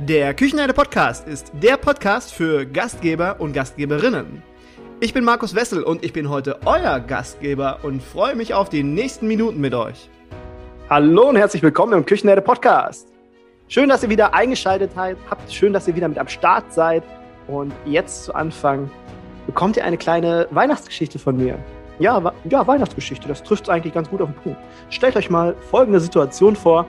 Der 0.00 0.34
Küchenherde 0.34 0.74
Podcast 0.74 1.28
ist 1.28 1.52
der 1.62 1.76
Podcast 1.76 2.34
für 2.34 2.66
Gastgeber 2.66 3.36
und 3.38 3.52
Gastgeberinnen. 3.52 4.42
Ich 4.98 5.14
bin 5.14 5.22
Markus 5.22 5.54
Wessel 5.54 5.84
und 5.84 6.04
ich 6.04 6.12
bin 6.12 6.28
heute 6.28 6.58
euer 6.66 6.98
Gastgeber 6.98 7.78
und 7.84 8.02
freue 8.02 8.34
mich 8.34 8.54
auf 8.54 8.68
die 8.68 8.82
nächsten 8.82 9.28
Minuten 9.28 9.60
mit 9.60 9.72
euch. 9.72 10.10
Hallo 10.90 11.28
und 11.28 11.36
herzlich 11.36 11.62
willkommen 11.62 11.92
im 11.92 12.04
Küchenherde 12.04 12.42
Podcast. 12.42 13.12
Schön, 13.68 13.88
dass 13.88 14.02
ihr 14.02 14.10
wieder 14.10 14.34
eingeschaltet 14.34 14.90
habt. 14.96 15.52
Schön, 15.52 15.72
dass 15.72 15.86
ihr 15.86 15.94
wieder 15.94 16.08
mit 16.08 16.18
am 16.18 16.26
Start 16.26 16.72
seid. 16.72 17.04
Und 17.46 17.72
jetzt 17.86 18.24
zu 18.24 18.34
Anfang 18.34 18.90
bekommt 19.46 19.76
ihr 19.76 19.84
eine 19.84 19.96
kleine 19.96 20.48
Weihnachtsgeschichte 20.50 21.20
von 21.20 21.36
mir. 21.36 21.56
Ja, 22.00 22.34
ja, 22.50 22.66
Weihnachtsgeschichte, 22.66 23.28
das 23.28 23.44
trifft 23.44 23.70
eigentlich 23.70 23.94
ganz 23.94 24.10
gut 24.10 24.20
auf 24.20 24.28
den 24.28 24.42
Punkt. 24.42 24.58
Stellt 24.90 25.14
euch 25.14 25.30
mal 25.30 25.54
folgende 25.70 26.00
Situation 26.00 26.56
vor. 26.56 26.84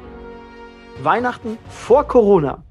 Weihnachten 1.03 1.59
vor 1.69 2.07
Corona. 2.07 2.63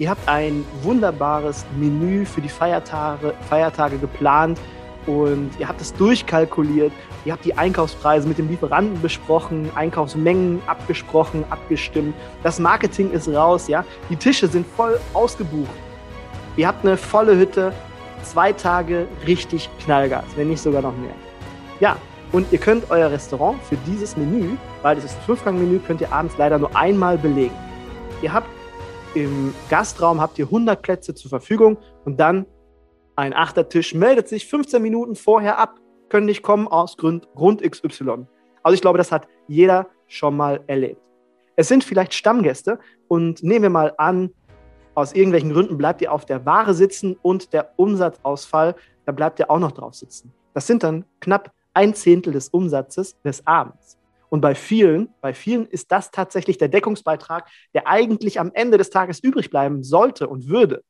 Ihr 0.00 0.08
habt 0.08 0.26
ein 0.30 0.64
wunderbares 0.80 1.66
Menü 1.78 2.24
für 2.24 2.40
die 2.40 2.48
Feiertage, 2.48 3.34
Feiertage 3.50 3.98
geplant 3.98 4.58
und 5.06 5.50
ihr 5.58 5.68
habt 5.68 5.78
es 5.82 5.92
durchkalkuliert. 5.92 6.90
Ihr 7.26 7.34
habt 7.34 7.44
die 7.44 7.58
Einkaufspreise 7.58 8.26
mit 8.26 8.38
dem 8.38 8.48
Lieferanten 8.48 9.02
besprochen, 9.02 9.70
Einkaufsmengen 9.74 10.62
abgesprochen, 10.66 11.44
abgestimmt. 11.50 12.14
Das 12.42 12.58
Marketing 12.58 13.10
ist 13.10 13.28
raus, 13.28 13.68
ja. 13.68 13.84
Die 14.08 14.16
Tische 14.16 14.48
sind 14.48 14.66
voll 14.74 14.98
ausgebucht. 15.12 15.68
Ihr 16.56 16.66
habt 16.66 16.82
eine 16.82 16.96
volle 16.96 17.36
Hütte, 17.36 17.74
zwei 18.22 18.54
Tage 18.54 19.06
richtig 19.26 19.68
Knallgas, 19.84 20.24
wenn 20.34 20.48
nicht 20.48 20.62
sogar 20.62 20.80
noch 20.80 20.96
mehr. 20.96 21.14
Ja, 21.78 21.98
und 22.32 22.50
ihr 22.52 22.58
könnt 22.58 22.90
euer 22.90 23.10
Restaurant 23.10 23.62
für 23.64 23.76
dieses 23.86 24.16
Menü, 24.16 24.56
weil 24.80 24.96
es 24.96 25.04
ist 25.04 25.18
ein 25.18 25.24
Fünfgang-Menü, 25.26 25.78
könnt 25.80 26.00
ihr 26.00 26.10
abends 26.10 26.38
leider 26.38 26.58
nur 26.58 26.74
einmal 26.74 27.18
belegen. 27.18 27.54
Ihr 28.22 28.32
habt 28.32 28.48
im 29.14 29.54
Gastraum 29.68 30.20
habt 30.20 30.38
ihr 30.38 30.46
100 30.46 30.80
Plätze 30.80 31.14
zur 31.14 31.30
Verfügung 31.30 31.78
und 32.04 32.18
dann 32.20 32.46
ein 33.16 33.34
Achtertisch 33.34 33.94
meldet 33.94 34.28
sich 34.28 34.46
15 34.46 34.80
Minuten 34.80 35.14
vorher 35.14 35.58
ab, 35.58 35.78
können 36.08 36.26
nicht 36.26 36.42
kommen 36.42 36.68
aus 36.68 36.96
Grund, 36.96 37.28
Grund 37.34 37.62
XY. 37.62 38.26
Also 38.62 38.74
ich 38.74 38.80
glaube, 38.80 38.98
das 38.98 39.12
hat 39.12 39.28
jeder 39.48 39.88
schon 40.06 40.36
mal 40.36 40.60
erlebt. 40.66 41.00
Es 41.56 41.68
sind 41.68 41.84
vielleicht 41.84 42.14
Stammgäste 42.14 42.78
und 43.08 43.42
nehmen 43.42 43.64
wir 43.64 43.70
mal 43.70 43.94
an, 43.98 44.30
aus 44.94 45.12
irgendwelchen 45.12 45.52
Gründen 45.52 45.76
bleibt 45.76 46.02
ihr 46.02 46.12
auf 46.12 46.24
der 46.24 46.44
Ware 46.46 46.74
sitzen 46.74 47.16
und 47.22 47.52
der 47.52 47.72
Umsatzausfall, 47.76 48.74
da 49.06 49.12
bleibt 49.12 49.38
ihr 49.38 49.50
auch 49.50 49.58
noch 49.58 49.72
drauf 49.72 49.94
sitzen. 49.94 50.32
Das 50.54 50.66
sind 50.66 50.82
dann 50.82 51.04
knapp 51.20 51.52
ein 51.74 51.94
Zehntel 51.94 52.32
des 52.32 52.48
Umsatzes 52.48 53.20
des 53.22 53.46
Abends. 53.46 53.99
Und 54.30 54.40
bei 54.40 54.54
vielen, 54.54 55.12
bei 55.20 55.34
vielen 55.34 55.66
ist 55.66 55.92
das 55.92 56.10
tatsächlich 56.10 56.56
der 56.56 56.68
Deckungsbeitrag, 56.68 57.50
der 57.74 57.86
eigentlich 57.88 58.40
am 58.40 58.52
Ende 58.54 58.78
des 58.78 58.88
Tages 58.88 59.18
übrig 59.20 59.50
bleiben 59.50 59.82
sollte 59.82 60.28
und 60.28 60.48
würde. 60.48 60.82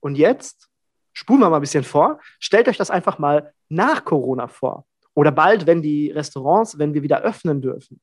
Und 0.00 0.16
jetzt 0.16 0.68
spulen 1.12 1.40
wir 1.40 1.48
mal 1.48 1.56
ein 1.56 1.62
bisschen 1.62 1.84
vor. 1.84 2.20
Stellt 2.40 2.68
euch 2.68 2.76
das 2.76 2.90
einfach 2.90 3.18
mal 3.18 3.54
nach 3.68 4.04
Corona 4.04 4.48
vor. 4.48 4.84
Oder 5.14 5.30
bald, 5.30 5.66
wenn 5.66 5.80
die 5.80 6.10
Restaurants, 6.10 6.78
wenn 6.78 6.92
wir 6.92 7.02
wieder 7.02 7.22
öffnen 7.22 7.62
dürfen. 7.62 8.00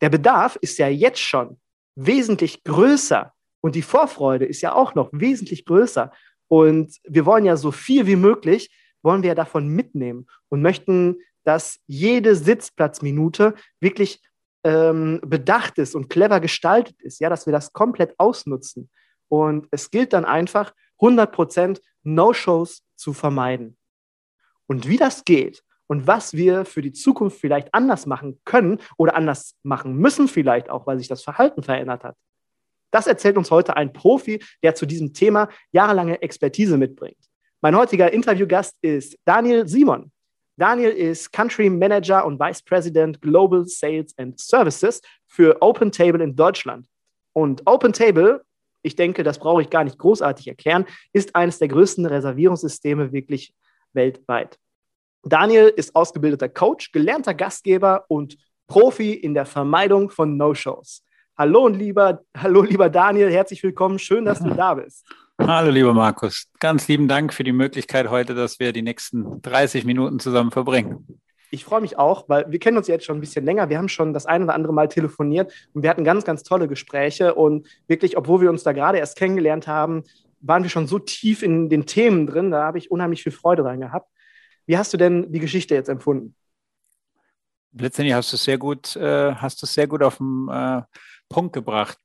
Der 0.00 0.10
Bedarf 0.10 0.56
ist 0.56 0.78
ja 0.78 0.88
jetzt 0.88 1.20
schon 1.20 1.60
wesentlich 1.96 2.62
größer 2.64 3.32
und 3.60 3.74
die 3.74 3.82
Vorfreude 3.82 4.44
ist 4.44 4.60
ja 4.60 4.74
auch 4.74 4.94
noch 4.94 5.08
wesentlich 5.12 5.64
größer. 5.64 6.12
Und 6.48 6.96
wir 7.04 7.26
wollen 7.26 7.44
ja 7.44 7.56
so 7.56 7.72
viel 7.72 8.06
wie 8.06 8.16
möglich, 8.16 8.70
wollen 9.02 9.22
wir 9.22 9.28
ja 9.28 9.34
davon 9.34 9.68
mitnehmen 9.68 10.26
und 10.48 10.62
möchten 10.62 11.16
dass 11.44 11.78
jede 11.86 12.34
Sitzplatzminute 12.34 13.54
wirklich 13.80 14.20
ähm, 14.64 15.20
bedacht 15.24 15.78
ist 15.78 15.94
und 15.94 16.08
clever 16.08 16.40
gestaltet 16.40 17.00
ist, 17.00 17.20
ja, 17.20 17.28
dass 17.28 17.46
wir 17.46 17.52
das 17.52 17.72
komplett 17.72 18.14
ausnutzen. 18.18 18.90
Und 19.28 19.66
es 19.70 19.90
gilt 19.90 20.12
dann 20.12 20.24
einfach, 20.24 20.72
100% 21.00 21.80
No-Shows 22.04 22.82
zu 22.94 23.12
vermeiden. 23.12 23.76
Und 24.66 24.86
wie 24.86 24.96
das 24.96 25.24
geht 25.24 25.64
und 25.88 26.06
was 26.06 26.34
wir 26.34 26.64
für 26.64 26.80
die 26.80 26.92
Zukunft 26.92 27.40
vielleicht 27.40 27.74
anders 27.74 28.06
machen 28.06 28.40
können 28.44 28.78
oder 28.96 29.16
anders 29.16 29.56
machen 29.62 29.96
müssen, 29.96 30.28
vielleicht 30.28 30.70
auch, 30.70 30.86
weil 30.86 30.98
sich 30.98 31.08
das 31.08 31.22
Verhalten 31.22 31.62
verändert 31.62 32.04
hat, 32.04 32.16
das 32.92 33.06
erzählt 33.06 33.36
uns 33.36 33.50
heute 33.50 33.76
ein 33.76 33.92
Profi, 33.92 34.42
der 34.62 34.74
zu 34.74 34.86
diesem 34.86 35.12
Thema 35.12 35.48
jahrelange 35.72 36.20
Expertise 36.22 36.76
mitbringt. 36.76 37.18
Mein 37.60 37.74
heutiger 37.74 38.12
Interviewgast 38.12 38.76
ist 38.82 39.18
Daniel 39.24 39.66
Simon. 39.66 40.11
Daniel 40.56 40.90
ist 40.90 41.32
Country 41.32 41.70
Manager 41.70 42.24
und 42.26 42.38
Vice 42.38 42.62
President 42.62 43.20
Global 43.22 43.64
Sales 43.66 44.16
and 44.18 44.38
Services 44.38 45.00
für 45.26 45.56
OpenTable 45.60 46.22
in 46.22 46.36
Deutschland. 46.36 46.86
Und 47.32 47.62
OpenTable, 47.66 48.44
ich 48.82 48.96
denke, 48.96 49.22
das 49.22 49.38
brauche 49.38 49.62
ich 49.62 49.70
gar 49.70 49.84
nicht 49.84 49.98
großartig 49.98 50.48
erklären, 50.48 50.84
ist 51.12 51.34
eines 51.34 51.58
der 51.58 51.68
größten 51.68 52.04
Reservierungssysteme 52.04 53.12
wirklich 53.12 53.54
weltweit. 53.94 54.58
Daniel 55.22 55.68
ist 55.68 55.94
ausgebildeter 55.94 56.48
Coach, 56.48 56.92
gelernter 56.92 57.32
Gastgeber 57.32 58.04
und 58.08 58.36
Profi 58.66 59.14
in 59.14 59.34
der 59.34 59.46
Vermeidung 59.46 60.10
von 60.10 60.36
No-Shows. 60.36 61.04
Hallo 61.38 61.64
und 61.64 61.74
lieber, 61.74 62.22
hallo 62.36 62.62
lieber 62.62 62.90
Daniel, 62.90 63.30
herzlich 63.30 63.62
willkommen. 63.62 63.98
Schön, 63.98 64.24
dass 64.24 64.40
du 64.40 64.50
da 64.54 64.74
bist. 64.74 65.06
Hallo, 65.44 65.70
lieber 65.70 65.92
Markus. 65.92 66.46
Ganz 66.60 66.86
lieben 66.86 67.08
Dank 67.08 67.34
für 67.34 67.42
die 67.42 67.52
Möglichkeit 67.52 68.08
heute, 68.10 68.34
dass 68.34 68.60
wir 68.60 68.72
die 68.72 68.82
nächsten 68.82 69.42
30 69.42 69.84
Minuten 69.84 70.20
zusammen 70.20 70.52
verbringen. 70.52 71.20
Ich 71.50 71.64
freue 71.64 71.80
mich 71.80 71.98
auch, 71.98 72.28
weil 72.28 72.48
wir 72.48 72.60
kennen 72.60 72.76
uns 72.76 72.86
jetzt 72.86 73.04
schon 73.04 73.16
ein 73.16 73.20
bisschen 73.20 73.44
länger. 73.44 73.68
Wir 73.68 73.78
haben 73.78 73.88
schon 73.88 74.14
das 74.14 74.24
ein 74.24 74.44
oder 74.44 74.54
andere 74.54 74.72
Mal 74.72 74.88
telefoniert 74.88 75.52
und 75.74 75.82
wir 75.82 75.90
hatten 75.90 76.04
ganz, 76.04 76.24
ganz 76.24 76.44
tolle 76.44 76.68
Gespräche. 76.68 77.34
Und 77.34 77.66
wirklich, 77.88 78.16
obwohl 78.16 78.40
wir 78.40 78.50
uns 78.50 78.62
da 78.62 78.72
gerade 78.72 78.98
erst 78.98 79.18
kennengelernt 79.18 79.66
haben, 79.66 80.04
waren 80.40 80.62
wir 80.62 80.70
schon 80.70 80.86
so 80.86 81.00
tief 81.00 81.42
in 81.42 81.68
den 81.68 81.86
Themen 81.86 82.28
drin. 82.28 82.52
Da 82.52 82.62
habe 82.62 82.78
ich 82.78 82.92
unheimlich 82.92 83.24
viel 83.24 83.32
Freude 83.32 83.64
dran 83.64 83.80
gehabt. 83.80 84.08
Wie 84.66 84.78
hast 84.78 84.92
du 84.92 84.96
denn 84.96 85.32
die 85.32 85.40
Geschichte 85.40 85.74
jetzt 85.74 85.88
empfunden? 85.88 86.36
Letztendlich 87.72 88.14
hast 88.14 88.32
du 88.32 88.36
es 88.36 88.44
sehr 88.44 88.58
gut, 88.58 88.94
äh, 88.94 89.34
hast 89.34 89.60
du 89.60 89.66
sehr 89.66 89.88
gut 89.88 90.04
auf 90.04 90.18
den 90.18 90.48
äh, 90.48 90.82
Punkt 91.28 91.52
gebracht. 91.52 91.98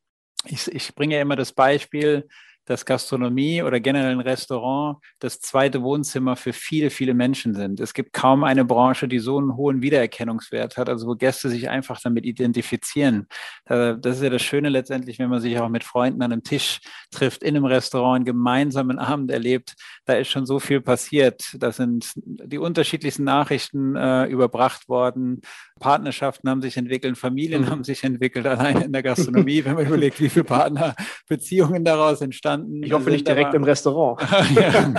Ich, 0.46 0.68
ich 0.74 0.96
bringe 0.96 1.16
ja 1.16 1.22
immer 1.22 1.36
das 1.36 1.52
Beispiel, 1.52 2.28
dass 2.68 2.86
Gastronomie 2.86 3.64
oder 3.64 3.80
generell 3.80 4.12
ein 4.12 4.20
Restaurant 4.20 4.98
das 5.20 5.40
zweite 5.40 5.82
Wohnzimmer 5.82 6.36
für 6.36 6.54
viele, 6.54 6.90
viele 6.90 7.14
Menschen 7.14 7.56
sind. 7.56 7.80
Es 7.80 7.94
gibt 7.94 8.14
kaum 8.14 8.44
eine 8.44 8.66
Branche, 8.66 9.08
die 9.08 9.20
so 9.20 9.38
einen 9.38 9.56
hohen 9.56 9.82
Wiedererkennungswert 9.82 10.78
hat, 10.78 10.90
also 10.90 11.08
wo 11.08 11.16
Gäste 11.16 11.50
sich 11.50 11.70
einfach 11.70 12.00
damit 12.02 12.26
identifizieren. 12.26 13.28
Das 13.66 14.18
ist 14.18 14.22
ja 14.22 14.30
das 14.30 14.42
Schöne 14.42 14.70
letztendlich, 14.70 15.18
wenn 15.18 15.30
man 15.30 15.40
sich 15.40 15.58
auch 15.60 15.70
mit 15.70 15.86
Freunden 15.86 16.22
an 16.22 16.34
einem 16.34 16.44
Tisch 16.44 16.82
trifft, 17.10 17.42
in 17.42 17.56
einem 17.56 17.66
Restaurant, 17.66 18.18
einen 18.18 18.26
gemeinsamen 18.26 19.00
Abend 19.00 19.32
erlebt. 19.32 19.76
Da 20.06 20.14
ist 20.14 20.28
schon 20.28 20.46
so 20.46 20.60
viel 20.60 20.82
passiert. 20.82 21.56
Da 21.58 21.72
sind 21.72 22.12
die 22.18 22.58
unterschiedlichsten 22.58 23.24
Nachrichten 23.24 23.96
äh, 23.96 24.26
überbracht 24.26 24.90
worden. 24.90 25.42
Partnerschaften 25.78 26.50
haben 26.50 26.62
sich 26.62 26.78
entwickelt, 26.78 27.18
Familien 27.18 27.64
mhm. 27.64 27.70
haben 27.70 27.84
sich 27.84 28.04
entwickelt, 28.04 28.46
allein 28.46 28.82
in 28.82 28.94
der 28.94 29.04
Gastronomie, 29.04 29.64
wenn 29.66 29.76
man 29.76 29.86
überlegt, 29.86 30.20
wie 30.20 30.30
viele 30.30 30.46
Partnerbeziehungen 30.46 31.84
daraus 31.84 32.22
entstanden. 32.22 32.84
Ich 32.84 32.92
hoffe 32.92 33.10
nicht 33.10 33.28
direkt 33.28 33.48
aber, 33.48 33.58
im 33.58 33.64
Restaurant. 33.64 34.22
ja, 34.56 34.94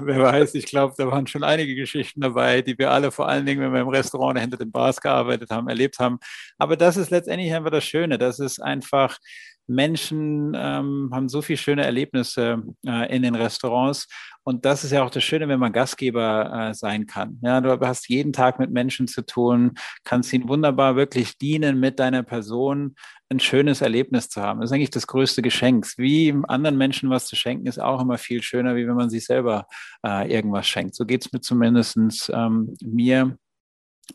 wer 0.00 0.18
weiß, 0.20 0.54
ich 0.54 0.66
glaube, 0.66 0.94
da 0.96 1.10
waren 1.10 1.26
schon 1.26 1.44
einige 1.44 1.74
Geschichten 1.74 2.20
dabei, 2.20 2.62
die 2.62 2.76
wir 2.78 2.90
alle 2.90 3.10
vor 3.10 3.28
allen 3.28 3.46
Dingen, 3.46 3.60
wenn 3.60 3.72
wir 3.72 3.80
im 3.80 3.88
Restaurant 3.88 4.38
hinter 4.38 4.56
den 4.56 4.70
Bars 4.72 5.00
gearbeitet 5.00 5.50
haben, 5.50 5.68
erlebt 5.68 5.98
haben. 5.98 6.18
Aber 6.58 6.76
das 6.76 6.96
ist 6.96 7.10
letztendlich 7.10 7.52
einfach 7.54 7.70
das 7.70 7.84
Schöne. 7.84 8.18
Das 8.18 8.38
ist 8.38 8.60
einfach, 8.60 9.18
Menschen 9.66 10.54
ähm, 10.56 11.10
haben 11.12 11.28
so 11.28 11.42
viele 11.42 11.56
schöne 11.56 11.84
Erlebnisse 11.84 12.62
äh, 12.86 13.14
in 13.14 13.22
den 13.22 13.34
Restaurants. 13.34 14.08
Und 14.44 14.64
das 14.64 14.84
ist 14.84 14.90
ja 14.90 15.04
auch 15.04 15.10
das 15.10 15.22
Schöne, 15.22 15.48
wenn 15.48 15.60
man 15.60 15.72
Gastgeber 15.72 16.70
äh, 16.70 16.74
sein 16.74 17.06
kann. 17.06 17.38
Ja, 17.42 17.60
du 17.60 17.78
hast 17.86 18.08
jeden 18.08 18.32
Tag 18.32 18.58
mit 18.58 18.70
Menschen 18.70 19.06
zu 19.06 19.24
tun, 19.24 19.72
kannst 20.04 20.32
ihnen 20.32 20.48
wunderbar 20.48 20.96
wirklich 20.96 21.38
dienen 21.38 21.78
mit 21.78 22.00
deiner 22.00 22.22
Person, 22.22 22.96
ein 23.30 23.40
schönes 23.40 23.80
Erlebnis 23.80 24.28
zu 24.28 24.42
haben. 24.42 24.60
Das 24.60 24.70
ist 24.70 24.74
eigentlich 24.74 24.90
das 24.90 25.06
größte 25.06 25.42
Geschenk. 25.42 25.86
Wie 25.96 26.34
anderen 26.48 26.76
Menschen 26.76 27.10
was 27.10 27.26
zu 27.26 27.36
schenken, 27.36 27.66
ist 27.66 27.80
auch 27.80 28.00
immer 28.00 28.18
viel 28.18 28.42
schöner, 28.42 28.76
wie 28.76 28.86
wenn 28.86 28.96
man 28.96 29.10
sich 29.10 29.24
selber 29.24 29.66
äh, 30.04 30.32
irgendwas 30.32 30.66
schenkt. 30.66 30.94
So 30.94 31.06
geht 31.06 31.24
es 31.24 31.32
mir 31.32 31.40
zumindest 31.40 31.96
ähm, 32.34 32.74
mir. 32.82 33.36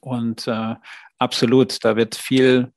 Und 0.02 0.48
äh, 0.48 0.76
absolut, 1.18 1.84
da 1.84 1.96
wird 1.96 2.16
viel 2.16 2.72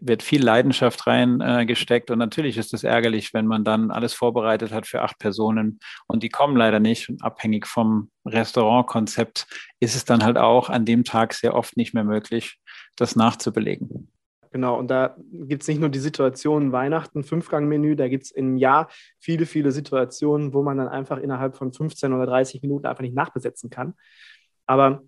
wird 0.00 0.22
viel 0.22 0.42
Leidenschaft 0.42 1.06
reingesteckt. 1.06 2.10
Äh, 2.10 2.12
und 2.12 2.18
natürlich 2.18 2.56
ist 2.56 2.74
es 2.74 2.84
ärgerlich, 2.84 3.34
wenn 3.34 3.46
man 3.46 3.64
dann 3.64 3.90
alles 3.90 4.14
vorbereitet 4.14 4.72
hat 4.72 4.86
für 4.86 5.02
acht 5.02 5.18
Personen 5.18 5.80
und 6.06 6.22
die 6.22 6.28
kommen 6.28 6.56
leider 6.56 6.80
nicht. 6.80 7.08
Und 7.08 7.22
abhängig 7.22 7.66
vom 7.66 8.10
Restaurantkonzept 8.26 9.46
ist 9.80 9.96
es 9.96 10.04
dann 10.04 10.24
halt 10.24 10.38
auch 10.38 10.68
an 10.68 10.84
dem 10.84 11.04
Tag 11.04 11.34
sehr 11.34 11.54
oft 11.54 11.76
nicht 11.76 11.94
mehr 11.94 12.04
möglich, 12.04 12.58
das 12.96 13.16
nachzubelegen. 13.16 14.08
Genau, 14.52 14.76
und 14.78 14.88
da 14.88 15.16
gibt 15.32 15.62
es 15.62 15.68
nicht 15.68 15.80
nur 15.80 15.90
die 15.90 16.00
Situation 16.00 16.72
Weihnachten, 16.72 17.22
Fünfgang-Menü, 17.22 17.94
da 17.94 18.08
gibt 18.08 18.24
es 18.24 18.30
im 18.32 18.56
Jahr 18.56 18.88
viele, 19.20 19.46
viele 19.46 19.70
Situationen, 19.70 20.52
wo 20.52 20.62
man 20.62 20.76
dann 20.76 20.88
einfach 20.88 21.18
innerhalb 21.18 21.56
von 21.56 21.72
15 21.72 22.12
oder 22.12 22.26
30 22.26 22.60
Minuten 22.60 22.86
einfach 22.86 23.02
nicht 23.02 23.14
nachbesetzen 23.14 23.70
kann. 23.70 23.94
Aber 24.66 25.02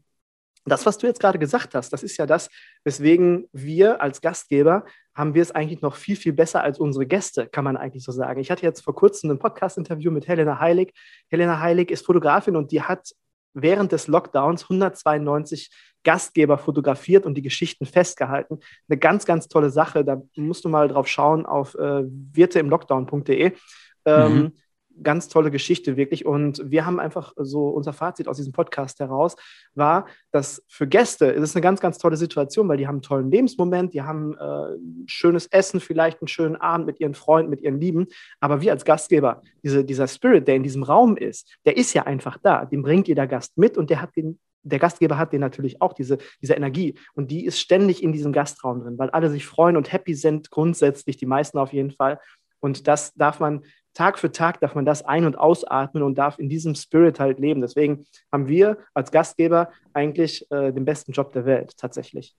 das, 0.65 0.87
was 0.87 0.99
du 0.99 1.07
jetzt 1.07 1.21
gerade 1.21 1.39
gesagt 1.39 1.75
hast, 1.75 1.93
das 1.93 2.03
ist 2.03 2.17
ja 2.17 2.27
das, 2.27 2.49
weswegen 2.85 3.49
wir 3.53 4.01
als 4.01 4.21
Gastgeber 4.21 4.85
haben 5.15 5.35
wir 5.35 5.43
es 5.43 5.51
eigentlich 5.51 5.83
noch 5.83 5.97
viel, 5.97 6.17
viel 6.17 6.33
besser 6.33 6.63
als 6.63 6.79
unsere 6.79 7.07
Gäste, 7.07 7.47
kann 7.47 7.65
man 7.65 7.77
eigentlich 7.77 8.05
so 8.05 8.13
sagen. 8.13 8.41
Ich 8.41 8.51
hatte 8.51 8.63
jetzt 8.63 8.83
vor 8.83 8.95
kurzem 8.95 9.31
ein 9.31 9.39
Podcast-Interview 9.39 10.11
mit 10.11 10.27
Helena 10.29 10.59
Heilig. 10.59 10.95
Helena 11.29 11.61
Heilig 11.61 11.91
ist 11.91 12.07
Fotografin 12.07 12.57
und 12.57 12.71
die 12.71 12.83
hat 12.83 13.11
während 13.55 13.93
des 13.93 14.07
Lockdowns 14.07 14.63
192 14.63 15.71
Gastgeber 16.05 16.59
fotografiert 16.59 17.27
und 17.27 17.35
die 17.35 17.43
Geschichten 17.43 17.85
festgehalten. 17.85 18.59
Eine 18.89 18.99
ganz, 18.99 19.27
ganz 19.27 19.49
tolle 19.49 19.71
Sache. 19.71 20.05
Da 20.05 20.23
musst 20.37 20.65
du 20.65 20.69
mal 20.69 20.89
drauf 20.89 21.07
schauen 21.09 21.45
auf 21.45 21.75
äh, 21.75 22.05
wirteimlockdown.de. 22.05 23.53
Ähm, 24.07 24.35
mhm 24.35 24.53
ganz 25.03 25.29
tolle 25.29 25.51
Geschichte, 25.51 25.97
wirklich. 25.97 26.27
Und 26.27 26.71
wir 26.71 26.85
haben 26.87 27.01
einfach 27.01 27.33
so 27.37 27.69
unser 27.69 27.93
Fazit 27.93 28.29
aus 28.29 28.37
diesem 28.37 28.53
Podcast 28.53 29.01
heraus 29.01 29.37
war, 29.75 30.07
dass 30.31 30.65
für 30.69 30.87
Gäste 30.87 31.27
ist 31.27 31.43
es 31.43 31.55
eine 31.55 31.63
ganz, 31.63 31.81
ganz 31.81 31.99
tolle 31.99 32.17
Situation, 32.17 32.69
weil 32.69 32.77
die 32.77 32.87
haben 32.87 32.97
einen 32.97 33.03
tollen 33.03 33.31
Lebensmoment, 33.31 33.95
die 33.95 34.03
haben 34.03 34.37
äh, 34.37 34.77
schönes 35.07 35.47
Essen, 35.47 35.81
vielleicht 35.81 36.21
einen 36.21 36.29
schönen 36.29 36.57
Abend 36.57 36.87
mit 36.87 37.01
ihren 37.01 37.15
Freunden, 37.15 37.51
mit 37.51 37.61
ihren 37.61 37.81
Lieben. 37.81 38.07
Aber 38.41 38.61
wir 38.61 38.73
als 38.73 38.85
Gastgeber, 38.85 39.43
diese, 39.63 39.85
dieser 39.85 40.09
Spirit, 40.09 40.49
der 40.49 40.57
in 40.57 40.63
diesem 40.63 40.83
Raum 40.83 41.17
ist, 41.17 41.57
der 41.65 41.77
ist 41.77 41.95
ja 41.95 42.05
einfach 42.05 42.39
da. 42.43 42.65
Den 42.65 42.83
bringt 42.83 43.09
jeder 43.09 43.27
Gast 43.27 43.57
mit 43.57 43.79
und 43.79 43.91
der 43.91 44.03
hat 44.03 44.17
den 44.17 44.39
der 44.65 44.79
Gastgeber 44.79 45.19
hat 45.19 45.33
den 45.33 45.41
natürlich 45.41 45.83
auch, 45.83 45.93
diese, 45.93 46.19
diese 46.41 46.55
Energie. 46.55 46.95
Und 47.15 47.31
die 47.31 47.45
ist 47.45 47.59
ständig 47.59 48.03
in 48.03 48.13
diesem 48.13 48.33
Gastraum 48.33 48.81
drin, 48.81 48.99
weil 48.99 49.11
alle 49.11 49.29
sich 49.29 49.45
freuen 49.45 49.77
und 49.77 49.93
happy 49.93 50.15
sind, 50.15 50.51
grundsätzlich, 50.51 51.17
die 51.17 51.27
meisten 51.27 51.59
auf 51.59 51.73
jeden 51.73 51.91
Fall. 51.91 52.21
Und 52.61 52.87
das 52.87 53.13
darf 53.15 53.41
man 53.41 53.65
Tag 53.95 54.19
für 54.19 54.33
Tag 54.33 54.61
darf 54.61 54.75
man 54.75 54.85
das 54.85 55.03
ein- 55.03 55.25
und 55.25 55.39
ausatmen 55.39 56.03
und 56.03 56.17
darf 56.17 56.39
in 56.39 56.49
diesem 56.49 56.75
Spirit 56.75 57.21
halt 57.21 57.39
leben. 57.39 57.61
Deswegen 57.61 58.07
haben 58.31 58.49
wir 58.49 58.79
als 58.95 59.11
Gastgeber 59.11 59.71
eigentlich 59.93 60.51
äh, 60.51 60.73
den 60.73 60.85
besten 60.85 61.13
Job 61.13 61.33
der 61.33 61.45
Welt 61.45 61.77
tatsächlich. 61.77 62.35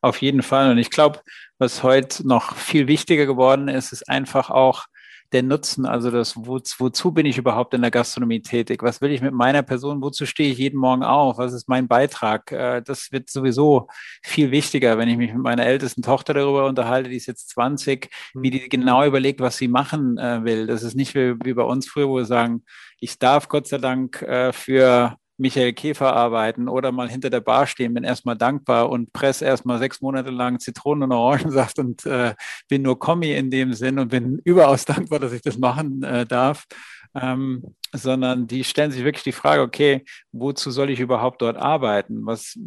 Auf 0.00 0.20
jeden 0.22 0.42
Fall. 0.42 0.70
Und 0.70 0.78
ich 0.78 0.90
glaube, 0.90 1.20
was 1.58 1.82
heute 1.82 2.26
noch 2.26 2.54
viel 2.54 2.86
wichtiger 2.86 3.26
geworden 3.26 3.68
ist, 3.68 3.92
ist 3.92 4.08
einfach 4.08 4.50
auch 4.50 4.86
der 5.32 5.42
Nutzen, 5.42 5.84
also 5.84 6.10
das, 6.10 6.36
wo, 6.36 6.58
wozu 6.78 7.12
bin 7.12 7.26
ich 7.26 7.36
überhaupt 7.36 7.74
in 7.74 7.82
der 7.82 7.90
Gastronomie 7.90 8.40
tätig? 8.40 8.82
Was 8.82 9.00
will 9.00 9.10
ich 9.10 9.20
mit 9.20 9.34
meiner 9.34 9.62
Person? 9.62 10.00
Wozu 10.00 10.24
stehe 10.24 10.50
ich 10.50 10.58
jeden 10.58 10.78
Morgen 10.78 11.02
auf? 11.02 11.38
Was 11.38 11.52
ist 11.52 11.68
mein 11.68 11.86
Beitrag? 11.86 12.50
Äh, 12.50 12.82
das 12.82 13.12
wird 13.12 13.28
sowieso 13.28 13.88
viel 14.22 14.50
wichtiger, 14.50 14.96
wenn 14.96 15.08
ich 15.08 15.18
mich 15.18 15.32
mit 15.32 15.42
meiner 15.42 15.66
ältesten 15.66 16.02
Tochter 16.02 16.32
darüber 16.32 16.66
unterhalte, 16.66 17.10
die 17.10 17.16
ist 17.16 17.26
jetzt 17.26 17.50
20, 17.50 18.08
wie 18.34 18.50
die 18.50 18.68
genau 18.68 19.04
überlegt, 19.04 19.40
was 19.40 19.58
sie 19.58 19.68
machen 19.68 20.16
äh, 20.16 20.44
will. 20.44 20.66
Das 20.66 20.82
ist 20.82 20.94
nicht 20.94 21.14
wie, 21.14 21.34
wie 21.44 21.54
bei 21.54 21.64
uns 21.64 21.88
früher, 21.88 22.08
wo 22.08 22.16
wir 22.16 22.24
sagen, 22.24 22.64
ich 22.98 23.18
darf 23.18 23.48
Gott 23.48 23.68
sei 23.68 23.78
Dank 23.78 24.22
äh, 24.22 24.52
für 24.52 25.18
Michael 25.38 25.72
Käfer 25.72 26.14
arbeiten 26.14 26.68
oder 26.68 26.92
mal 26.92 27.08
hinter 27.08 27.30
der 27.30 27.40
Bar 27.40 27.66
stehen, 27.66 27.94
bin 27.94 28.04
erstmal 28.04 28.36
dankbar 28.36 28.90
und 28.90 29.12
presse 29.12 29.44
erstmal 29.44 29.78
sechs 29.78 30.00
Monate 30.00 30.30
lang 30.30 30.58
Zitronen- 30.58 31.04
und 31.04 31.12
Orangensaft 31.12 31.78
und 31.78 32.04
äh, 32.06 32.34
bin 32.68 32.82
nur 32.82 32.98
Kommi 32.98 33.32
in 33.32 33.50
dem 33.50 33.72
Sinn 33.72 33.98
und 33.98 34.08
bin 34.08 34.38
überaus 34.44 34.84
dankbar, 34.84 35.20
dass 35.20 35.32
ich 35.32 35.42
das 35.42 35.56
machen 35.56 36.02
äh, 36.02 36.26
darf. 36.26 36.66
Ähm, 37.14 37.74
sondern 37.94 38.46
die 38.46 38.64
stellen 38.64 38.90
sich 38.90 39.02
wirklich 39.02 39.24
die 39.24 39.32
Frage, 39.32 39.62
okay, 39.62 40.04
wozu 40.30 40.70
soll 40.70 40.90
ich 40.90 41.00
überhaupt 41.00 41.40
dort 41.40 41.56
arbeiten? 41.56 42.26
Was, 42.26 42.58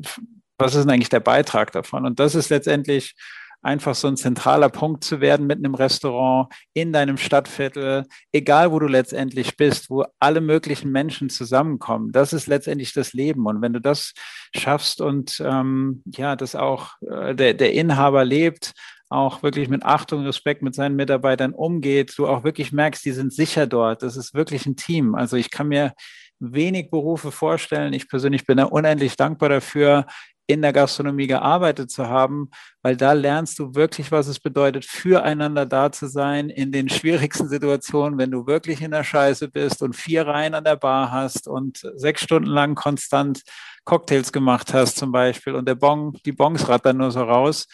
was 0.57 0.73
ist 0.73 0.83
denn 0.83 0.89
eigentlich 0.89 1.09
der 1.09 1.19
Beitrag 1.19 1.71
davon? 1.71 2.05
Und 2.05 2.19
das 2.19 2.33
ist 2.33 2.49
letztendlich 2.49 3.13
einfach 3.61 3.95
so 3.95 4.07
ein 4.07 4.17
zentraler 4.17 4.69
Punkt 4.69 5.03
zu 5.03 5.21
werden 5.21 5.47
mit 5.47 5.59
einem 5.59 5.75
Restaurant 5.75 6.51
in 6.73 6.93
deinem 6.93 7.17
Stadtviertel, 7.17 8.05
egal 8.31 8.71
wo 8.71 8.79
du 8.79 8.87
letztendlich 8.87 9.57
bist, 9.57 9.89
wo 9.89 10.05
alle 10.19 10.41
möglichen 10.41 10.91
Menschen 10.91 11.29
zusammenkommen. 11.29 12.11
Das 12.11 12.33
ist 12.33 12.47
letztendlich 12.47 12.93
das 12.93 13.13
Leben. 13.13 13.45
Und 13.45 13.61
wenn 13.61 13.73
du 13.73 13.81
das 13.81 14.13
schaffst 14.55 15.01
und 15.01 15.41
ähm, 15.45 16.03
ja, 16.05 16.35
das 16.35 16.55
auch 16.55 16.93
äh, 17.01 17.35
der, 17.35 17.53
der 17.53 17.73
Inhaber 17.73 18.25
lebt, 18.25 18.73
auch 19.09 19.43
wirklich 19.43 19.67
mit 19.67 19.83
Achtung, 19.83 20.23
Respekt 20.25 20.61
mit 20.61 20.73
seinen 20.73 20.95
Mitarbeitern 20.95 21.53
umgeht, 21.53 22.13
du 22.17 22.27
auch 22.27 22.45
wirklich 22.45 22.71
merkst, 22.71 23.03
die 23.03 23.11
sind 23.11 23.33
sicher 23.33 23.67
dort. 23.67 24.03
Das 24.03 24.15
ist 24.15 24.33
wirklich 24.33 24.65
ein 24.65 24.77
Team. 24.77 25.15
Also 25.15 25.35
ich 25.35 25.51
kann 25.51 25.67
mir 25.67 25.93
wenig 26.39 26.89
Berufe 26.89 27.31
vorstellen. 27.31 27.93
Ich 27.93 28.07
persönlich 28.07 28.45
bin 28.45 28.57
da 28.57 28.65
unendlich 28.65 29.15
dankbar 29.15 29.49
dafür, 29.49 30.05
in 30.51 30.61
der 30.61 30.73
Gastronomie 30.73 31.27
gearbeitet 31.27 31.91
zu 31.91 32.07
haben, 32.07 32.49
weil 32.81 32.97
da 32.97 33.13
lernst 33.13 33.57
du 33.59 33.73
wirklich, 33.75 34.11
was 34.11 34.27
es 34.27 34.39
bedeutet, 34.39 34.85
füreinander 34.85 35.65
da 35.65 35.91
zu 35.91 36.07
sein 36.07 36.49
in 36.49 36.71
den 36.71 36.89
schwierigsten 36.89 37.47
Situationen, 37.47 38.17
wenn 38.19 38.31
du 38.31 38.47
wirklich 38.47 38.81
in 38.81 38.91
der 38.91 39.03
Scheiße 39.03 39.47
bist 39.49 39.81
und 39.81 39.95
vier 39.95 40.27
Reihen 40.27 40.53
an 40.53 40.63
der 40.63 40.75
Bar 40.75 41.11
hast 41.11 41.47
und 41.47 41.79
sechs 41.95 42.21
Stunden 42.21 42.49
lang 42.49 42.75
konstant 42.75 43.41
Cocktails 43.83 44.31
gemacht 44.31 44.73
hast 44.73 44.97
zum 44.97 45.11
Beispiel 45.11 45.55
und 45.55 45.67
der 45.67 45.75
Bon, 45.75 46.13
die 46.25 46.31
Bons 46.31 46.67
rattern 46.67 46.97
nur 46.97 47.11
so 47.11 47.23
raus. 47.23 47.67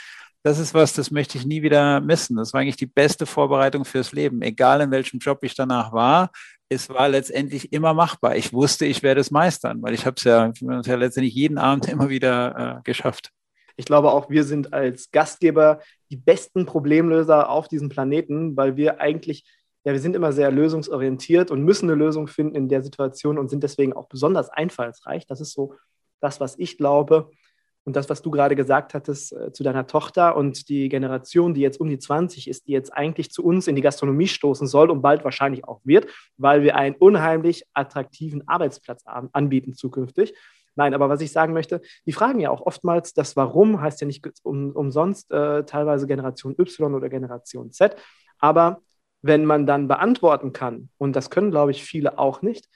Das 0.44 0.59
ist 0.59 0.74
was, 0.74 0.94
das 0.94 1.12
möchte 1.12 1.38
ich 1.38 1.45
nie 1.45 1.62
wieder 1.62 2.00
missen. 2.00 2.38
Das 2.38 2.53
war 2.53 2.62
eigentlich 2.62 2.77
die 2.77 2.85
beste 2.85 3.25
Vorbereitung 3.25 3.83
fürs 3.83 4.13
Leben, 4.13 4.41
egal 4.41 4.79
in 4.79 4.91
welchem 4.91 5.19
Job 5.19 5.39
ich 5.44 5.56
danach 5.56 5.91
war 5.91 6.29
es 6.69 6.90
war 6.90 7.10
letztendlich 7.10 7.72
immer 7.72 7.94
machbar. 7.94 8.36
Ich 8.36 8.54
wusste, 8.54 8.86
ich 8.86 9.04
werde 9.04 9.22
es 9.22 9.31
meistern, 9.31 9.81
weil 9.81 9.94
ich 9.94 10.06
habe 10.06 10.16
es 10.18 10.24
ja, 10.24 10.52
ja, 10.62 10.96
letztendlich 10.96 11.34
jeden 11.34 11.58
Abend 11.58 11.88
immer 11.90 12.10
wieder 12.10 12.80
äh, 12.80 12.81
geschafft. 12.84 13.31
Ich 13.75 13.86
glaube 13.86 14.12
auch, 14.12 14.30
wir 14.30 14.44
sind 14.44 14.74
als 14.74 15.12
Gastgeber 15.12 15.81
die 16.10 16.18
besten 16.18 16.66
Problemlöser 16.66 17.50
auf 17.50 17.68
diesem 17.68 17.90
Planeten, 17.90 18.58
weil 18.58 18.75
wir 18.75 19.00
eigentlich, 19.00 19.46
ja, 19.84 19.94
wir 19.94 20.00
sind 20.00 20.16
immer 20.16 20.34
sehr 20.34 20.52
lösungsorientiert 20.52 21.52
und 21.52 21.64
müssen 21.64 21.90
eine 21.90 21.96
Lösung 21.96 22.28
finden 22.28 22.56
in 22.56 22.70
der 22.70 22.81
Situation 22.81 23.38
und 23.38 23.50
sind 23.50 23.63
deswegen 23.63 23.94
auch 23.94 24.08
besonders 24.08 24.50
einfallsreich. 24.50 25.28
Das 25.28 25.42
ist 25.42 25.54
so 25.54 25.75
das, 26.20 26.40
was 26.40 26.58
ich 26.58 26.78
glaube. 26.78 27.30
Und 27.88 27.95
das, 27.95 28.10
was 28.10 28.22
du 28.22 28.31
gerade 28.31 28.57
gesagt 28.57 28.94
hattest 28.94 29.31
äh, 29.31 29.54
zu 29.54 29.63
deiner 29.63 29.88
Tochter 29.88 30.36
und 30.36 30.68
die 30.68 30.89
Generation, 30.89 31.54
die 31.54 31.62
jetzt 31.62 31.80
um 31.80 31.88
die 31.88 31.98
20 31.98 32.50
ist, 32.50 32.68
die 32.68 32.74
jetzt 32.74 32.92
eigentlich 32.92 33.31
zu 33.31 33.45
uns 33.45 33.66
in 33.66 33.78
die 33.78 33.81
Gastronomie 33.81 34.28
stoßen 34.28 34.68
soll 34.68 34.92
und 34.92 35.01
bald 35.01 35.24
wahrscheinlich 35.24 35.63
auch 35.63 35.80
wird, 35.86 36.06
weil 36.36 36.63
wir 36.63 36.75
einen 36.75 36.95
unheimlich 36.95 37.63
attraktiven 37.74 38.45
Arbeitsplatz 38.45 39.06
anbieten 39.06 39.74
zukünftig. 39.74 40.34
Nein, 40.75 40.94
aber 40.94 41.07
was 41.07 41.22
ich 41.22 41.31
sagen 41.31 41.54
möchte, 41.54 41.80
die 42.06 42.12
fragen 42.12 42.42
ja 42.42 42.50
auch 42.50 42.60
oftmals, 42.60 43.13
das 43.13 43.38
Warum 43.38 43.80
heißt 43.80 44.01
ja 44.01 44.07
nicht 44.07 44.30
um, 44.44 44.74
umsonst 44.74 45.31
äh, 45.31 45.63
teilweise 45.63 46.07
Generation 46.07 46.56
Y 46.60 46.94
oder 46.94 47.07
Generation 47.07 47.72
Z. 47.72 47.95
Aber 48.38 48.81
wenn 49.22 49.45
man 49.45 49.66
dann 49.66 49.88
beantworten 49.88 50.51
kann, 50.51 50.89
und 50.98 51.16
das 51.16 51.30
können, 51.30 51.51
glaube 51.51 51.72
ich, 51.72 51.86
viele 51.86 52.19
auch 52.19 52.42
nicht, 52.42 52.68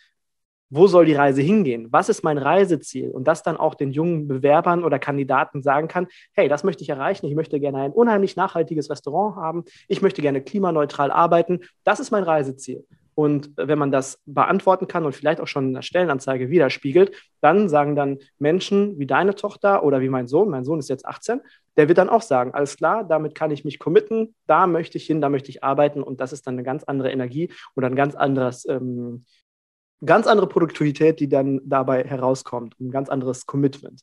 wo 0.72 0.88
soll 0.88 1.06
die 1.06 1.14
Reise 1.14 1.42
hingehen? 1.42 1.88
Was 1.92 2.10
ist 2.10 2.24
mein 2.24 2.38
Reiseziel? 2.38 3.12
Und 3.12 3.28
das 3.28 3.44
dann 3.44 3.58
auch 3.58 3.76
den 3.76 3.92
jungen 3.92 4.28
Bewerbern 4.28 4.84
oder 4.84 4.98
Kandidaten 4.98 5.62
sagen 5.62 5.88
kann, 5.88 6.08
hey, 6.32 6.48
das 6.48 6.64
möchte 6.64 6.82
ich 6.82 6.90
erreichen. 6.90 7.28
Ich 7.28 7.36
möchte 7.36 7.60
gerne 7.60 7.80
ein 7.82 7.92
unheimlich 7.92 8.36
nachhaltiges 8.38 8.90
Restaurant 8.90 9.36
haben. 9.36 9.66
Ich 9.88 10.02
möchte 10.02 10.22
gerne 10.22 10.42
klimaneutral 10.42 11.12
arbeiten. 11.12 11.60
Das 11.84 12.00
ist 12.00 12.12
mein 12.12 12.24
Reiseziel. 12.24 12.86
Und 13.14 13.52
wenn 13.58 13.78
man 13.78 13.92
das 13.92 14.20
beantworten 14.26 14.88
kann 14.88 15.06
und 15.06 15.14
vielleicht 15.14 15.42
auch 15.42 15.48
schon 15.48 15.68
in 15.68 15.74
der 15.74 15.82
Stellenanzeige 15.82 16.50
widerspiegelt, 16.50 17.12
dann 17.42 17.68
sagen 17.68 17.96
dann 17.96 18.20
Menschen 18.40 18.98
wie 18.98 19.06
deine 19.06 19.36
Tochter 19.36 19.84
oder 19.84 20.00
wie 20.00 20.10
mein 20.10 20.28
Sohn, 20.28 20.50
mein 20.50 20.64
Sohn 20.64 20.80
ist 20.80 20.90
jetzt 20.90 21.06
18, 21.06 21.42
der 21.78 21.88
wird 21.88 21.98
dann 21.98 22.10
auch 22.10 22.22
sagen, 22.22 22.54
alles 22.54 22.78
klar, 22.78 23.04
damit 23.04 23.36
kann 23.36 23.52
ich 23.52 23.66
mich 23.66 23.80
committen, 23.80 24.36
da 24.48 24.66
möchte 24.66 24.98
ich 24.98 25.06
hin, 25.06 25.22
da 25.22 25.30
möchte 25.30 25.50
ich 25.50 25.64
arbeiten 25.64 26.02
und 26.02 26.22
das 26.22 26.32
ist 26.32 26.48
dann 26.48 26.56
eine 26.56 26.64
ganz 26.64 26.84
andere 26.86 27.12
Energie 27.12 27.52
oder 27.76 27.88
ein 27.88 27.96
ganz 27.96 28.16
anderes 28.16 28.66
ähm, 28.68 29.26
ganz 30.06 30.28
andere 30.28 30.48
Produktivität, 30.48 31.20
die 31.20 31.30
dann 31.30 31.62
dabei 31.64 32.04
herauskommt, 32.04 32.80
ein 32.80 32.92
ganz 32.92 33.10
anderes 33.10 33.46
Commitment. 33.46 34.02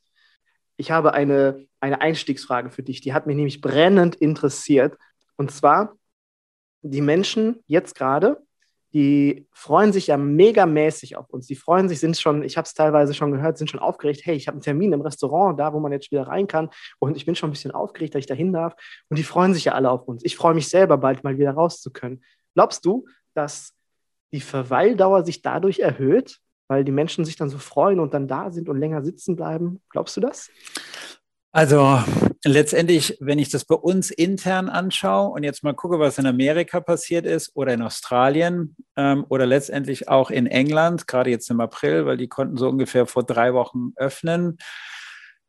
Ich 0.77 0.91
habe 0.91 1.13
eine, 1.13 1.67
eine 1.81 2.01
Einstiegsfrage 2.01 2.71
für 2.71 2.83
dich, 2.83 3.01
die 3.01 3.13
hat 3.13 3.27
mich 3.27 3.37
nämlich 3.37 3.61
brennend 3.61 4.15
interessiert. 4.15 4.97
Und 5.37 5.51
zwar, 5.51 5.97
die 6.83 7.01
Menschen 7.01 7.63
jetzt 7.67 7.97
gerade, 7.97 8.41
die 8.95 9.47
freuen 9.53 9.93
sich 9.93 10.07
ja 10.07 10.17
megamäßig 10.17 11.17
auf 11.17 11.29
uns. 11.29 11.47
Die 11.47 11.57
freuen 11.57 11.89
sich, 11.89 12.01
sind 12.01 12.17
schon, 12.17 12.43
ich 12.43 12.57
habe 12.57 12.65
es 12.65 12.73
teilweise 12.73 13.13
schon 13.13 13.33
gehört, 13.33 13.59
sind 13.59 13.69
schon 13.69 13.81
aufgeregt. 13.81 14.23
Hey, 14.25 14.37
ich 14.37 14.47
habe 14.47 14.55
einen 14.55 14.63
Termin 14.63 14.93
im 14.93 15.03
Restaurant, 15.03 15.59
da 15.61 15.75
wo 15.75 15.81
man 15.81 15.93
jetzt 15.93 16.11
wieder 16.11 16.27
rein 16.27 16.47
kann. 16.47 16.71
Und 16.99 17.17
ich 17.17 17.27
bin 17.27 17.35
schon 17.35 17.51
ein 17.51 17.53
bisschen 17.53 17.73
aufgeregt, 17.73 18.15
dass 18.15 18.21
ich 18.21 18.27
da 18.27 18.35
hin 18.35 18.53
darf. 18.53 18.75
Und 19.11 19.19
die 19.19 19.25
freuen 19.25 19.53
sich 19.53 19.67
ja 19.67 19.73
alle 19.73 19.91
auf 19.91 20.09
uns. 20.09 20.25
Ich 20.25 20.37
freue 20.37 20.55
mich 20.55 20.69
selber, 20.69 20.97
bald 20.97 21.23
mal 21.23 21.37
wieder 21.37 21.53
raus 21.53 21.83
zu 21.83 21.93
können. 21.93 22.23
Glaubst 22.55 22.85
du, 22.87 23.07
dass 23.35 23.75
die 24.33 24.41
Verweildauer 24.41 25.25
sich 25.25 25.43
dadurch 25.43 25.81
erhöht, 25.81 26.39
weil 26.69 26.85
die 26.85 26.93
Menschen 26.93 27.25
sich 27.25 27.37
dann 27.37 27.49
so 27.49 27.59
freuen 27.59 28.01
und 28.01 28.15
dann 28.15 28.29
da 28.29 28.51
sind 28.51 28.69
und 28.69 28.79
länger 28.79 29.03
sitzen 29.03 29.37
bleiben. 29.37 29.81
Glaubst 29.91 30.17
du 30.17 30.21
das? 30.21 30.51
Also 31.51 31.99
letztendlich, 32.45 33.17
wenn 33.21 33.39
ich 33.39 33.49
das 33.49 33.65
bei 33.65 33.75
uns 33.75 34.11
intern 34.11 34.69
anschaue 34.69 35.31
und 35.31 35.45
jetzt 35.45 35.65
mal 35.65 35.75
gucke, 35.75 35.99
was 35.99 36.19
in 36.19 36.27
Amerika 36.27 36.81
passiert 36.81 37.25
ist 37.25 37.57
oder 37.57 37.73
in 37.73 37.81
Australien 37.81 38.77
ähm, 38.97 39.25
oder 39.31 39.47
letztendlich 39.47 40.09
auch 40.09 40.31
in 40.31 40.47
England, 40.47 41.07
gerade 41.07 41.31
jetzt 41.31 41.51
im 41.51 41.61
April, 41.61 42.05
weil 42.05 42.19
die 42.19 42.29
konnten 42.29 42.59
so 42.59 42.69
ungefähr 42.69 43.07
vor 43.07 43.25
drei 43.25 43.55
Wochen 43.55 43.93
öffnen. 43.97 44.59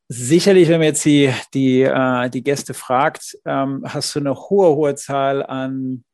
Sicherlich, 0.07 0.69
wenn 0.69 0.79
man 0.79 0.87
jetzt 0.87 1.05
die, 1.05 1.31
die, 1.53 1.81
äh, 1.81 2.29
die 2.29 2.43
Gäste 2.43 2.73
fragt, 2.73 3.37
ähm, 3.45 3.83
hast 3.85 4.15
du 4.15 4.19
eine 4.19 4.33
hohe, 4.33 4.75
hohe 4.75 4.95
Zahl 4.95 5.45
an 5.45 6.05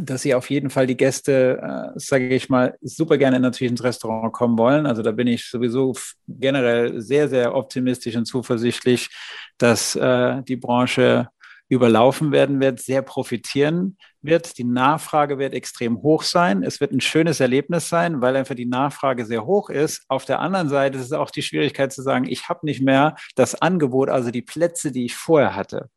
dass 0.00 0.22
sie 0.22 0.34
auf 0.34 0.50
jeden 0.50 0.70
Fall 0.70 0.86
die 0.86 0.96
Gäste, 0.96 1.92
äh, 1.96 1.98
sage 1.98 2.28
ich 2.28 2.48
mal, 2.48 2.76
super 2.80 3.18
gerne 3.18 3.40
natürlich 3.40 3.70
ins 3.70 3.84
Restaurant 3.84 4.32
kommen 4.32 4.58
wollen. 4.58 4.86
Also 4.86 5.02
da 5.02 5.12
bin 5.12 5.26
ich 5.26 5.46
sowieso 5.48 5.94
generell 6.26 7.00
sehr, 7.00 7.28
sehr 7.28 7.54
optimistisch 7.54 8.16
und 8.16 8.26
zuversichtlich, 8.26 9.10
dass 9.58 9.96
äh, 9.96 10.42
die 10.42 10.56
Branche 10.56 11.28
überlaufen 11.68 12.30
werden 12.30 12.60
wird, 12.60 12.80
sehr 12.80 13.02
profitieren 13.02 13.96
wird. 14.20 14.58
Die 14.58 14.64
Nachfrage 14.64 15.38
wird 15.38 15.54
extrem 15.54 16.02
hoch 16.02 16.22
sein. 16.22 16.62
Es 16.62 16.80
wird 16.80 16.92
ein 16.92 17.00
schönes 17.00 17.40
Erlebnis 17.40 17.88
sein, 17.88 18.20
weil 18.20 18.36
einfach 18.36 18.54
die 18.54 18.66
Nachfrage 18.66 19.24
sehr 19.24 19.46
hoch 19.46 19.70
ist. 19.70 20.04
Auf 20.08 20.24
der 20.24 20.40
anderen 20.40 20.68
Seite 20.68 20.98
ist 20.98 21.06
es 21.06 21.12
auch 21.12 21.30
die 21.30 21.42
Schwierigkeit 21.42 21.92
zu 21.92 22.02
sagen, 22.02 22.26
ich 22.28 22.48
habe 22.48 22.66
nicht 22.66 22.82
mehr 22.82 23.16
das 23.34 23.54
Angebot, 23.54 24.10
also 24.10 24.30
die 24.30 24.42
Plätze, 24.42 24.92
die 24.92 25.06
ich 25.06 25.14
vorher 25.14 25.56
hatte. 25.56 25.88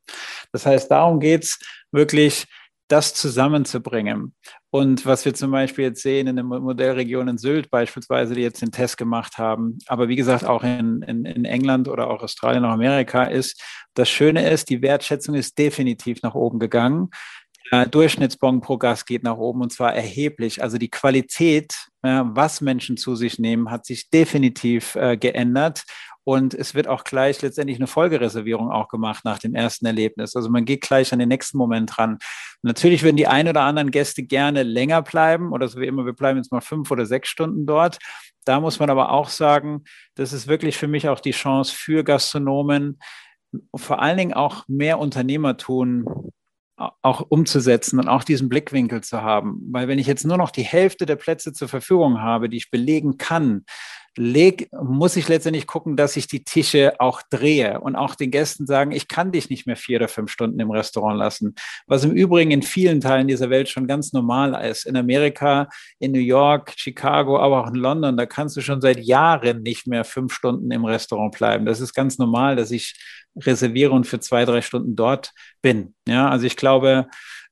Das 0.51 0.65
heißt, 0.65 0.89
darum 0.89 1.19
geht 1.19 1.43
es 1.43 1.59
wirklich, 1.91 2.45
das 2.87 3.13
zusammenzubringen. 3.13 4.33
Und 4.69 5.05
was 5.05 5.25
wir 5.25 5.33
zum 5.33 5.51
Beispiel 5.51 5.85
jetzt 5.85 6.01
sehen 6.01 6.27
in 6.27 6.35
der 6.35 6.45
Modellregion 6.45 7.27
in 7.27 7.37
Sylt 7.37 7.69
beispielsweise, 7.69 8.33
die 8.33 8.41
jetzt 8.41 8.61
den 8.61 8.71
Test 8.71 8.97
gemacht 8.97 9.37
haben, 9.37 9.77
aber 9.87 10.07
wie 10.07 10.15
gesagt 10.15 10.45
auch 10.45 10.63
in, 10.63 11.01
in, 11.01 11.25
in 11.25 11.45
England 11.45 11.87
oder 11.87 12.09
auch 12.09 12.23
Australien 12.23 12.63
oder 12.63 12.73
Amerika 12.73 13.23
ist, 13.23 13.61
das 13.93 14.09
Schöne 14.09 14.49
ist, 14.49 14.69
die 14.69 14.81
Wertschätzung 14.81 15.35
ist 15.35 15.57
definitiv 15.57 16.21
nach 16.21 16.35
oben 16.35 16.59
gegangen. 16.59 17.09
Der 17.71 17.85
Durchschnittsbon 17.85 18.61
pro 18.61 18.77
Gast 18.77 19.05
geht 19.05 19.23
nach 19.23 19.37
oben 19.37 19.61
und 19.61 19.73
zwar 19.73 19.93
erheblich. 19.93 20.63
Also 20.63 20.77
die 20.77 20.89
Qualität, 20.89 21.75
was 22.01 22.61
Menschen 22.61 22.95
zu 22.95 23.15
sich 23.15 23.39
nehmen, 23.39 23.69
hat 23.69 23.85
sich 23.85 24.09
definitiv 24.09 24.95
äh, 24.95 25.17
geändert. 25.17 25.83
Und 26.27 26.53
es 26.53 26.75
wird 26.75 26.89
auch 26.89 27.05
gleich 27.05 27.41
letztendlich 27.41 27.77
eine 27.77 27.87
Folgereservierung 27.87 28.69
auch 28.69 28.89
gemacht 28.89 29.23
nach 29.23 29.39
dem 29.39 29.55
ersten 29.55 29.85
Erlebnis. 29.85 30.35
Also 30.35 30.49
man 30.49 30.65
geht 30.65 30.81
gleich 30.81 31.13
an 31.13 31.19
den 31.19 31.29
nächsten 31.29 31.57
Moment 31.57 31.97
ran. 31.97 32.17
Natürlich 32.63 33.01
würden 33.01 33.15
die 33.15 33.27
ein 33.27 33.47
oder 33.47 33.61
anderen 33.61 33.91
Gäste 33.91 34.23
gerne 34.23 34.63
länger 34.63 35.01
bleiben 35.03 35.53
oder 35.53 35.69
so 35.69 35.79
wie 35.79 35.85
immer, 35.85 36.05
wir 36.05 36.11
bleiben 36.11 36.37
jetzt 36.37 36.51
mal 36.51 36.59
fünf 36.59 36.91
oder 36.91 37.05
sechs 37.05 37.29
Stunden 37.29 37.65
dort. 37.65 37.99
Da 38.43 38.59
muss 38.59 38.77
man 38.77 38.89
aber 38.89 39.13
auch 39.13 39.29
sagen, 39.29 39.85
das 40.15 40.33
ist 40.33 40.47
wirklich 40.47 40.75
für 40.75 40.89
mich 40.89 41.07
auch 41.07 41.21
die 41.21 41.31
Chance 41.31 41.73
für 41.73 42.03
Gastronomen, 42.03 42.99
vor 43.73 44.01
allen 44.01 44.17
Dingen 44.17 44.33
auch 44.33 44.67
mehr 44.67 44.99
Unternehmertun 44.99 46.33
auch 47.01 47.21
umzusetzen 47.29 47.99
und 47.99 48.09
auch 48.09 48.25
diesen 48.25 48.49
Blickwinkel 48.49 49.01
zu 49.01 49.21
haben. 49.21 49.61
Weil 49.71 49.87
wenn 49.87 49.97
ich 49.97 50.07
jetzt 50.07 50.25
nur 50.25 50.37
noch 50.37 50.51
die 50.51 50.63
Hälfte 50.63 51.05
der 51.05 51.15
Plätze 51.15 51.53
zur 51.53 51.69
Verfügung 51.69 52.21
habe, 52.21 52.49
die 52.49 52.57
ich 52.57 52.69
belegen 52.69 53.17
kann, 53.17 53.63
leg, 54.17 54.69
muss 54.71 55.15
ich 55.15 55.27
letztendlich 55.27 55.67
gucken, 55.67 55.95
dass 55.95 56.17
ich 56.17 56.27
die 56.27 56.43
Tische 56.43 56.99
auch 56.99 57.21
drehe 57.29 57.79
und 57.79 57.95
auch 57.95 58.15
den 58.15 58.31
Gästen 58.31 58.65
sagen, 58.65 58.91
ich 58.91 59.07
kann 59.07 59.31
dich 59.31 59.49
nicht 59.49 59.67
mehr 59.67 59.75
vier 59.75 59.97
oder 59.97 60.07
fünf 60.07 60.31
Stunden 60.31 60.59
im 60.59 60.71
Restaurant 60.71 61.17
lassen. 61.17 61.55
Was 61.85 62.03
im 62.03 62.11
Übrigen 62.11 62.51
in 62.51 62.61
vielen 62.61 62.99
Teilen 62.99 63.27
dieser 63.27 63.49
Welt 63.49 63.69
schon 63.69 63.87
ganz 63.87 64.13
normal 64.13 64.53
ist. 64.69 64.85
In 64.85 64.97
Amerika, 64.97 65.69
in 65.99 66.11
New 66.11 66.19
York, 66.19 66.73
Chicago, 66.75 67.39
aber 67.39 67.63
auch 67.63 67.69
in 67.69 67.75
London, 67.75 68.17
da 68.17 68.25
kannst 68.25 68.57
du 68.57 68.61
schon 68.61 68.81
seit 68.81 68.99
Jahren 68.99 69.61
nicht 69.61 69.87
mehr 69.87 70.03
fünf 70.03 70.33
Stunden 70.33 70.71
im 70.71 70.85
Restaurant 70.85 71.35
bleiben. 71.35 71.65
Das 71.65 71.79
ist 71.79 71.93
ganz 71.93 72.17
normal, 72.17 72.55
dass 72.55 72.71
ich 72.71 72.95
reserviere 73.35 73.91
und 73.91 74.07
für 74.07 74.19
zwei, 74.19 74.45
drei 74.45 74.61
Stunden 74.61 74.95
dort 74.95 75.31
bin. 75.61 75.95
Ja, 76.07 76.29
also 76.29 76.45
ich 76.45 76.57
glaube, 76.57 77.07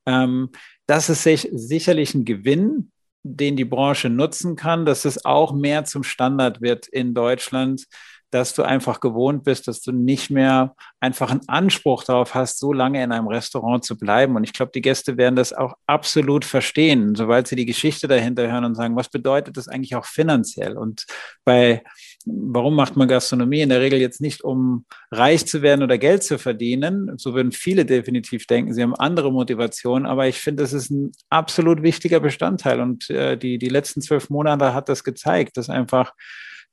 ähm, 0.06 0.50
das 0.88 1.10
ist 1.10 1.24
sicherlich 1.24 2.14
ein 2.14 2.26
Gewinn, 2.26 2.92
den 3.28 3.56
die 3.56 3.66
Branche 3.66 4.10
nutzen 4.10 4.56
kann, 4.56 4.86
dass 4.86 5.04
es 5.04 5.26
auch 5.26 5.52
mehr 5.52 5.84
zum 5.84 6.04
Standard 6.04 6.62
wird 6.62 6.88
in 6.88 7.16
Deutschland, 7.16 7.86
dass 8.30 8.54
du 8.54 8.62
einfach 8.64 9.00
gewohnt 9.00 9.44
bist, 9.44 9.68
dass 9.68 9.82
du 9.82 9.92
nicht 9.92 10.30
mehr 10.30 10.76
einfach 11.00 11.32
einen 11.32 11.48
Anspruch 11.48 12.04
darauf 12.04 12.36
hast, 12.36 12.60
so 12.60 12.72
lange 12.72 13.02
in 13.04 13.12
einem 13.12 13.28
Restaurant 13.28 13.84
zu 13.84 13.98
bleiben. 13.98 14.36
Und 14.36 14.44
ich 14.44 14.54
glaube, 14.54 14.74
die 14.76 14.82
Gäste 14.82 15.18
werden 15.18 15.36
das 15.36 15.54
auch 15.54 15.74
absolut 15.88 16.46
verstehen, 16.46 17.16
sobald 17.16 17.48
sie 17.48 17.56
die 17.56 17.66
Geschichte 17.66 18.08
dahinter 18.08 18.52
hören 18.52 18.66
und 18.66 18.76
sagen, 18.76 18.96
was 18.96 19.10
bedeutet 19.10 19.58
das 19.58 19.68
eigentlich 19.68 19.96
auch 19.96 20.06
finanziell? 20.06 20.78
Und 20.78 21.06
bei 21.46 21.84
warum 22.26 22.76
macht 22.76 22.96
man 22.96 23.08
Gastronomie? 23.08 23.62
In 23.62 23.70
der 23.70 23.82
Regel 23.82 24.00
jetzt 24.00 24.22
nicht, 24.22 24.44
um 24.44 24.86
reich 25.12 25.46
zu 25.46 25.62
werden 25.62 25.84
oder 25.84 25.98
Geld 25.98 26.24
zu 26.24 26.38
verdienen. 26.38 27.14
So 27.18 27.34
würden 27.34 27.52
viele 27.52 27.86
definitiv 27.86 28.48
denken. 28.48 28.74
Sie 28.74 28.82
haben 28.82 28.96
andere 28.96 29.32
Motivationen, 29.32 30.06
aber 30.06 30.28
ich 30.28 30.40
finde, 30.40 30.64
das 30.64 30.74
ist 30.74 30.90
ein 30.90 31.12
absolut 31.30 31.84
wichtiger 31.84 32.20
Bestandteil. 32.20 32.82
Und 32.82 33.10
äh, 33.10 33.38
die, 33.38 33.58
die 33.58 33.70
letzten 33.70 34.02
zwölf 34.02 34.30
Monate 34.30 34.74
hat 34.74 34.90
das 34.90 35.04
gezeigt, 35.04 35.58
dass 35.58 35.70
einfach 35.70 36.14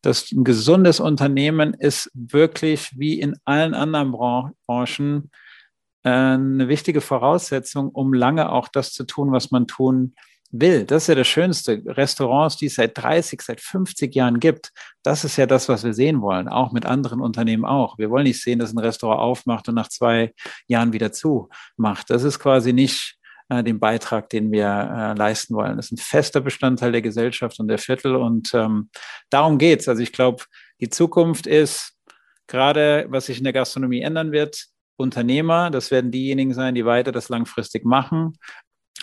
dass 0.03 0.33
ein 0.33 0.43
gesundes 0.43 0.99
Unternehmen 0.99 1.75
ist 1.75 2.11
wirklich 2.13 2.91
wie 2.99 3.21
in 3.21 3.37
allen 3.45 3.73
anderen 3.73 4.11
Branchen 4.11 5.31
äh, 6.03 6.11
eine 6.11 6.69
wichtige 6.69 7.01
Voraussetzung, 7.01 7.89
um 7.91 8.13
lange 8.13 8.51
auch 8.51 8.67
das 8.67 8.93
zu 8.93 9.05
tun, 9.05 9.31
was 9.31 9.53
man 9.53 9.69
tun 9.69 10.15
will. 10.53 10.85
Das 10.85 11.05
ist 11.05 11.07
ja 11.09 11.15
das 11.15 11.27
Schönste. 11.27 11.83
Restaurants, 11.87 12.57
die 12.59 12.67
es 12.67 12.75
seit 12.75 12.97
30, 12.97 13.41
seit 13.41 13.61
50 13.61 14.15
Jahren 14.15 14.39
gibt, 14.39 14.71
das 15.03 15.25
ist 15.25 15.37
ja 15.37 15.47
das, 15.47 15.69
was 15.69 15.83
wir 15.83 15.95
sehen 15.95 16.21
wollen, 16.21 16.49
auch 16.49 16.73
mit 16.73 16.87
anderen 16.87 17.21
Unternehmen 17.21 17.65
auch. 17.65 17.99
Wir 17.99 18.11
wollen 18.11 18.25
nicht 18.25 18.43
sehen, 18.43 18.59
dass 18.59 18.73
ein 18.73 18.79
Restaurant 18.79 19.21
aufmacht 19.21 19.69
und 19.69 19.75
nach 19.75 19.89
zwei 19.89 20.33
Jahren 20.69 20.93
wieder 20.93 21.11
zumacht. 21.11 22.11
Das 22.11 22.23
ist 22.23 22.39
quasi 22.39 22.73
nicht 22.73 23.17
äh, 23.49 23.65
den 23.65 23.81
Beitrag, 23.81 24.29
den 24.29 24.53
wir 24.53 24.67
äh, 24.67 25.19
leisten 25.19 25.55
wollen. 25.55 25.77
Das 25.77 25.87
ist 25.87 25.93
ein 25.93 25.97
fester 25.97 26.43
Bestandteil 26.43 26.93
der 26.93 27.03
Gesellschaft 27.03 27.59
und 27.59 27.69
der 27.69 27.79
Viertel 27.79 28.15
und 28.15 28.53
ähm, 28.55 28.91
darum 29.31 29.59
geht's. 29.59 29.89
Also 29.89 30.03
ich 30.03 30.13
glaube, 30.13 30.45
die 30.81 30.91
Zukunft 30.91 31.47
ist 31.47 31.97
gerade, 32.47 33.07
was 33.09 33.27
sich 33.27 33.39
in 33.39 33.45
der 33.45 33.55
Gastronomie 33.55 34.03
ändern 34.03 34.33
wird, 34.33 34.67
Unternehmer, 34.97 35.71
das 35.71 35.91
werden 35.91 36.11
diejenigen 36.11 36.53
sein, 36.53 36.75
die 36.75 36.85
weiter 36.85 37.11
das 37.11 37.31
langfristig 37.31 37.85
machen 37.85 38.35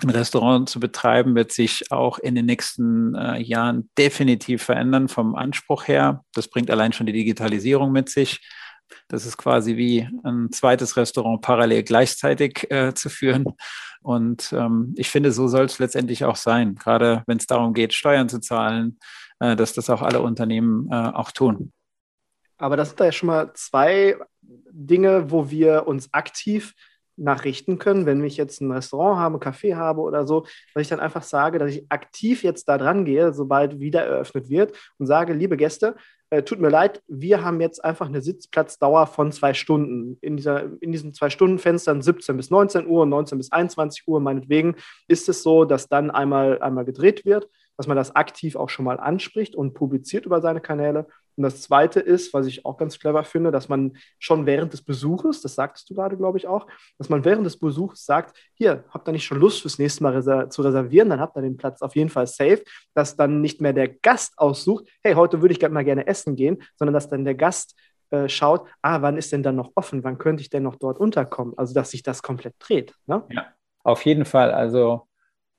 ein 0.02 0.10
Restaurant 0.10 0.70
zu 0.70 0.80
betreiben, 0.80 1.36
wird 1.36 1.52
sich 1.52 1.92
auch 1.92 2.20
in 2.20 2.36
den 2.36 2.46
nächsten 2.46 3.16
äh, 3.16 3.42
Jahren 3.42 3.90
definitiv 3.98 4.64
verändern 4.64 5.10
vom 5.10 5.36
Anspruch 5.36 5.88
her. 5.88 6.24
Das 6.34 6.48
bringt 6.48 6.72
allein 6.72 6.94
schon 6.94 7.06
die 7.06 7.14
Digitalisierung 7.14 7.92
mit 7.92 8.10
sich. 8.10 8.40
Das 9.08 9.26
ist 9.26 9.38
quasi 9.38 9.76
wie 9.76 10.08
ein 10.24 10.52
zweites 10.52 10.98
Restaurant 10.98 11.42
parallel 11.42 11.84
gleichzeitig 11.84 12.70
äh, 12.72 12.94
zu 12.94 13.10
führen. 13.10 13.46
Und 14.02 14.54
ähm, 14.54 14.94
ich 14.98 15.10
finde, 15.10 15.32
so 15.32 15.48
soll 15.48 15.66
es 15.66 15.80
letztendlich 15.80 16.24
auch 16.24 16.38
sein, 16.38 16.76
gerade 16.76 17.24
wenn 17.28 17.38
es 17.38 17.46
darum 17.46 17.74
geht, 17.74 17.94
Steuern 17.94 18.30
zu 18.30 18.40
zahlen, 18.40 18.98
äh, 19.40 19.56
dass 19.56 19.74
das 19.74 19.90
auch 19.90 20.02
alle 20.02 20.22
Unternehmen 20.22 20.88
äh, 20.92 20.96
auch 20.96 21.32
tun. 21.32 21.74
Aber 22.58 22.78
das 22.78 22.90
sind 22.90 23.00
da 23.00 23.06
ja 23.06 23.12
schon 23.12 23.28
mal 23.28 23.52
zwei 23.54 24.18
Dinge, 24.42 25.32
wo 25.32 25.50
wir 25.50 25.88
uns 25.88 26.14
aktiv 26.14 26.74
nachrichten 27.20 27.78
können, 27.78 28.06
wenn 28.06 28.24
ich 28.24 28.38
jetzt 28.38 28.62
ein 28.62 28.72
Restaurant 28.72 29.20
habe, 29.20 29.38
Café 29.38 29.76
habe 29.76 30.02
oder 30.02 30.26
so, 30.26 30.46
dass 30.74 30.82
ich 30.82 30.88
dann 30.88 31.00
einfach 31.00 31.24
sage, 31.24 31.60
dass 31.60 31.72
ich 31.72 31.86
aktiv 31.90 32.44
jetzt 32.44 32.70
da 32.70 32.78
dran 32.78 33.06
gehe, 33.06 33.34
sobald 33.34 33.80
wieder 33.80 34.04
eröffnet 34.04 34.50
wird 34.50 34.74
und 34.98 35.06
sage, 35.06 35.34
liebe 35.34 35.58
Gäste, 35.58 35.96
äh, 36.32 36.44
tut 36.44 36.60
mir 36.60 36.70
leid, 36.70 37.02
wir 37.08 37.44
haben 37.44 37.60
jetzt 37.60 37.84
einfach 37.84 38.08
eine 38.08 38.22
Sitzplatzdauer 38.22 39.08
von 39.08 39.32
zwei 39.32 39.54
Stunden. 39.56 40.18
In, 40.22 40.38
dieser, 40.38 40.70
in 40.82 40.92
diesen 40.92 41.14
zwei 41.14 41.30
Stunden 41.30 41.58
Fenstern 41.58 42.02
17 42.02 42.38
bis 42.38 42.52
19 42.52 42.86
Uhr, 42.86 43.06
19 43.06 43.38
bis 43.38 43.52
21 43.52 44.08
Uhr 44.08 44.20
meinetwegen, 44.20 44.76
ist 45.08 45.28
es 45.28 45.42
so, 45.42 45.66
dass 45.66 45.88
dann 45.88 46.12
einmal, 46.12 46.62
einmal 46.62 46.86
gedreht 46.86 47.26
wird, 47.26 47.50
dass 47.78 47.88
man 47.88 47.98
das 47.98 48.16
aktiv 48.16 48.56
auch 48.56 48.70
schon 48.70 48.86
mal 48.86 49.00
anspricht 49.00 49.56
und 49.56 49.74
publiziert 49.74 50.26
über 50.26 50.42
seine 50.42 50.62
Kanäle 50.62 51.08
und 51.40 51.44
das 51.44 51.62
Zweite 51.62 52.02
ist, 52.02 52.34
was 52.34 52.48
ich 52.48 52.66
auch 52.66 52.76
ganz 52.76 53.00
clever 53.00 53.24
finde, 53.24 53.50
dass 53.50 53.70
man 53.70 53.96
schon 54.18 54.46
während 54.46 54.74
des 54.74 54.82
Besuches, 54.82 55.42
das 55.42 55.56
sagtest 55.56 55.90
du 55.90 55.94
gerade, 55.94 56.18
glaube 56.18 56.38
ich 56.38 56.48
auch, 56.48 56.68
dass 56.98 57.08
man 57.08 57.24
während 57.24 57.46
des 57.46 57.58
Besuchs 57.58 58.06
sagt, 58.06 58.38
hier, 58.56 58.84
habt 58.90 59.08
ihr 59.08 59.14
nicht 59.14 59.24
schon 59.24 59.40
Lust 59.40 59.62
fürs 59.62 59.80
nächste 59.80 60.04
Mal 60.04 60.16
reser 60.16 60.50
zu 60.50 60.62
reservieren, 60.64 61.10
dann 61.10 61.22
habt 61.22 61.38
ihr 61.38 61.42
den 61.42 61.56
Platz 61.56 61.82
auf 61.82 61.96
jeden 61.96 62.10
Fall 62.10 62.28
safe, 62.28 62.62
dass 62.94 63.16
dann 63.16 63.40
nicht 63.40 63.62
mehr 63.62 63.72
der 63.72 63.88
Gast 63.88 64.34
aussucht, 64.36 64.90
hey, 65.02 65.14
heute 65.14 65.42
würde 65.42 65.54
ich 65.54 65.70
mal 65.70 65.86
gerne 65.86 66.08
essen 66.08 66.36
gehen, 66.36 66.62
sondern 66.76 66.94
dass 66.94 67.08
dann 67.08 67.24
der 67.24 67.36
Gast 67.36 67.74
äh, 68.10 68.28
schaut, 68.28 68.68
ah, 68.82 69.02
wann 69.02 69.18
ist 69.18 69.32
denn 69.32 69.44
dann 69.44 69.56
noch 69.56 69.72
offen, 69.76 70.04
wann 70.04 70.18
könnte 70.18 70.42
ich 70.42 70.50
denn 70.50 70.64
noch 70.64 70.76
dort 70.76 71.00
unterkommen? 71.00 71.54
Also, 71.56 71.74
dass 71.74 71.92
sich 71.92 72.04
das 72.04 72.22
komplett 72.22 72.56
dreht. 72.60 72.96
Ne? 73.06 73.24
Ja, 73.30 73.48
auf 73.86 74.04
jeden 74.04 74.26
Fall. 74.26 74.52
Also, 74.52 75.08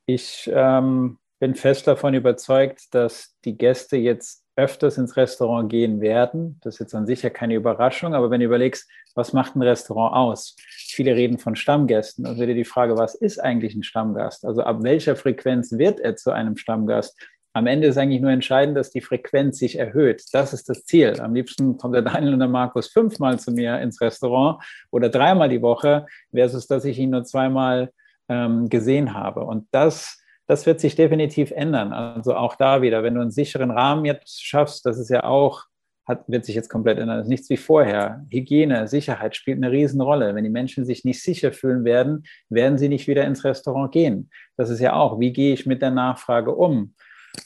ich 0.05 0.51
ähm, 0.53 1.20
bin 1.41 1.55
fest 1.55 1.87
davon 1.87 2.15
überzeugt, 2.15 2.95
dass 2.95 3.35
die 3.45 3.57
Gäste 3.57 3.97
jetzt 3.97 4.45
öfters 4.57 4.99
ins 4.99 5.17
Restaurant 5.17 5.71
gehen 5.71 6.01
werden. 6.03 6.61
Das 6.63 6.75
ist 6.75 6.81
jetzt 6.81 6.95
an 6.95 7.07
sich 7.07 7.23
ja 7.23 7.31
keine 7.31 7.55
Überraschung, 7.55 8.15
aber 8.15 8.31
wenn 8.31 8.41
du 8.41 8.47
überlegst, 8.47 8.89
was 9.15 9.33
macht 9.33 9.57
ein 9.57 9.63
Restaurant 9.63 10.15
aus? 10.15 10.55
Viele 10.69 11.17
reden 11.17 11.39
von 11.39 11.57
Stammgästen. 11.57 12.27
Also 12.27 12.43
wieder 12.43 12.55
die 12.55 12.67
Frage, 12.67 12.97
was 12.99 13.15
ist 13.15 13.39
eigentlich 13.39 13.75
ein 13.75 13.83
Stammgast? 13.83 14.45
Also 14.45 14.63
ab 14.63 14.83
welcher 14.83 15.17
Frequenz 15.17 15.73
wird 15.73 15.99
er 15.99 16.15
zu 16.15 16.31
einem 16.31 16.59
Stammgast? 16.59 17.19
Am 17.55 17.67
Ende 17.67 17.89
ist 17.89 17.97
eigentlich 17.97 18.21
nur 18.21 18.31
entscheidend, 18.31 18.77
dass 18.77 18.91
die 18.91 19.01
Frequenz 19.01 19.59
sich 19.59 19.79
erhöht. 19.79 20.23
Das 20.33 20.53
ist 20.53 20.69
das 20.69 20.85
Ziel. 20.85 21.21
Am 21.21 21.35
liebsten 21.35 21.79
kommt 21.79 21.95
der 21.95 22.03
Daniel 22.03 22.35
und 22.35 22.41
der 22.41 22.49
Markus 22.49 22.89
fünfmal 22.89 23.41
zu 23.41 23.51
mir 23.51 23.81
ins 23.81 24.01
Restaurant 24.01 24.63
oder 24.91 25.09
dreimal 25.09 25.49
die 25.49 25.63
Woche, 25.63 26.07
versus 26.33 26.67
dass 26.67 26.85
ich 26.85 26.99
ihn 26.99 27.11
nur 27.11 27.25
zweimal 27.25 27.91
ähm, 28.29 28.69
gesehen 28.69 29.15
habe. 29.15 29.41
Und 29.41 29.67
das 29.73 30.20
das 30.50 30.66
wird 30.66 30.80
sich 30.80 30.97
definitiv 30.97 31.52
ändern. 31.52 31.92
Also 31.92 32.35
auch 32.35 32.57
da 32.57 32.83
wieder, 32.83 33.04
wenn 33.04 33.14
du 33.14 33.21
einen 33.21 33.30
sicheren 33.30 33.71
Rahmen 33.71 34.04
jetzt 34.04 34.45
schaffst, 34.45 34.85
das 34.85 34.99
ist 34.99 35.09
ja 35.09 35.23
auch, 35.23 35.66
hat, 36.09 36.25
wird 36.26 36.45
sich 36.45 36.57
jetzt 36.57 36.69
komplett 36.69 36.99
ändern. 36.99 37.19
Das 37.19 37.26
ist 37.26 37.30
nichts 37.30 37.49
wie 37.50 37.57
vorher. 37.57 38.26
Hygiene, 38.30 38.88
Sicherheit 38.88 39.37
spielt 39.37 39.59
eine 39.59 39.71
Riesenrolle. 39.71 40.35
Wenn 40.35 40.42
die 40.42 40.50
Menschen 40.50 40.85
sich 40.85 41.04
nicht 41.04 41.23
sicher 41.23 41.52
fühlen 41.52 41.85
werden, 41.85 42.25
werden 42.49 42.78
sie 42.78 42.88
nicht 42.88 43.07
wieder 43.07 43.25
ins 43.26 43.45
Restaurant 43.45 43.92
gehen. 43.92 44.28
Das 44.57 44.71
ist 44.71 44.80
ja 44.80 44.95
auch, 44.95 45.21
wie 45.21 45.33
gehe 45.33 45.54
ich 45.54 45.66
mit 45.66 45.83
der 45.83 45.92
Nachfrage 45.92 46.52
um? 46.52 46.95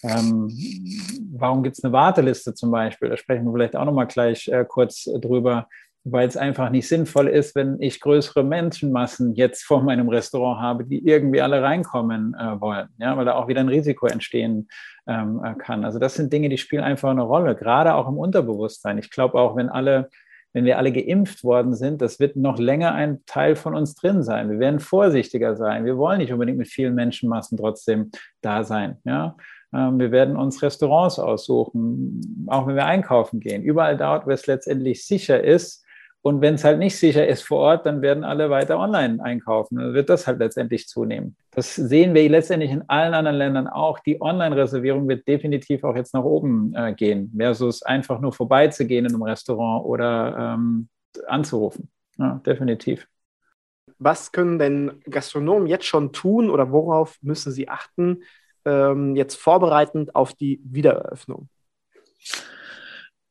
Ähm, 0.03 0.51
warum 1.31 1.63
gibt 1.63 1.77
es 1.77 1.85
eine 1.85 1.93
Warteliste 1.93 2.55
zum 2.55 2.71
Beispiel? 2.71 3.11
Da 3.11 3.19
sprechen 3.19 3.45
wir 3.45 3.53
vielleicht 3.53 3.77
auch 3.77 3.85
nochmal 3.85 4.07
gleich 4.07 4.49
äh, 4.49 4.65
kurz 4.67 5.05
drüber 5.05 5.69
weil 6.05 6.29
es 6.29 6.37
einfach 6.37 6.69
nicht 6.71 6.87
sinnvoll 6.87 7.29
ist, 7.29 7.55
wenn 7.55 7.81
ich 7.81 8.01
größere 8.01 8.45
Menschenmassen 8.45 9.35
jetzt 9.35 9.65
vor 9.65 9.83
meinem 9.83 10.09
Restaurant 10.09 10.61
habe, 10.61 10.85
die 10.85 11.07
irgendwie 11.07 11.41
alle 11.41 11.63
reinkommen 11.63 12.35
äh, 12.35 12.61
wollen, 12.61 12.89
ja, 12.99 13.17
weil 13.17 13.25
da 13.25 13.35
auch 13.35 13.49
wieder 13.49 13.61
ein 13.61 13.69
Risiko 13.69 14.07
entstehen 14.07 14.69
ähm, 15.07 15.43
äh, 15.43 15.55
kann. 15.55 15.85
Also 15.85 15.99
das 15.99 16.15
sind 16.15 16.33
Dinge, 16.33 16.51
die 16.51 16.59
spielen 16.59 16.85
einfach 16.85 17.11
eine 17.11 17.23
Rolle, 17.23 17.57
gerade 17.57 17.95
auch 17.95 18.07
im 18.07 18.19
Unterbewusstsein. 18.19 18.99
Ich 18.99 19.11
glaube 19.11 19.39
auch, 19.39 19.57
wenn 19.57 19.69
alle 19.69 20.11
wenn 20.55 20.65
wir 20.65 20.79
alle 20.79 20.93
geimpft 20.93 21.43
worden 21.43 21.75
sind, 21.75 22.01
das 22.01 22.21
wird 22.21 22.37
noch 22.37 22.61
länger 22.61 22.95
ein 22.95 23.25
Teil 23.27 23.57
von 23.57 23.75
uns 23.75 23.97
drin 23.97 24.23
sein. 24.23 24.49
Wir 24.49 24.61
werden 24.61 24.79
vorsichtiger 24.79 25.57
sein. 25.57 25.85
Wir 25.85 25.99
wollen 25.99 26.19
nicht 26.19 26.33
unbedingt 26.33 26.59
mit 26.59 26.69
vielen 26.69 26.95
Menschenmassen 26.95 27.59
trotzdem 27.59 28.13
da 28.41 28.63
sein. 28.63 28.99
Ja? 29.03 29.37
Ähm, 29.75 29.99
wir 29.99 30.13
werden 30.13 30.37
uns 30.37 30.63
Restaurants 30.63 31.19
aussuchen, 31.19 32.47
auch 32.49 32.69
wenn 32.69 32.77
wir 32.77 32.87
einkaufen 32.87 33.41
gehen. 33.41 33.65
Überall 33.65 33.97
dort, 33.97 34.27
wo 34.27 34.31
es 34.31 34.47
letztendlich 34.47 35.05
sicher 35.05 35.43
ist, 35.43 35.84
und 36.27 36.41
wenn 36.41 36.55
es 36.55 36.65
halt 36.65 36.79
nicht 36.79 36.99
sicher 36.99 37.27
ist 37.27 37.43
vor 37.43 37.59
Ort, 37.59 37.85
dann 37.85 38.01
werden 38.01 38.25
alle 38.25 38.49
weiter 38.49 38.79
online 38.79 39.23
einkaufen. 39.23 39.77
Dann 39.77 39.93
wird 39.93 40.09
das 40.09 40.27
halt 40.27 40.39
letztendlich 40.39 40.89
zunehmen. 40.89 41.37
Das 41.51 41.75
sehen 41.75 42.15
wir 42.15 42.27
letztendlich 42.31 42.71
in 42.71 42.89
allen 42.89 43.13
anderen 43.13 43.37
Ländern 43.37 43.69
auch. 43.69 43.99
Die 43.99 44.23
Online-Reservierung 44.23 45.07
wird 45.07 45.29
definitiv 45.29 45.85
auch 45.85 45.95
jetzt 45.95 46.15
nach 46.15 46.25
oben 46.25 46.73
äh, 46.75 46.95
gehen, 46.95 47.31
versus 47.37 47.83
einfach 47.83 48.21
nur 48.21 48.33
vorbeizugehen 48.33 49.05
in 49.05 49.13
einem 49.13 49.23
Restaurant 49.23 49.85
oder 49.85 50.55
ähm, 50.55 50.89
anzurufen. 51.27 51.91
Ja, 52.17 52.41
definitiv. 52.47 53.07
Was 53.99 54.33
können 54.33 54.59
denn 54.59 55.03
Gastronomen 55.05 55.67
jetzt 55.67 55.85
schon 55.85 56.15
tun 56.15 56.49
oder 56.49 56.73
worauf 56.73 57.19
müssen 57.21 57.53
sie 57.53 57.69
achten, 57.69 58.23
ähm, 58.65 59.15
jetzt 59.15 59.35
vorbereitend 59.35 60.17
auf 60.17 60.33
die 60.33 60.63
Wiedereröffnung? 60.65 61.51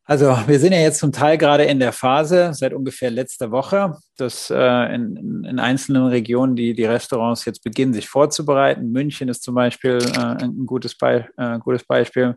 Also 0.06 0.38
wir 0.48 0.60
sind 0.60 0.74
ja 0.74 0.80
jetzt 0.80 1.00
zum 1.00 1.14
Teil 1.14 1.38
gerade 1.38 1.64
in 1.64 1.80
der 1.80 1.94
Phase 1.94 2.54
seit 2.54 2.74
ungefähr 2.74 3.10
letzter 3.10 3.52
Woche, 3.52 3.96
dass 4.18 4.50
äh, 4.50 4.96
in, 4.96 5.46
in, 5.48 5.60
einzelnen 5.60 6.08
Regionen 6.08 6.58
die, 6.58 6.74
die 6.74 6.84
Restaurants 6.84 7.46
jetzt 7.46 7.64
beginnen, 7.64 7.94
sich 7.94 8.10
vorzubereiten. 8.10 8.92
München 8.92 9.30
ist 9.30 9.44
zum 9.44 9.56
Beispiel 9.56 10.00
äh, 10.00 10.44
ein 10.44 10.66
gutes, 10.66 10.98
Be 10.98 11.30
äh, 11.38 11.58
gutes 11.60 11.86
Beispiel 11.86 12.36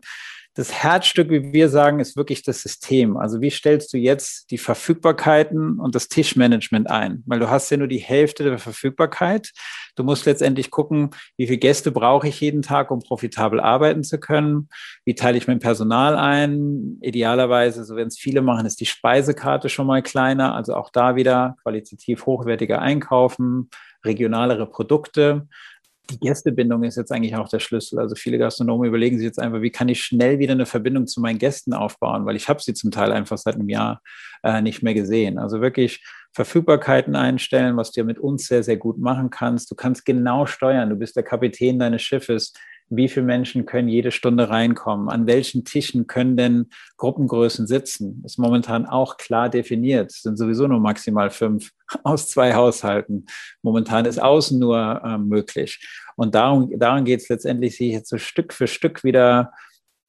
das 0.57 0.73
Herzstück, 0.73 1.29
wie 1.29 1.53
wir 1.53 1.69
sagen, 1.69 1.99
ist 1.99 2.17
wirklich 2.17 2.41
das 2.41 2.63
System. 2.63 3.15
Also 3.15 3.41
wie 3.41 3.51
stellst 3.51 3.93
du 3.93 3.97
jetzt 3.97 4.49
die 4.49 4.57
Verfügbarkeiten 4.57 5.79
und 5.79 5.93
das 5.93 6.07
Tischmanagement 6.07 6.89
ein? 6.89 7.21
Weil 7.27 7.39
du 7.39 7.49
hast 7.49 7.69
ja 7.69 7.77
nur 7.77 7.87
die 7.87 7.99
Hälfte 7.99 8.43
der 8.43 8.57
Verfügbarkeit. 8.57 9.51
Du 9.95 10.03
musst 10.03 10.25
letztendlich 10.25 10.71
gucken, 10.71 11.11
wie 11.37 11.45
viele 11.45 11.59
Gäste 11.59 11.91
brauche 11.91 12.27
ich 12.27 12.41
jeden 12.41 12.63
Tag, 12.63 12.89
um 12.89 12.99
profitabel 12.99 13.59
arbeiten 13.59 14.03
zu 14.03 14.19
können? 14.19 14.69
Wie 15.05 15.13
teile 15.13 15.37
ich 15.37 15.47
mein 15.47 15.59
Personal 15.59 16.15
ein? 16.15 16.97
Idealerweise, 17.01 17.85
so 17.85 17.95
wenn 17.95 18.07
es 18.07 18.17
viele 18.17 18.41
machen, 18.41 18.65
ist 18.65 18.81
die 18.81 18.87
Speisekarte 18.87 19.69
schon 19.69 19.85
mal 19.85 20.01
kleiner. 20.01 20.55
Also 20.55 20.73
auch 20.73 20.89
da 20.89 21.15
wieder 21.15 21.55
qualitativ 21.61 22.25
hochwertiger 22.25 22.81
einkaufen, 22.81 23.69
regionalere 24.03 24.65
Produkte 24.65 25.47
die 26.09 26.19
Gästebindung 26.19 26.83
ist 26.83 26.95
jetzt 26.95 27.11
eigentlich 27.11 27.35
auch 27.35 27.49
der 27.49 27.59
Schlüssel. 27.59 27.99
Also 27.99 28.15
viele 28.15 28.37
Gastronomen 28.37 28.87
überlegen 28.87 29.17
sich 29.17 29.25
jetzt 29.25 29.39
einfach, 29.39 29.61
wie 29.61 29.71
kann 29.71 29.89
ich 29.89 30.03
schnell 30.03 30.39
wieder 30.39 30.53
eine 30.53 30.65
Verbindung 30.65 31.07
zu 31.07 31.21
meinen 31.21 31.39
Gästen 31.39 31.73
aufbauen, 31.73 32.25
weil 32.25 32.35
ich 32.35 32.49
habe 32.49 32.61
sie 32.61 32.73
zum 32.73 32.91
Teil 32.91 33.11
einfach 33.11 33.37
seit 33.37 33.55
einem 33.55 33.69
Jahr 33.69 34.01
äh, 34.43 34.61
nicht 34.61 34.83
mehr 34.83 34.93
gesehen. 34.93 35.37
Also 35.37 35.61
wirklich 35.61 36.03
Verfügbarkeiten 36.33 37.15
einstellen, 37.15 37.77
was 37.77 37.91
du 37.91 38.01
ja 38.01 38.05
mit 38.05 38.19
uns 38.19 38.47
sehr, 38.47 38.63
sehr 38.63 38.77
gut 38.77 38.97
machen 38.97 39.29
kannst. 39.29 39.71
Du 39.71 39.75
kannst 39.75 40.05
genau 40.05 40.45
steuern. 40.45 40.89
Du 40.89 40.95
bist 40.95 41.15
der 41.15 41.23
Kapitän 41.23 41.79
deines 41.79 42.01
Schiffes 42.01 42.53
wie 42.89 43.09
viele 43.09 43.25
Menschen 43.25 43.65
können 43.65 43.87
jede 43.87 44.11
Stunde 44.11 44.49
reinkommen, 44.49 45.09
an 45.09 45.27
welchen 45.27 45.65
Tischen 45.65 46.07
können 46.07 46.37
denn 46.37 46.69
Gruppengrößen 46.97 47.67
sitzen, 47.67 48.21
ist 48.25 48.37
momentan 48.37 48.85
auch 48.85 49.17
klar 49.17 49.49
definiert, 49.49 50.11
es 50.11 50.21
sind 50.21 50.37
sowieso 50.37 50.67
nur 50.67 50.79
maximal 50.79 51.29
fünf 51.29 51.71
aus 52.03 52.29
zwei 52.29 52.53
Haushalten. 52.53 53.25
Momentan 53.61 54.05
ist 54.05 54.21
außen 54.21 54.59
nur 54.59 55.01
äh, 55.03 55.17
möglich. 55.17 55.85
Und 56.15 56.35
darum, 56.35 56.71
daran 56.77 57.05
geht 57.05 57.21
es 57.21 57.29
letztendlich, 57.29 57.77
sich 57.77 57.91
jetzt 57.91 58.09
so 58.09 58.17
Stück 58.17 58.53
für 58.53 58.67
Stück 58.67 59.03
wieder 59.03 59.51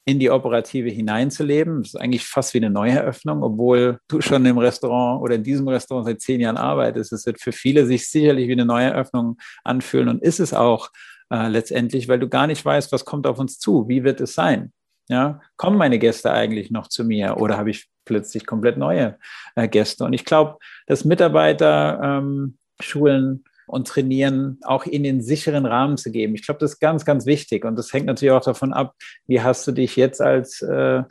in 0.05 0.17
die 0.17 0.31
Operative 0.31 0.89
hineinzuleben. 0.89 1.83
Das 1.83 1.93
ist 1.93 1.99
eigentlich 1.99 2.25
fast 2.25 2.53
wie 2.53 2.57
eine 2.57 2.71
Neueröffnung, 2.71 3.43
obwohl 3.43 3.99
du 4.07 4.21
schon 4.21 4.45
im 4.45 4.57
Restaurant 4.57 5.21
oder 5.21 5.35
in 5.35 5.43
diesem 5.43 5.67
Restaurant 5.67 6.07
seit 6.07 6.21
zehn 6.21 6.41
Jahren 6.41 6.57
arbeitest. 6.57 7.13
Es 7.13 7.27
wird 7.27 7.39
für 7.39 7.51
viele 7.51 7.85
sich 7.85 8.09
sicherlich 8.09 8.47
wie 8.47 8.53
eine 8.53 8.65
Neueröffnung 8.65 9.37
anfühlen 9.63 10.09
und 10.09 10.23
ist 10.23 10.39
es 10.39 10.53
auch 10.53 10.89
äh, 11.31 11.47
letztendlich, 11.47 12.07
weil 12.07 12.19
du 12.19 12.27
gar 12.27 12.47
nicht 12.47 12.63
weißt, 12.63 12.91
was 12.91 13.05
kommt 13.05 13.27
auf 13.27 13.39
uns 13.39 13.59
zu, 13.59 13.87
wie 13.87 14.03
wird 14.03 14.21
es 14.21 14.33
sein. 14.33 14.71
Ja, 15.07 15.41
kommen 15.57 15.77
meine 15.77 15.97
Gäste 15.97 16.31
eigentlich 16.31 16.69
noch 16.69 16.87
zu 16.87 17.03
mir 17.03 17.37
oder 17.37 17.57
habe 17.57 17.71
ich 17.71 17.89
plötzlich 18.05 18.45
komplett 18.45 18.77
neue 18.77 19.17
äh, 19.55 19.67
Gäste? 19.67 20.03
Und 20.03 20.13
ich 20.13 20.23
glaube, 20.23 20.57
dass 20.85 21.03
Mitarbeiter 21.03 21.99
ähm, 22.03 22.57
Schulen 22.79 23.43
und 23.69 23.87
trainieren, 23.87 24.59
auch 24.63 24.85
in 24.85 25.03
den 25.03 25.21
sicheren 25.21 25.65
Rahmen 25.65 25.97
zu 25.97 26.11
geben. 26.11 26.35
Ich 26.35 26.43
glaube, 26.43 26.59
das 26.59 26.73
ist 26.73 26.79
ganz, 26.79 27.05
ganz 27.05 27.25
wichtig. 27.25 27.65
Und 27.65 27.75
das 27.75 27.93
hängt 27.93 28.07
natürlich 28.07 28.31
auch 28.31 28.43
davon 28.43 28.73
ab, 28.73 28.95
wie 29.27 29.41
hast 29.41 29.67
du 29.67 29.71
dich 29.71 29.95
jetzt 29.95 30.21
als 30.21 30.61
äh, 30.61 31.03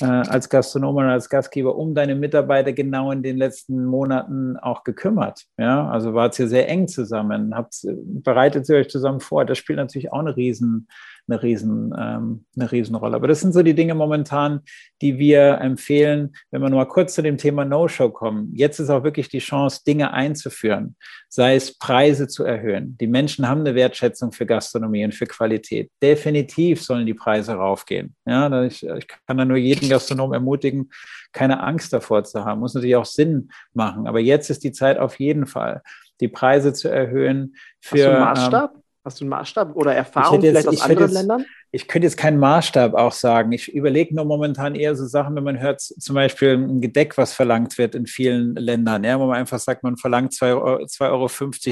äh, 0.00 0.04
als 0.04 0.48
Gastronom 0.48 0.96
und 0.96 1.04
als 1.04 1.28
Gastgeber 1.28 1.76
um 1.76 1.94
deine 1.94 2.14
Mitarbeiter 2.14 2.72
genau 2.72 3.10
in 3.12 3.22
den 3.22 3.36
letzten 3.36 3.84
Monaten 3.84 4.56
auch 4.56 4.84
gekümmert. 4.84 5.44
Ja, 5.58 5.88
also 5.88 6.14
wart 6.14 6.38
ihr 6.38 6.48
sehr 6.48 6.68
eng 6.68 6.88
zusammen, 6.88 7.54
habt, 7.54 7.76
bereitet 7.84 8.68
ihr 8.68 8.76
euch 8.76 8.88
zusammen 8.88 9.20
vor. 9.20 9.44
Das 9.44 9.58
spielt 9.58 9.78
natürlich 9.78 10.12
auch 10.12 10.20
eine 10.20 10.36
riesen, 10.36 10.88
eine 11.28 11.42
riesen, 11.42 11.94
ähm, 11.98 12.44
eine 12.56 12.70
Riesenrolle. 12.70 13.16
Aber 13.16 13.28
das 13.28 13.40
sind 13.40 13.52
so 13.52 13.62
die 13.62 13.74
Dinge 13.74 13.94
momentan, 13.94 14.60
die 15.02 15.18
wir 15.18 15.58
empfehlen, 15.60 16.36
wenn 16.50 16.62
wir 16.62 16.70
nur 16.70 16.80
mal 16.80 16.88
kurz 16.88 17.14
zu 17.14 17.22
dem 17.22 17.36
Thema 17.36 17.64
No-Show 17.64 18.10
kommen. 18.10 18.52
Jetzt 18.54 18.78
ist 18.78 18.90
auch 18.90 19.02
wirklich 19.02 19.28
die 19.28 19.40
Chance, 19.40 19.82
Dinge 19.86 20.12
einzuführen, 20.12 20.96
sei 21.28 21.56
es 21.56 21.76
Preise 21.78 22.28
zu 22.28 22.44
erhöhen. 22.44 22.96
Die 23.00 23.06
Menschen 23.06 23.48
haben 23.48 23.60
eine 23.60 23.74
Wertschätzung 23.74 24.32
für 24.32 24.46
Gastronomie 24.46 25.04
und 25.04 25.14
für 25.14 25.26
Qualität. 25.26 25.90
Definitiv 26.02 26.82
sollen 26.82 27.06
die 27.06 27.14
Preise 27.14 27.54
raufgehen. 27.54 28.14
Ja, 28.24 28.62
ich, 28.62 28.86
ich 28.86 29.06
kann 29.26 29.36
da 29.36 29.44
nur 29.44 29.56
jeden 29.56 29.88
Gastronom 29.88 30.32
ermutigen, 30.32 30.90
keine 31.32 31.62
Angst 31.62 31.92
davor 31.92 32.24
zu 32.24 32.44
haben. 32.44 32.60
Muss 32.60 32.74
natürlich 32.74 32.96
auch 32.96 33.04
Sinn 33.04 33.50
machen. 33.74 34.06
Aber 34.06 34.20
jetzt 34.20 34.50
ist 34.50 34.64
die 34.64 34.72
Zeit 34.72 34.98
auf 34.98 35.18
jeden 35.18 35.46
Fall, 35.46 35.82
die 36.20 36.28
Preise 36.28 36.72
zu 36.72 36.88
erhöhen 36.88 37.56
für. 37.80 37.96
Hast 37.96 38.04
du 38.04 38.10
einen 38.10 38.20
Maßstab? 38.20 38.74
Ähm, 38.74 38.82
Hast 39.06 39.20
du 39.20 39.24
einen 39.24 39.30
Maßstab 39.30 39.76
oder 39.76 39.94
Erfahrung 39.94 40.42
jetzt, 40.42 40.50
vielleicht 40.50 40.66
aus 40.66 40.80
anderen 40.80 41.08
jetzt, 41.08 41.14
Ländern? 41.14 41.44
Ich 41.70 41.86
könnte 41.86 42.06
jetzt 42.06 42.16
keinen 42.16 42.40
Maßstab 42.40 42.94
auch 42.94 43.12
sagen. 43.12 43.52
Ich 43.52 43.72
überlege 43.72 44.12
nur 44.12 44.24
momentan 44.24 44.74
eher 44.74 44.96
so 44.96 45.06
Sachen, 45.06 45.36
wenn 45.36 45.44
man 45.44 45.60
hört 45.60 45.80
zum 45.80 46.16
Beispiel 46.16 46.54
ein 46.54 46.80
Gedeck, 46.80 47.16
was 47.16 47.32
verlangt 47.32 47.78
wird 47.78 47.94
in 47.94 48.06
vielen 48.06 48.56
Ländern, 48.56 49.04
ja, 49.04 49.20
wo 49.20 49.26
man 49.26 49.36
einfach 49.36 49.60
sagt, 49.60 49.84
man 49.84 49.96
verlangt 49.96 50.32
2,50 50.32 51.02
Euro 51.02 51.28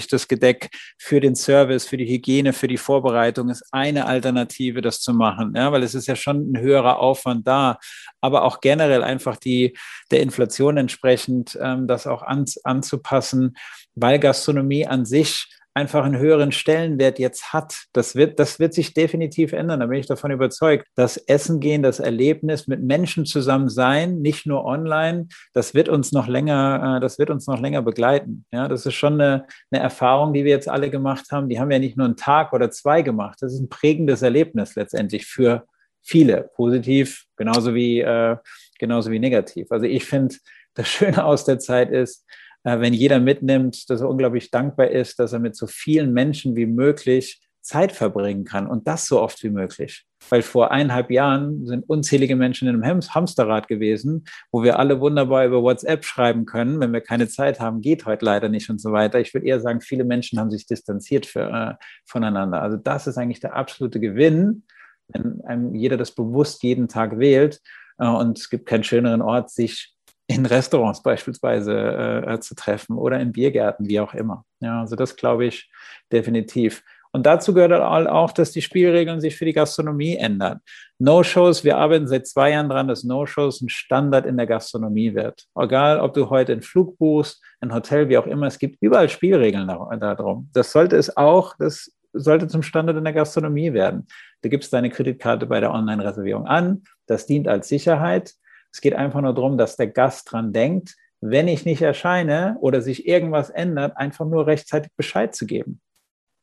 das 0.09 0.29
Gedeck 0.29 0.71
für 0.97 1.19
den 1.19 1.35
Service, 1.35 1.89
für 1.89 1.97
die 1.97 2.07
Hygiene, 2.07 2.53
für 2.53 2.69
die 2.69 2.77
Vorbereitung, 2.77 3.49
ist 3.49 3.65
eine 3.73 4.07
Alternative, 4.07 4.81
das 4.81 5.01
zu 5.01 5.13
machen, 5.13 5.55
ja, 5.57 5.73
weil 5.73 5.83
es 5.83 5.97
ist 5.97 6.07
ja 6.07 6.15
schon 6.15 6.53
ein 6.53 6.61
höherer 6.61 7.01
Aufwand 7.01 7.49
da, 7.49 7.79
aber 8.21 8.45
auch 8.45 8.61
generell 8.61 9.03
einfach 9.03 9.39
die, 9.39 9.77
der 10.13 10.21
Inflation 10.21 10.77
entsprechend 10.77 11.59
ähm, 11.61 11.89
das 11.89 12.07
auch 12.07 12.23
an, 12.23 12.45
anzupassen, 12.63 13.57
weil 13.97 14.21
Gastronomie 14.21 14.87
an 14.87 15.05
sich 15.05 15.49
einfach 15.75 16.05
einen 16.05 16.19
höheren 16.19 16.53
Stellenwert 16.53 17.19
jetzt 17.19 17.53
hat. 17.53 17.87
Das 17.93 18.15
wird, 18.15 18.39
das 18.39 18.61
wird 18.61 18.73
sich 18.73 18.95
definitiv 18.95 19.53
ändern. 19.53 19.81
Da 19.81 19.87
bin 19.87 19.99
ich 19.99 20.07
davon 20.07 20.31
überzeugt. 20.31 20.87
Das 20.95 21.17
Essen 21.17 21.59
gehen, 21.59 21.83
das 21.83 21.99
Erlebnis 21.99 22.69
mit 22.69 22.81
Menschen 22.81 23.27
zusammen 23.27 23.69
sein, 23.69 24.21
nicht 24.21 24.47
nur 24.47 24.65
online, 24.65 25.27
das 25.53 25.75
wird 25.75 25.89
uns 25.89 26.13
noch 26.13 26.29
länger, 26.29 26.97
äh, 26.97 27.01
das 27.01 27.19
wird 27.19 27.31
uns 27.31 27.49
noch 27.49 27.61
länger 27.61 27.83
begleiten. 27.83 28.47
Ja, 28.53 28.69
das 28.69 28.87
ist 28.87 28.95
schon 28.95 29.15
eine, 29.15 29.47
eine 29.73 29.83
Erfahrung, 29.83 30.33
die 30.33 30.45
wir 30.45 30.53
jetzt 30.53 30.69
alle 30.69 30.91
gemacht 30.91 31.33
haben. 31.33 31.49
Die 31.49 31.59
haben 31.59 31.71
wir 31.71 31.81
nicht 31.81 31.97
nur 31.97 32.07
einen 32.07 32.17
Tag 32.17 32.53
oder 32.53 32.71
zwei 32.71 33.03
gemacht. 33.03 33.39
Das 33.41 33.53
ist 33.53 33.61
ein 33.61 33.69
prägendes 33.69 34.23
Erlebnis 34.23 34.77
letztendlich 34.77 35.27
für 35.27 35.67
viele. 36.03 36.51
Positiv, 36.55 37.25
genauso 37.37 37.75
wie, 37.75 38.01
äh, 38.01 38.37
genauso 38.79 39.11
wie 39.11 39.19
negativ. 39.19 39.73
Also 39.73 39.87
ich 39.87 40.05
finde, 40.05 40.37
das 40.75 40.89
Schöne 40.89 41.25
aus 41.25 41.45
der 41.45 41.59
Zeit 41.59 41.91
ist, 41.91 42.25
wenn 42.65 42.95
jeder 42.95 43.21
mitnimmt, 43.21 43.89
dass 43.91 44.01
er 44.01 44.09
unglaublich 44.09 44.51
dankbar 44.51 44.91
ist, 44.91 45.19
dass 45.19 45.33
er 45.33 45.39
mit 45.39 45.57
so 45.57 45.67
vielen 45.67 46.13
Menschen 46.13 46.57
wie 46.57 46.67
möglich 46.67 47.41
Zeit 47.61 47.93
verbringen 47.93 48.45
kann 48.45 48.67
und 48.67 48.87
das 48.87 49.07
so 49.07 49.21
oft 49.21 49.43
wie 49.43 49.51
möglich. 49.51 50.05
Weil 50.29 50.43
vor 50.43 50.71
eineinhalb 50.71 51.11
Jahren 51.11 51.67
sind 51.67 51.89
unzählige 51.89 52.37
Menschen 52.37 52.69
in 52.69 52.83
einem 52.83 53.03
Hamsterrad 53.15 53.69
gewesen, 53.69 54.25
wo 54.53 54.63
wir 54.63 54.79
alle 54.79 55.01
wunderbar 55.01 55.47
über 55.47 55.63
WhatsApp 55.63 56.05
schreiben 56.05 56.45
können. 56.45 56.81
Wenn 56.81 56.93
wir 56.93 57.01
keine 57.01 57.29
Zeit 57.29 57.61
haben, 57.61 57.81
geht 57.81 58.05
heute 58.05 58.25
leider 58.25 58.51
nicht 58.51 58.69
und 58.69 58.81
so 58.81 58.93
weiter. 58.93 59.19
Ich 59.21 59.33
würde 59.33 59.47
eher 59.47 59.61
sagen, 59.61 59.81
viele 59.81 60.05
Menschen 60.05 60.39
haben 60.39 60.51
sich 60.51 60.67
distanziert 60.67 61.25
für, 61.25 61.51
äh, 61.51 61.85
voneinander. 62.07 62.61
Also 62.61 62.77
das 62.77 63.07
ist 63.07 63.17
eigentlich 63.17 63.41
der 63.41 63.55
absolute 63.57 63.99
Gewinn, 63.99 64.65
wenn 65.09 65.41
einem 65.45 65.75
jeder 65.75 65.97
das 65.97 66.13
bewusst 66.13 66.63
jeden 66.63 66.89
Tag 66.89 67.19
wählt, 67.19 67.61
Äh, 67.99 68.09
und 68.09 68.39
es 68.39 68.51
gibt 68.51 68.67
keinen 68.67 68.85
schöneren 68.85 69.23
Ort, 69.23 69.51
sich 69.51 69.94
in 70.27 70.47
Restaurants 70.47 71.03
beispielsweise 71.03 72.25
äh, 72.27 72.41
zu 72.41 72.55
treffen 72.55 72.97
oder 72.97 73.21
in 73.21 73.33
Biergärten, 73.33 73.89
wie 73.89 74.01
auch 74.01 74.15
immer. 74.15 74.45
Ja, 74.61 74.81
also 74.81 74.97
das 74.97 75.17
glaube 75.17 75.47
ich 75.47 75.71
definitiv. 76.11 76.83
Und 77.13 77.27
dazu 77.27 77.55
gehört 77.55 77.73
auch, 77.73 78.33
dass 78.33 78.51
die 78.51 78.61
Spielregeln 78.61 79.21
sich 79.21 79.37
für 79.37 79.45
die 79.45 79.53
Gastronomie 79.53 80.17
ändern. 80.17 80.61
No-Shows, 80.99 81.63
wir 81.63 81.77
arbeiten 81.77 82.09
seit 82.09 82.27
zwei 82.27 82.51
Jahren 82.51 82.69
daran, 82.69 82.89
dass 82.89 83.05
No-Shows 83.05 83.61
ein 83.61 83.69
Standard 83.69 84.27
in 84.27 84.37
der 84.37 84.49
Gastronomie 84.49 85.15
wird. 85.15 85.45
Egal, 85.57 86.01
ob 86.01 86.15
du 86.15 86.29
heute 86.29 86.51
einen 86.51 86.63
Flug 86.63 86.99
buchst, 86.99 87.41
ein 87.61 87.73
Hotel, 87.73 88.09
wie 88.09 88.19
auch 88.19 88.27
immer, 88.27 88.49
es 88.49 88.59
gibt 88.59 88.79
überall 88.81 89.09
Spielregeln 89.09 89.69
darum. 89.69 90.49
Das 90.53 90.73
sollte 90.73 90.97
es 90.97 91.17
auch, 91.17 91.55
das 91.57 91.93
sollte 92.15 92.49
zum 92.49 92.65
Standard 92.65 92.97
in 92.97 93.05
der 93.05 93.13
Gastronomie 93.13 93.73
werden. 93.73 94.09
Du 94.43 94.49
gibst 94.49 94.73
deine 94.73 94.91
Kreditkarte 94.91 95.47
bei 95.47 95.61
der 95.61 95.73
Online-Reservierung 95.73 96.47
an, 96.49 96.83
das 97.07 97.27
dient 97.27 97.47
als 97.47 97.69
Sicherheit. 97.69 98.35
Es 98.75 98.81
geht 98.81 98.97
einfach 98.97 99.21
nur 99.21 99.33
darum, 99.33 99.57
dass 99.57 99.77
der 99.77 99.87
Gast 99.87 100.33
dran 100.33 100.53
denkt, 100.53 100.97
wenn 101.21 101.47
ich 101.47 101.65
nicht 101.65 101.81
erscheine 101.81 102.57
oder 102.59 102.83
sich 102.83 103.07
irgendwas 103.07 103.49
ändert, 103.49 103.97
einfach 103.97 104.27
nur 104.27 104.49
rechtzeitig 104.49 104.91
Bescheid 104.97 105.33
zu 105.33 105.47
geben. 105.47 105.81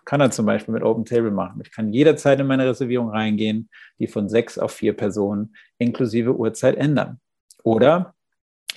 Kann 0.05 0.21
er 0.21 0.31
zum 0.31 0.45
Beispiel 0.45 0.73
mit 0.73 0.81
Open 0.81 1.03
Table 1.03 1.31
machen. 1.31 1.59
Ich 1.61 1.73
kann 1.73 1.91
jederzeit 1.91 2.39
in 2.39 2.47
meine 2.47 2.65
Reservierung 2.65 3.09
reingehen, 3.09 3.69
die 3.99 4.07
von 4.07 4.29
sechs 4.29 4.57
auf 4.57 4.71
vier 4.71 4.95
Personen 4.95 5.57
inklusive 5.77 6.33
Uhrzeit 6.33 6.77
ändern. 6.77 7.19
Oder 7.63 8.15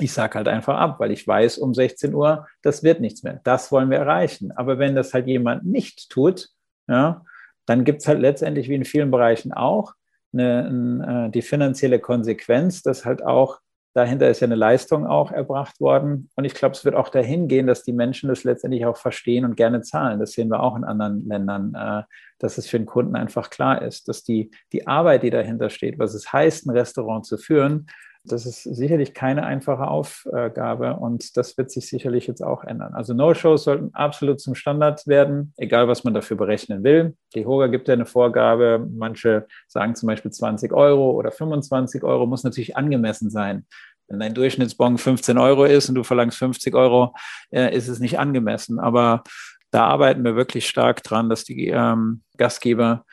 ich 0.00 0.12
sage 0.12 0.34
halt 0.34 0.48
einfach 0.48 0.76
ab, 0.76 0.98
weil 0.98 1.12
ich 1.12 1.24
weiß, 1.24 1.58
um 1.58 1.74
16 1.74 2.12
Uhr, 2.12 2.48
das 2.60 2.82
wird 2.82 3.00
nichts 3.00 3.22
mehr. 3.22 3.40
Das 3.44 3.70
wollen 3.70 3.88
wir 3.88 3.98
erreichen. 3.98 4.50
Aber 4.50 4.80
wenn 4.80 4.96
das 4.96 5.14
halt 5.14 5.28
jemand 5.28 5.64
nicht 5.64 6.10
tut, 6.10 6.48
ja, 6.88 7.24
dann 7.66 7.84
gibt 7.84 8.02
es 8.02 8.08
halt 8.08 8.18
letztendlich 8.18 8.68
wie 8.68 8.74
in 8.74 8.84
vielen 8.84 9.12
Bereichen 9.12 9.52
auch 9.52 9.94
eine, 10.34 11.26
äh, 11.26 11.30
die 11.30 11.42
finanzielle 11.42 12.00
Konsequenz, 12.00 12.82
dass 12.82 13.04
halt 13.04 13.24
auch 13.24 13.60
dahinter 13.94 14.28
ist 14.28 14.40
ja 14.40 14.46
eine 14.46 14.56
Leistung 14.56 15.06
auch 15.06 15.30
erbracht 15.30 15.80
worden. 15.80 16.28
Und 16.34 16.44
ich 16.44 16.54
glaube, 16.54 16.74
es 16.74 16.84
wird 16.84 16.96
auch 16.96 17.08
dahin 17.08 17.46
gehen, 17.46 17.68
dass 17.68 17.84
die 17.84 17.92
Menschen 17.92 18.28
das 18.28 18.42
letztendlich 18.42 18.84
auch 18.86 18.96
verstehen 18.96 19.44
und 19.44 19.56
gerne 19.56 19.82
zahlen. 19.82 20.18
Das 20.18 20.32
sehen 20.32 20.50
wir 20.50 20.62
auch 20.62 20.76
in 20.76 20.84
anderen 20.84 21.26
Ländern, 21.26 21.74
äh, 21.74 22.02
dass 22.40 22.58
es 22.58 22.66
für 22.66 22.78
den 22.78 22.86
Kunden 22.86 23.14
einfach 23.14 23.50
klar 23.50 23.80
ist, 23.82 24.08
dass 24.08 24.24
die, 24.24 24.50
die 24.72 24.86
Arbeit, 24.86 25.22
die 25.22 25.30
dahinter 25.30 25.70
steht, 25.70 25.98
was 25.98 26.12
es 26.14 26.32
heißt, 26.32 26.66
ein 26.66 26.70
Restaurant 26.70 27.24
zu 27.24 27.38
führen, 27.38 27.86
das 28.26 28.46
ist 28.46 28.62
sicherlich 28.62 29.12
keine 29.12 29.44
einfache 29.44 29.86
Aufgabe 29.86 30.96
und 30.96 31.36
das 31.36 31.58
wird 31.58 31.70
sich 31.70 31.88
sicherlich 31.88 32.26
jetzt 32.26 32.42
auch 32.42 32.64
ändern. 32.64 32.94
Also 32.94 33.12
No-Shows 33.12 33.64
sollten 33.64 33.94
absolut 33.94 34.40
zum 34.40 34.54
Standard 34.54 35.06
werden, 35.06 35.52
egal 35.58 35.88
was 35.88 36.04
man 36.04 36.14
dafür 36.14 36.38
berechnen 36.38 36.82
will. 36.82 37.16
Die 37.34 37.44
HOGA 37.44 37.66
gibt 37.66 37.86
ja 37.88 37.94
eine 37.94 38.06
Vorgabe, 38.06 38.88
manche 38.90 39.46
sagen 39.68 39.94
zum 39.94 40.06
Beispiel 40.06 40.30
20 40.30 40.72
Euro 40.72 41.10
oder 41.10 41.32
25 41.32 42.02
Euro, 42.02 42.26
muss 42.26 42.44
natürlich 42.44 42.76
angemessen 42.76 43.30
sein. 43.30 43.66
Wenn 44.08 44.20
dein 44.20 44.34
Durchschnittsbon 44.34 44.96
15 44.96 45.36
Euro 45.36 45.64
ist 45.64 45.88
und 45.90 45.94
du 45.94 46.02
verlangst 46.02 46.38
50 46.38 46.74
Euro, 46.74 47.14
äh, 47.50 47.74
ist 47.76 47.88
es 47.88 48.00
nicht 48.00 48.18
angemessen. 48.18 48.78
Aber 48.78 49.22
da 49.70 49.86
arbeiten 49.86 50.24
wir 50.24 50.36
wirklich 50.36 50.68
stark 50.68 51.02
dran, 51.02 51.28
dass 51.28 51.44
die 51.44 51.68
ähm, 51.68 52.22
Gastgeber 52.36 53.04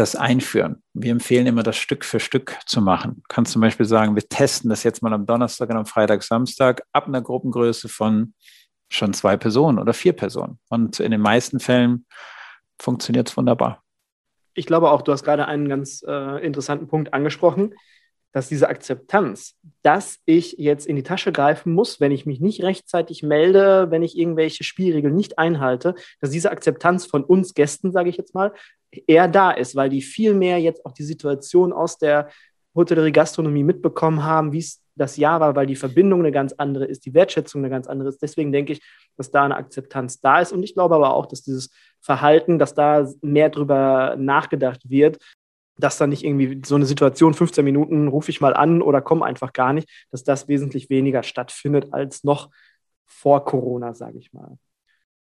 das 0.00 0.16
einführen. 0.16 0.82
Wir 0.94 1.12
empfehlen 1.12 1.46
immer, 1.46 1.62
das 1.62 1.76
Stück 1.76 2.04
für 2.04 2.20
Stück 2.20 2.58
zu 2.66 2.80
machen. 2.80 3.16
Du 3.16 3.22
kannst 3.28 3.52
zum 3.52 3.60
Beispiel 3.60 3.86
sagen, 3.86 4.14
wir 4.16 4.28
testen 4.28 4.70
das 4.70 4.82
jetzt 4.82 5.02
mal 5.02 5.12
am 5.12 5.26
Donnerstag 5.26 5.68
und 5.70 5.76
am 5.76 5.86
Freitag, 5.86 6.22
Samstag 6.22 6.82
ab 6.92 7.06
einer 7.06 7.20
Gruppengröße 7.20 7.88
von 7.88 8.34
schon 8.88 9.12
zwei 9.12 9.36
Personen 9.36 9.78
oder 9.78 9.92
vier 9.92 10.14
Personen. 10.14 10.58
Und 10.68 10.98
in 10.98 11.10
den 11.10 11.20
meisten 11.20 11.60
Fällen 11.60 12.06
funktioniert 12.80 13.28
es 13.28 13.36
wunderbar. 13.36 13.82
Ich 14.54 14.66
glaube 14.66 14.90
auch, 14.90 15.02
du 15.02 15.12
hast 15.12 15.22
gerade 15.22 15.46
einen 15.46 15.68
ganz 15.68 16.02
äh, 16.06 16.44
interessanten 16.44 16.88
Punkt 16.88 17.14
angesprochen 17.14 17.74
dass 18.32 18.48
diese 18.48 18.68
Akzeptanz, 18.68 19.56
dass 19.82 20.18
ich 20.24 20.52
jetzt 20.52 20.86
in 20.86 20.96
die 20.96 21.02
Tasche 21.02 21.32
greifen 21.32 21.72
muss, 21.72 22.00
wenn 22.00 22.12
ich 22.12 22.26
mich 22.26 22.40
nicht 22.40 22.62
rechtzeitig 22.62 23.22
melde, 23.22 23.90
wenn 23.90 24.02
ich 24.02 24.16
irgendwelche 24.16 24.62
Spielregeln 24.64 25.14
nicht 25.14 25.38
einhalte, 25.38 25.94
dass 26.20 26.30
diese 26.30 26.50
Akzeptanz 26.50 27.06
von 27.06 27.24
uns 27.24 27.54
Gästen, 27.54 27.92
sage 27.92 28.08
ich 28.08 28.16
jetzt 28.16 28.34
mal, 28.34 28.52
eher 29.06 29.28
da 29.28 29.50
ist, 29.50 29.76
weil 29.76 29.88
die 29.88 30.02
viel 30.02 30.34
mehr 30.34 30.58
jetzt 30.58 30.84
auch 30.84 30.92
die 30.92 31.04
Situation 31.04 31.72
aus 31.72 31.98
der 31.98 32.28
Hotellerie 32.74 33.12
Gastronomie 33.12 33.64
mitbekommen 33.64 34.24
haben, 34.24 34.52
wie 34.52 34.58
es 34.58 34.82
das 34.96 35.16
Jahr 35.16 35.40
war, 35.40 35.56
weil 35.56 35.66
die 35.66 35.76
Verbindung 35.76 36.20
eine 36.20 36.32
ganz 36.32 36.52
andere 36.52 36.84
ist, 36.84 37.06
die 37.06 37.14
Wertschätzung 37.14 37.62
eine 37.62 37.70
ganz 37.70 37.86
andere 37.86 38.08
ist. 38.08 38.22
Deswegen 38.22 38.52
denke 38.52 38.74
ich, 38.74 38.82
dass 39.16 39.30
da 39.30 39.44
eine 39.44 39.56
Akzeptanz 39.56 40.20
da 40.20 40.40
ist. 40.40 40.52
Und 40.52 40.62
ich 40.62 40.74
glaube 40.74 40.94
aber 40.94 41.14
auch, 41.14 41.26
dass 41.26 41.42
dieses 41.42 41.70
Verhalten, 42.00 42.58
dass 42.58 42.74
da 42.74 43.08
mehr 43.22 43.48
drüber 43.48 44.16
nachgedacht 44.18 44.88
wird, 44.90 45.18
dass 45.78 45.96
dann 45.96 46.10
nicht 46.10 46.24
irgendwie 46.24 46.60
so 46.64 46.74
eine 46.74 46.84
Situation, 46.84 47.32
15 47.32 47.64
Minuten 47.64 48.08
rufe 48.08 48.30
ich 48.30 48.40
mal 48.40 48.54
an 48.54 48.82
oder 48.82 49.00
komme 49.00 49.24
einfach 49.24 49.52
gar 49.52 49.72
nicht, 49.72 49.88
dass 50.10 50.22
das 50.22 50.48
wesentlich 50.48 50.90
weniger 50.90 51.22
stattfindet 51.22 51.92
als 51.92 52.22
noch 52.22 52.50
vor 53.06 53.44
Corona, 53.44 53.94
sage 53.94 54.18
ich 54.18 54.32
mal. 54.32 54.58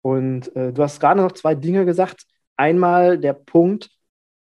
Und 0.02 0.54
äh, 0.56 0.74
du 0.74 0.84
hast 0.84 1.00
gerade 1.00 1.22
noch 1.22 1.32
zwei 1.32 1.56
Dinge 1.56 1.86
gesagt. 1.86 2.26
Einmal 2.58 3.18
der 3.18 3.34
Punkt, 3.34 3.90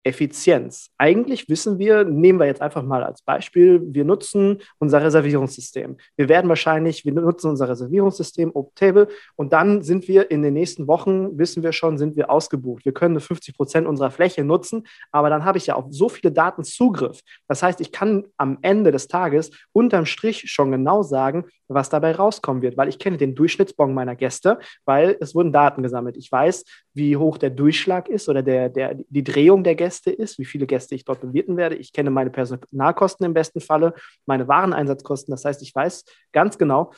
Effizienz. 0.05 0.91
Eigentlich 0.99 1.49
wissen 1.49 1.79
wir, 1.79 2.05
nehmen 2.05 2.39
wir 2.39 2.45
jetzt 2.45 2.61
einfach 2.61 2.83
mal 2.83 3.03
als 3.03 3.23
Beispiel, 3.23 3.81
wir 3.83 4.05
nutzen 4.05 4.61
unser 4.77 5.01
Reservierungssystem. 5.03 5.97
Wir 6.15 6.29
werden 6.29 6.47
wahrscheinlich, 6.47 7.05
wir 7.05 7.13
nutzen 7.13 7.49
unser 7.49 7.67
Reservierungssystem 7.67 8.51
OpenTable 8.53 9.07
und 9.35 9.51
dann 9.51 9.81
sind 9.81 10.07
wir 10.07 10.29
in 10.29 10.43
den 10.43 10.53
nächsten 10.53 10.87
Wochen, 10.87 11.39
wissen 11.39 11.63
wir 11.63 11.71
schon, 11.71 11.97
sind 11.97 12.15
wir 12.15 12.29
ausgebucht. 12.29 12.85
Wir 12.85 12.93
können 12.93 13.19
50 13.19 13.57
Prozent 13.57 13.87
unserer 13.87 14.11
Fläche 14.11 14.43
nutzen, 14.43 14.85
aber 15.11 15.31
dann 15.31 15.43
habe 15.43 15.57
ich 15.57 15.65
ja 15.65 15.75
auf 15.75 15.85
so 15.89 16.07
viele 16.07 16.31
Daten 16.31 16.63
Zugriff. 16.63 17.21
Das 17.47 17.63
heißt, 17.63 17.81
ich 17.81 17.91
kann 17.91 18.25
am 18.37 18.59
Ende 18.61 18.91
des 18.91 19.07
Tages 19.07 19.49
unterm 19.71 20.05
Strich 20.05 20.51
schon 20.51 20.71
genau 20.71 21.01
sagen, 21.01 21.45
was 21.67 21.89
dabei 21.89 22.13
rauskommen 22.13 22.61
wird, 22.61 22.77
weil 22.77 22.89
ich 22.89 22.99
kenne 22.99 23.17
den 23.17 23.35
Durchschnittsbon 23.35 23.93
meiner 23.93 24.15
Gäste, 24.15 24.59
weil 24.85 25.17
es 25.19 25.35
wurden 25.35 25.51
Daten 25.51 25.83
gesammelt. 25.83 26.17
Ich 26.17 26.31
weiß, 26.31 26.63
wie 26.93 27.17
hoch 27.17 27.37
der 27.37 27.49
Durchschlag 27.49 28.07
ist 28.07 28.29
oder 28.29 28.43
der, 28.43 28.69
der, 28.69 28.95
die 29.09 29.23
Drehung 29.23 29.63
der 29.63 29.75
Gäste 29.75 30.11
ist, 30.11 30.39
wie 30.39 30.45
viele 30.45 30.65
Gäste 30.65 30.95
ich 30.95 31.05
dort 31.05 31.21
bewirten 31.21 31.57
werde. 31.57 31.75
Ich 31.75 31.93
kenne 31.93 32.09
meine 32.09 32.29
Personalkosten 32.29 33.25
im 33.25 33.33
besten 33.33 33.61
Falle, 33.61 33.93
meine 34.25 34.47
Wareneinsatzkosten. 34.47 35.31
Das 35.31 35.45
heißt, 35.45 35.61
ich 35.61 35.73
weiß 35.73 36.05
ganz 36.31 36.57
genau, 36.57 36.91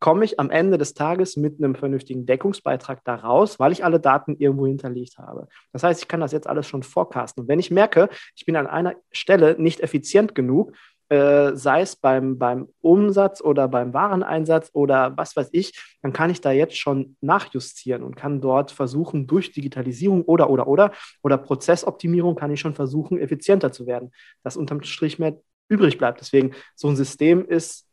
komme 0.00 0.24
ich 0.24 0.38
am 0.38 0.50
Ende 0.50 0.78
des 0.78 0.94
Tages 0.94 1.36
mit 1.36 1.58
einem 1.58 1.74
vernünftigen 1.74 2.24
Deckungsbeitrag 2.24 3.02
da 3.04 3.16
raus, 3.16 3.58
weil 3.58 3.72
ich 3.72 3.84
alle 3.84 4.00
Daten 4.00 4.36
irgendwo 4.38 4.66
hinterlegt 4.66 5.18
habe. 5.18 5.48
Das 5.72 5.82
heißt, 5.82 6.02
ich 6.02 6.08
kann 6.08 6.20
das 6.20 6.32
jetzt 6.32 6.46
alles 6.46 6.66
schon 6.66 6.82
forecasten. 6.82 7.42
Und 7.42 7.48
wenn 7.48 7.58
ich 7.58 7.70
merke, 7.70 8.08
ich 8.36 8.46
bin 8.46 8.56
an 8.56 8.66
einer 8.66 8.94
Stelle 9.10 9.56
nicht 9.58 9.80
effizient 9.80 10.34
genug, 10.34 10.72
äh, 11.08 11.54
sei 11.54 11.80
es 11.80 11.96
beim, 11.96 12.38
beim 12.38 12.68
Umsatz 12.80 13.40
oder 13.40 13.68
beim 13.68 13.94
Wareneinsatz 13.94 14.70
oder 14.72 15.16
was 15.16 15.36
weiß 15.36 15.48
ich, 15.52 15.72
dann 16.02 16.12
kann 16.12 16.30
ich 16.30 16.40
da 16.40 16.52
jetzt 16.52 16.76
schon 16.76 17.16
nachjustieren 17.20 18.02
und 18.02 18.16
kann 18.16 18.40
dort 18.40 18.70
versuchen, 18.70 19.26
durch 19.26 19.52
Digitalisierung 19.52 20.22
oder, 20.22 20.50
oder, 20.50 20.68
oder, 20.68 20.92
oder 21.22 21.38
Prozessoptimierung 21.38 22.34
kann 22.34 22.50
ich 22.50 22.60
schon 22.60 22.74
versuchen, 22.74 23.18
effizienter 23.18 23.72
zu 23.72 23.86
werden, 23.86 24.12
dass 24.42 24.56
unterm 24.56 24.82
Strich 24.82 25.18
mehr 25.18 25.38
übrig 25.68 25.98
bleibt. 25.98 26.20
Deswegen, 26.20 26.52
so 26.74 26.88
ein 26.88 26.96
System 26.96 27.46
ist 27.46 27.86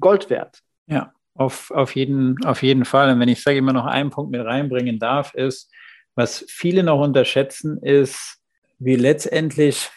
Gold 0.00 0.30
wert. 0.30 0.60
Ja, 0.86 1.12
auf, 1.34 1.70
auf, 1.70 1.94
jeden, 1.94 2.44
auf 2.44 2.62
jeden 2.62 2.84
Fall. 2.84 3.10
Und 3.10 3.20
wenn 3.20 3.28
ich 3.28 3.42
sage 3.42 3.58
immer 3.58 3.72
noch 3.72 3.86
einen 3.86 4.10
Punkt 4.10 4.30
mit 4.30 4.44
reinbringen 4.44 4.98
darf, 4.98 5.34
ist, 5.34 5.72
was 6.14 6.44
viele 6.48 6.82
noch 6.82 7.00
unterschätzen, 7.00 7.78
ist, 7.82 8.38
wie 8.78 8.96
letztendlich 8.96 9.90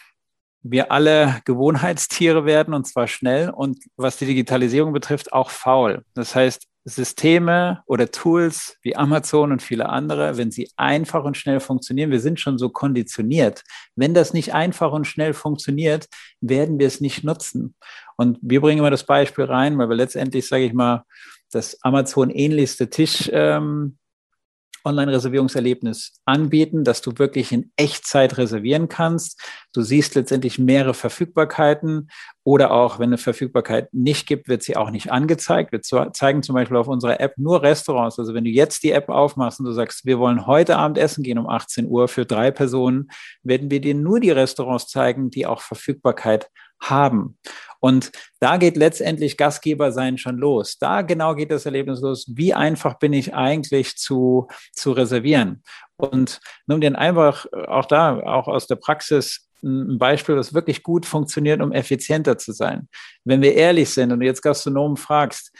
wir 0.62 0.92
alle 0.92 1.40
Gewohnheitstiere 1.44 2.44
werden 2.44 2.74
und 2.74 2.86
zwar 2.86 3.08
schnell 3.08 3.50
und 3.50 3.78
was 3.96 4.16
die 4.16 4.26
Digitalisierung 4.26 4.92
betrifft 4.92 5.32
auch 5.32 5.50
faul. 5.50 6.04
Das 6.14 6.34
heißt, 6.34 6.66
Systeme 6.84 7.82
oder 7.86 8.10
Tools 8.10 8.76
wie 8.82 8.96
Amazon 8.96 9.52
und 9.52 9.62
viele 9.62 9.88
andere, 9.88 10.36
wenn 10.36 10.50
sie 10.50 10.70
einfach 10.76 11.22
und 11.24 11.36
schnell 11.36 11.60
funktionieren, 11.60 12.10
wir 12.10 12.20
sind 12.20 12.40
schon 12.40 12.58
so 12.58 12.70
konditioniert. 12.70 13.62
Wenn 13.94 14.14
das 14.14 14.32
nicht 14.32 14.52
einfach 14.52 14.92
und 14.92 15.06
schnell 15.06 15.32
funktioniert, 15.32 16.08
werden 16.40 16.80
wir 16.80 16.88
es 16.88 17.00
nicht 17.00 17.22
nutzen. 17.22 17.76
Und 18.16 18.38
wir 18.42 18.60
bringen 18.60 18.80
immer 18.80 18.90
das 18.90 19.06
Beispiel 19.06 19.44
rein, 19.44 19.78
weil 19.78 19.88
wir 19.88 19.96
letztendlich, 19.96 20.48
sage 20.48 20.64
ich 20.64 20.72
mal, 20.72 21.04
das 21.52 21.78
Amazon 21.82 22.30
ähnlichste 22.30 22.90
Tisch 22.90 23.30
ähm, 23.32 23.98
Online-Reservierungserlebnis 24.84 26.20
anbieten, 26.24 26.84
dass 26.84 27.00
du 27.00 27.12
wirklich 27.16 27.52
in 27.52 27.72
Echtzeit 27.76 28.38
reservieren 28.38 28.88
kannst. 28.88 29.40
Du 29.72 29.82
siehst 29.82 30.14
letztendlich 30.14 30.58
mehrere 30.58 30.94
Verfügbarkeiten 30.94 32.10
oder 32.44 32.72
auch, 32.72 32.98
wenn 32.98 33.10
eine 33.10 33.18
Verfügbarkeit 33.18 33.92
nicht 33.92 34.26
gibt, 34.26 34.48
wird 34.48 34.62
sie 34.62 34.76
auch 34.76 34.90
nicht 34.90 35.12
angezeigt. 35.12 35.72
Wir 35.72 35.82
zeigen 35.82 36.42
zum 36.42 36.54
Beispiel 36.54 36.76
auf 36.76 36.88
unserer 36.88 37.20
App 37.20 37.34
nur 37.38 37.62
Restaurants. 37.62 38.18
Also 38.18 38.34
wenn 38.34 38.44
du 38.44 38.50
jetzt 38.50 38.82
die 38.82 38.90
App 38.90 39.08
aufmachst 39.08 39.60
und 39.60 39.66
du 39.66 39.72
sagst, 39.72 40.04
wir 40.04 40.18
wollen 40.18 40.46
heute 40.46 40.76
Abend 40.76 40.98
essen 40.98 41.22
gehen 41.22 41.38
um 41.38 41.48
18 41.48 41.86
Uhr 41.86 42.08
für 42.08 42.26
drei 42.26 42.50
Personen, 42.50 43.10
werden 43.42 43.70
wir 43.70 43.80
dir 43.80 43.94
nur 43.94 44.20
die 44.20 44.30
Restaurants 44.30 44.88
zeigen, 44.88 45.30
die 45.30 45.46
auch 45.46 45.60
Verfügbarkeit 45.60 46.48
haben. 46.80 47.38
Und 47.84 48.12
da 48.38 48.58
geht 48.58 48.76
letztendlich 48.76 49.36
Gastgeber 49.36 49.90
sein 49.90 50.16
schon 50.16 50.38
los. 50.38 50.78
Da 50.78 51.02
genau 51.02 51.34
geht 51.34 51.50
das 51.50 51.66
Erlebnis 51.66 52.00
los. 52.00 52.26
Wie 52.32 52.54
einfach 52.54 53.00
bin 53.00 53.12
ich 53.12 53.34
eigentlich 53.34 53.96
zu, 53.96 54.46
zu 54.72 54.92
reservieren? 54.92 55.64
Und 55.96 56.40
nun 56.68 56.80
den 56.80 56.94
einfach 56.94 57.44
auch 57.66 57.86
da, 57.86 58.20
auch 58.20 58.46
aus 58.46 58.68
der 58.68 58.76
Praxis 58.76 59.48
ein 59.64 59.98
Beispiel, 59.98 60.36
das 60.36 60.54
wirklich 60.54 60.84
gut 60.84 61.06
funktioniert, 61.06 61.60
um 61.60 61.72
effizienter 61.72 62.38
zu 62.38 62.52
sein. 62.52 62.88
Wenn 63.24 63.42
wir 63.42 63.54
ehrlich 63.54 63.90
sind 63.90 64.12
und 64.12 64.20
du 64.20 64.26
jetzt 64.26 64.42
Gastronomen 64.42 64.96
fragst, 64.96 65.52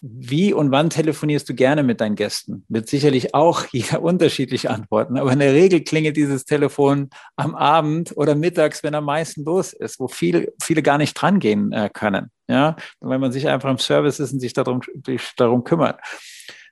wie 0.00 0.52
und 0.52 0.70
wann 0.70 0.90
telefonierst 0.90 1.48
du 1.48 1.54
gerne 1.54 1.82
mit 1.82 2.00
deinen 2.00 2.14
Gästen? 2.14 2.64
Wird 2.68 2.88
sicherlich 2.88 3.34
auch 3.34 3.66
jeder 3.72 4.02
unterschiedlich 4.02 4.70
antworten, 4.70 5.18
aber 5.18 5.32
in 5.32 5.40
der 5.40 5.54
Regel 5.54 5.82
klingelt 5.82 6.16
dieses 6.16 6.44
Telefon 6.44 7.10
am 7.36 7.54
Abend 7.54 8.16
oder 8.16 8.34
mittags, 8.34 8.82
wenn 8.82 8.94
am 8.94 9.04
meisten 9.04 9.44
los 9.44 9.72
ist, 9.72 9.98
wo 9.98 10.08
viele, 10.08 10.52
viele 10.62 10.82
gar 10.82 10.98
nicht 10.98 11.14
drangehen 11.14 11.72
äh, 11.72 11.90
können. 11.92 12.30
Ja, 12.48 12.76
weil 13.00 13.18
man 13.18 13.30
sich 13.30 13.46
einfach 13.46 13.68
im 13.68 13.78
Service 13.78 14.20
ist 14.20 14.32
und 14.32 14.40
sich 14.40 14.54
darum, 14.54 14.80
darum 15.36 15.64
kümmert. 15.64 16.00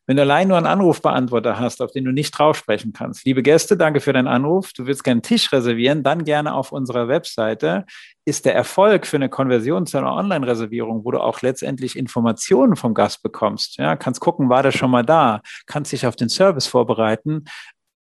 Wenn 0.06 0.16
du 0.16 0.22
allein 0.22 0.46
nur 0.46 0.56
einen 0.56 0.66
Anrufbeantworter 0.66 1.58
hast, 1.58 1.82
auf 1.82 1.90
den 1.90 2.04
du 2.04 2.12
nicht 2.12 2.30
drauf 2.30 2.56
sprechen 2.56 2.92
kannst, 2.92 3.24
liebe 3.24 3.42
Gäste, 3.42 3.76
danke 3.76 4.00
für 4.00 4.12
deinen 4.12 4.28
Anruf. 4.28 4.72
Du 4.72 4.86
willst 4.86 5.02
gerne 5.02 5.16
einen 5.16 5.22
Tisch 5.22 5.52
reservieren, 5.52 6.04
dann 6.04 6.24
gerne 6.24 6.54
auf 6.54 6.70
unserer 6.70 7.08
Webseite. 7.08 7.84
Ist 8.24 8.44
der 8.44 8.54
Erfolg 8.54 9.06
für 9.06 9.16
eine 9.16 9.28
Konversion 9.28 9.86
zu 9.86 9.98
einer 9.98 10.12
Online-Reservierung, 10.12 11.04
wo 11.04 11.10
du 11.10 11.20
auch 11.20 11.42
letztendlich 11.42 11.96
Informationen 11.96 12.76
vom 12.76 12.94
Gast 12.94 13.22
bekommst. 13.22 13.78
Ja, 13.78 13.96
kannst 13.96 14.20
gucken, 14.20 14.48
war 14.48 14.62
der 14.62 14.72
schon 14.72 14.90
mal 14.90 15.04
da, 15.04 15.42
kannst 15.66 15.92
dich 15.92 16.06
auf 16.06 16.16
den 16.16 16.28
Service 16.28 16.66
vorbereiten 16.66 17.44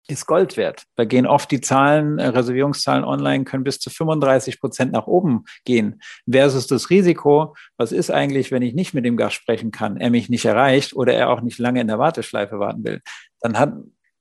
ist 0.08 0.26
Gold 0.26 0.56
wert. 0.56 0.84
Da 0.96 1.04
gehen 1.04 1.26
oft 1.26 1.50
die 1.50 1.60
Zahlen, 1.60 2.18
äh, 2.18 2.28
Reservierungszahlen 2.28 3.04
online 3.04 3.44
können 3.44 3.62
bis 3.62 3.78
zu 3.78 3.90
35 3.90 4.58
Prozent 4.58 4.92
nach 4.92 5.06
oben 5.06 5.44
gehen. 5.64 6.00
Versus 6.28 6.66
das 6.66 6.90
Risiko, 6.90 7.54
was 7.76 7.92
ist 7.92 8.10
eigentlich, 8.10 8.50
wenn 8.50 8.62
ich 8.62 8.74
nicht 8.74 8.94
mit 8.94 9.04
dem 9.04 9.16
Gast 9.16 9.36
sprechen 9.36 9.70
kann, 9.70 9.98
er 9.98 10.10
mich 10.10 10.28
nicht 10.30 10.46
erreicht 10.46 10.96
oder 10.96 11.12
er 11.12 11.28
auch 11.28 11.42
nicht 11.42 11.58
lange 11.58 11.80
in 11.80 11.88
der 11.88 11.98
Warteschleife 11.98 12.58
warten 12.58 12.84
will. 12.84 13.02
Dann 13.40 13.58
hat, 13.58 13.74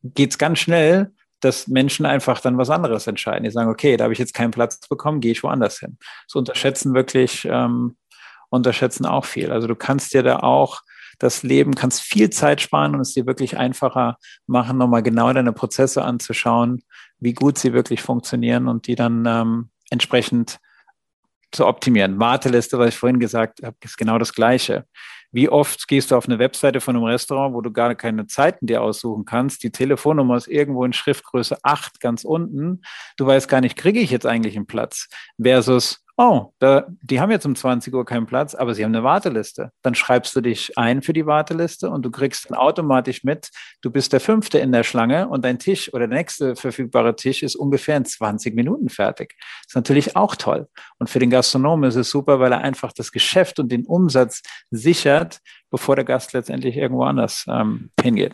geht's 0.04 0.38
ganz 0.38 0.60
schnell, 0.60 1.12
dass 1.40 1.68
Menschen 1.68 2.06
einfach 2.06 2.42
dann 2.42 2.58
was 2.58 2.70
anderes 2.70 3.08
entscheiden. 3.08 3.44
Die 3.44 3.52
sagen, 3.52 3.70
okay, 3.70 3.96
da 3.96 4.06
habe 4.06 4.14
ich 4.14 4.20
jetzt 4.20 4.34
keinen 4.34 4.52
Platz 4.52 4.80
bekommen, 4.90 5.22
gehe 5.22 5.32
ich 5.32 5.44
woanders 5.44 5.80
hin. 5.80 5.98
So 6.28 6.40
unterschätzen 6.40 6.94
wirklich, 6.96 7.48
ähm, 7.50 7.96
unterschätzen 8.50 9.06
auch 9.06 9.26
viel. 9.26 9.52
Also 9.52 9.68
du 9.68 9.76
kannst 9.76 10.14
dir 10.14 10.24
da 10.24 10.40
auch 10.40 10.82
das 11.20 11.44
Leben, 11.44 11.76
kannst 11.76 12.02
viel 12.02 12.30
Zeit 12.30 12.62
sparen 12.62 12.96
und 12.96 13.02
es 13.02 13.14
dir 13.14 13.26
wirklich 13.26 13.58
einfacher 13.58 14.18
machen, 14.46 14.78
nochmal 14.78 15.04
genau 15.04 15.32
deine 15.34 15.54
Prozesse 15.54 16.04
anzuschauen, 16.04 16.84
wie 17.20 17.34
gut 17.34 17.58
sie 17.58 17.74
wirklich 17.74 18.02
funktionieren 18.02 18.68
und 18.68 18.88
die 18.88 18.96
dann 18.96 19.26
ähm, 19.26 19.70
entsprechend 19.90 20.60
zu 21.52 21.66
optimieren. 21.66 22.20
Warteliste, 22.20 22.78
was 22.78 22.90
ich 22.90 22.98
vorhin 22.98 23.20
gesagt 23.20 23.64
habe, 23.64 23.76
ist 23.84 23.98
genau 23.98 24.18
das 24.18 24.34
Gleiche. 24.34 24.86
Wie 25.32 25.50
oft 25.50 25.88
gehst 25.88 26.12
du 26.12 26.16
auf 26.16 26.28
eine 26.28 26.40
Webseite 26.40 26.80
von 26.80 26.96
einem 26.96 27.06
Restaurant, 27.06 27.54
wo 27.54 27.62
du 27.62 27.72
gar 27.72 27.94
keine 27.96 28.28
Zeiten 28.28 28.66
dir 28.66 28.82
aussuchen 28.82 29.26
kannst? 29.26 29.64
Die 29.64 29.72
Telefonnummer 29.72 30.38
ist 30.38 30.48
irgendwo 30.48 30.86
in 30.86 30.94
Schriftgröße 30.94 31.58
8 31.64 32.00
ganz 32.00 32.24
unten. 32.24 32.82
Du 33.18 33.26
weißt 33.26 33.50
gar 33.50 33.62
nicht, 33.62 33.76
kriege 33.76 34.00
ich 34.00 34.10
jetzt 34.10 34.26
eigentlich 34.26 34.56
einen 34.56 34.68
Platz? 34.68 35.10
Versus, 35.42 36.06
oh, 36.18 36.52
da, 36.58 36.88
die 37.02 37.22
haben 37.22 37.30
jetzt 37.32 37.46
um 37.46 37.56
20 37.56 37.94
Uhr 37.94 38.04
keinen 38.04 38.26
Platz, 38.26 38.56
aber 38.56 38.74
sie 38.74 38.84
haben 38.84 38.94
eine 38.94 39.04
Warteliste. 39.04 39.72
Dann 39.84 39.94
schreibst 39.94 40.36
du 40.36 40.42
dich 40.42 40.78
ein 40.78 41.04
für 41.04 41.14
die 41.14 41.28
Warteliste 41.28 41.90
und 41.92 42.04
du 42.04 42.10
kriegst 42.10 42.50
dann 42.50 42.58
automatisch 42.58 43.24
mit, 43.24 43.52
du 43.82 43.92
bist 43.92 44.14
der 44.14 44.20
Fünfte 44.20 44.58
in 44.58 44.72
der 44.72 44.84
Schlange 44.84 45.28
und 45.28 45.46
dein 45.46 45.60
Tisch 45.60 45.94
oder 45.94 46.08
der 46.08 46.18
nächste 46.18 46.56
verfügbare 46.56 47.16
Tisch 47.16 47.44
ist 47.44 47.56
ungefähr 47.56 47.98
in 47.98 48.06
20 48.06 48.56
Minuten 48.56 48.90
fertig. 48.90 49.36
Ist 49.66 49.76
natürlich 49.76 50.16
auch 50.16 50.36
toll. 50.36 50.68
Und 50.98 51.10
für 51.10 51.20
den 51.20 51.30
Gastronomen 51.30 51.88
ist 51.88 51.96
es 51.96 52.10
super, 52.10 52.40
weil 52.40 52.52
er 52.52 52.62
einfach 52.62 52.92
das 52.94 53.12
Geschäft 53.12 53.60
und 53.60 53.72
den 53.72 53.86
Umsatz 53.86 54.42
sichert, 54.72 55.40
bevor 55.70 55.96
der 55.96 56.06
Gast 56.06 56.34
letztendlich 56.34 56.78
irgendwo 56.78 57.04
anders 57.04 57.46
ähm, 57.48 57.92
hingeht. 58.02 58.34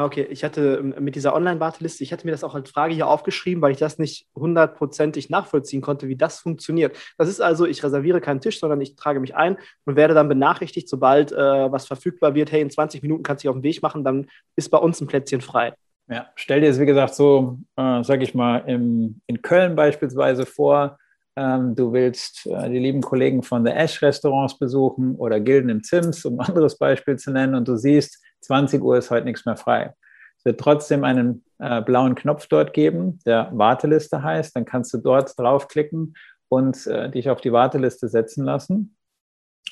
Ah, 0.00 0.06
okay, 0.06 0.26
ich 0.30 0.44
hatte 0.44 0.78
ähm, 0.80 0.94
mit 1.04 1.14
dieser 1.14 1.34
Online-Warteliste, 1.34 2.02
ich 2.02 2.10
hatte 2.10 2.26
mir 2.26 2.30
das 2.30 2.42
auch 2.42 2.54
als 2.54 2.70
Frage 2.70 2.94
hier 2.94 3.06
aufgeschrieben, 3.06 3.60
weil 3.60 3.72
ich 3.72 3.76
das 3.76 3.98
nicht 3.98 4.26
hundertprozentig 4.34 5.28
nachvollziehen 5.28 5.82
konnte, 5.82 6.08
wie 6.08 6.16
das 6.16 6.38
funktioniert. 6.38 6.96
Das 7.18 7.28
ist 7.28 7.42
also, 7.42 7.66
ich 7.66 7.84
reserviere 7.84 8.22
keinen 8.22 8.40
Tisch, 8.40 8.60
sondern 8.60 8.80
ich 8.80 8.96
trage 8.96 9.20
mich 9.20 9.36
ein 9.36 9.58
und 9.84 9.96
werde 9.96 10.14
dann 10.14 10.26
benachrichtigt, 10.26 10.88
sobald 10.88 11.32
äh, 11.32 11.36
was 11.36 11.86
verfügbar 11.86 12.34
wird. 12.34 12.50
Hey, 12.50 12.62
in 12.62 12.70
20 12.70 13.02
Minuten 13.02 13.22
kannst 13.22 13.44
du 13.44 13.48
dich 13.48 13.50
auf 13.50 13.56
den 13.56 13.62
Weg 13.62 13.82
machen, 13.82 14.02
dann 14.02 14.26
ist 14.56 14.70
bei 14.70 14.78
uns 14.78 15.02
ein 15.02 15.06
Plätzchen 15.06 15.42
frei. 15.42 15.74
Ja, 16.08 16.30
stell 16.34 16.62
dir 16.62 16.70
es, 16.70 16.80
wie 16.80 16.86
gesagt, 16.86 17.14
so, 17.14 17.58
äh, 17.76 18.02
sag 18.02 18.22
ich 18.22 18.34
mal, 18.34 18.64
im, 18.66 19.20
in 19.26 19.42
Köln 19.42 19.76
beispielsweise 19.76 20.46
vor, 20.46 20.96
ähm, 21.36 21.74
du 21.74 21.92
willst 21.92 22.46
äh, 22.46 22.70
die 22.70 22.78
lieben 22.78 23.02
Kollegen 23.02 23.42
von 23.42 23.64
der 23.64 23.76
Ash 23.76 24.00
Restaurants 24.00 24.58
besuchen 24.58 25.16
oder 25.16 25.40
Gilden 25.40 25.68
im 25.68 25.82
Zims, 25.82 26.24
um 26.24 26.40
ein 26.40 26.46
anderes 26.48 26.78
Beispiel 26.78 27.16
zu 27.16 27.32
nennen, 27.32 27.54
und 27.54 27.68
du 27.68 27.76
siehst, 27.76 28.18
20 28.40 28.82
Uhr 28.82 28.98
ist 28.98 29.10
heute 29.10 29.26
nichts 29.26 29.46
mehr 29.46 29.56
frei. 29.56 29.94
Es 30.38 30.44
wird 30.44 30.60
trotzdem 30.60 31.04
einen 31.04 31.44
äh, 31.58 31.82
blauen 31.82 32.14
Knopf 32.14 32.46
dort 32.46 32.72
geben, 32.72 33.18
der 33.26 33.50
Warteliste 33.52 34.22
heißt. 34.22 34.56
Dann 34.56 34.64
kannst 34.64 34.92
du 34.94 34.98
dort 34.98 35.38
draufklicken 35.38 36.14
und 36.48 36.86
äh, 36.86 37.10
dich 37.10 37.28
auf 37.28 37.40
die 37.40 37.52
Warteliste 37.52 38.08
setzen 38.08 38.44
lassen. 38.44 38.96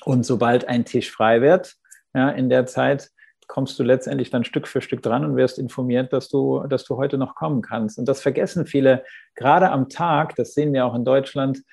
Und 0.05 0.25
sobald 0.25 0.67
ein 0.67 0.85
Tisch 0.85 1.11
frei 1.11 1.41
wird, 1.41 1.75
ja, 2.13 2.29
in 2.29 2.49
der 2.49 2.65
Zeit 2.65 3.09
kommst 3.47 3.79
du 3.79 3.83
letztendlich 3.83 4.29
dann 4.29 4.45
Stück 4.45 4.67
für 4.67 4.79
Stück 4.79 5.01
dran 5.01 5.25
und 5.25 5.35
wirst 5.35 5.57
informiert, 5.57 6.13
dass 6.13 6.29
du, 6.29 6.63
dass 6.67 6.85
du 6.85 6.97
heute 6.97 7.17
noch 7.17 7.33
kommen 7.35 7.61
kannst. 7.61 7.97
Und 7.97 8.05
das 8.05 8.21
vergessen 8.21 8.67
viele, 8.67 9.03
gerade 9.35 9.71
am 9.71 9.89
Tag, 9.89 10.35
das 10.35 10.53
sehen 10.53 10.71
wir 10.71 10.85
auch 10.85 10.93
in 10.93 11.03
Deutschland, 11.03 11.63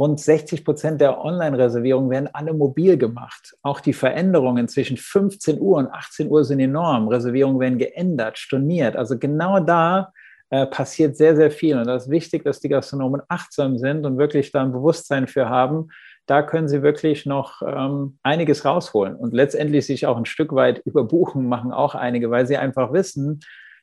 Rund 0.00 0.18
60 0.18 0.64
Prozent 0.64 1.00
der 1.02 1.22
Online-Reservierungen 1.22 2.08
werden 2.08 2.30
alle 2.32 2.54
mobil 2.54 2.96
gemacht. 2.96 3.54
Auch 3.60 3.80
die 3.80 3.92
Veränderungen 3.92 4.66
zwischen 4.66 4.96
15 4.96 5.60
Uhr 5.60 5.76
und 5.76 5.88
18 5.88 6.30
Uhr 6.30 6.42
sind 6.42 6.58
enorm. 6.58 7.08
Reservierungen 7.08 7.60
werden 7.60 7.78
geändert, 7.78 8.38
storniert. 8.38 8.96
Also 8.96 9.18
genau 9.18 9.60
da 9.60 10.14
äh, 10.48 10.64
passiert 10.64 11.18
sehr, 11.18 11.36
sehr 11.36 11.50
viel. 11.50 11.76
Und 11.76 11.86
das 11.86 12.04
ist 12.04 12.10
wichtig, 12.10 12.44
dass 12.44 12.60
die 12.60 12.70
Gastronomen 12.70 13.20
achtsam 13.28 13.76
sind 13.76 14.06
und 14.06 14.16
wirklich 14.16 14.52
da 14.52 14.62
ein 14.62 14.72
Bewusstsein 14.72 15.26
für 15.26 15.50
haben. 15.50 15.88
Da 16.24 16.42
können 16.42 16.66
sie 16.66 16.82
wirklich 16.82 17.26
noch 17.26 17.60
ähm, 17.60 18.16
einiges 18.22 18.64
rausholen 18.64 19.16
und 19.16 19.34
letztendlich 19.34 19.84
sich 19.84 20.06
auch 20.06 20.16
ein 20.16 20.24
Stück 20.24 20.54
weit 20.54 20.78
überbuchen 20.86 21.46
machen 21.46 21.72
auch 21.72 21.94
einige, 21.94 22.30
weil 22.30 22.46
sie 22.46 22.56
einfach 22.56 22.94
wissen, 22.94 23.40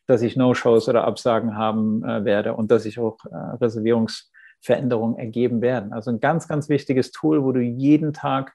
dass 0.08 0.24
ich 0.24 0.36
No-Shows 0.36 0.90
oder 0.90 1.04
Absagen 1.04 1.56
haben 1.56 2.04
äh, 2.04 2.26
werde 2.26 2.56
und 2.56 2.72
dass 2.72 2.86
ich 2.86 2.98
auch 2.98 3.18
äh, 3.26 3.36
Reservierungs 3.62 4.32
Veränderungen 4.62 5.18
ergeben 5.18 5.62
werden. 5.62 5.94
Also 5.94 6.12
ein 6.12 6.20
ganz, 6.20 6.48
ganz 6.48 6.70
wichtiges 6.70 7.12
Tool, 7.12 7.44
wo 7.44 7.52
du 7.52 7.62
jeden 7.62 8.14
Tag 8.14 8.54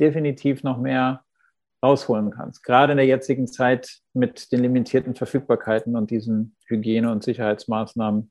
definitiv 0.00 0.62
noch 0.62 0.78
mehr 0.78 1.24
rausholen 1.82 2.30
kannst. 2.30 2.64
Gerade 2.64 2.92
in 2.92 2.96
der 2.96 3.06
jetzigen 3.06 3.46
Zeit 3.46 4.00
mit 4.14 4.50
den 4.52 4.60
limitierten 4.60 5.14
Verfügbarkeiten 5.14 5.96
und 5.96 6.10
diesen 6.10 6.56
Hygiene- 6.66 7.12
und 7.12 7.22
Sicherheitsmaßnahmen, 7.22 8.30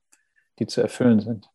die 0.58 0.66
zu 0.66 0.80
erfüllen 0.80 1.20
sind. 1.20 1.48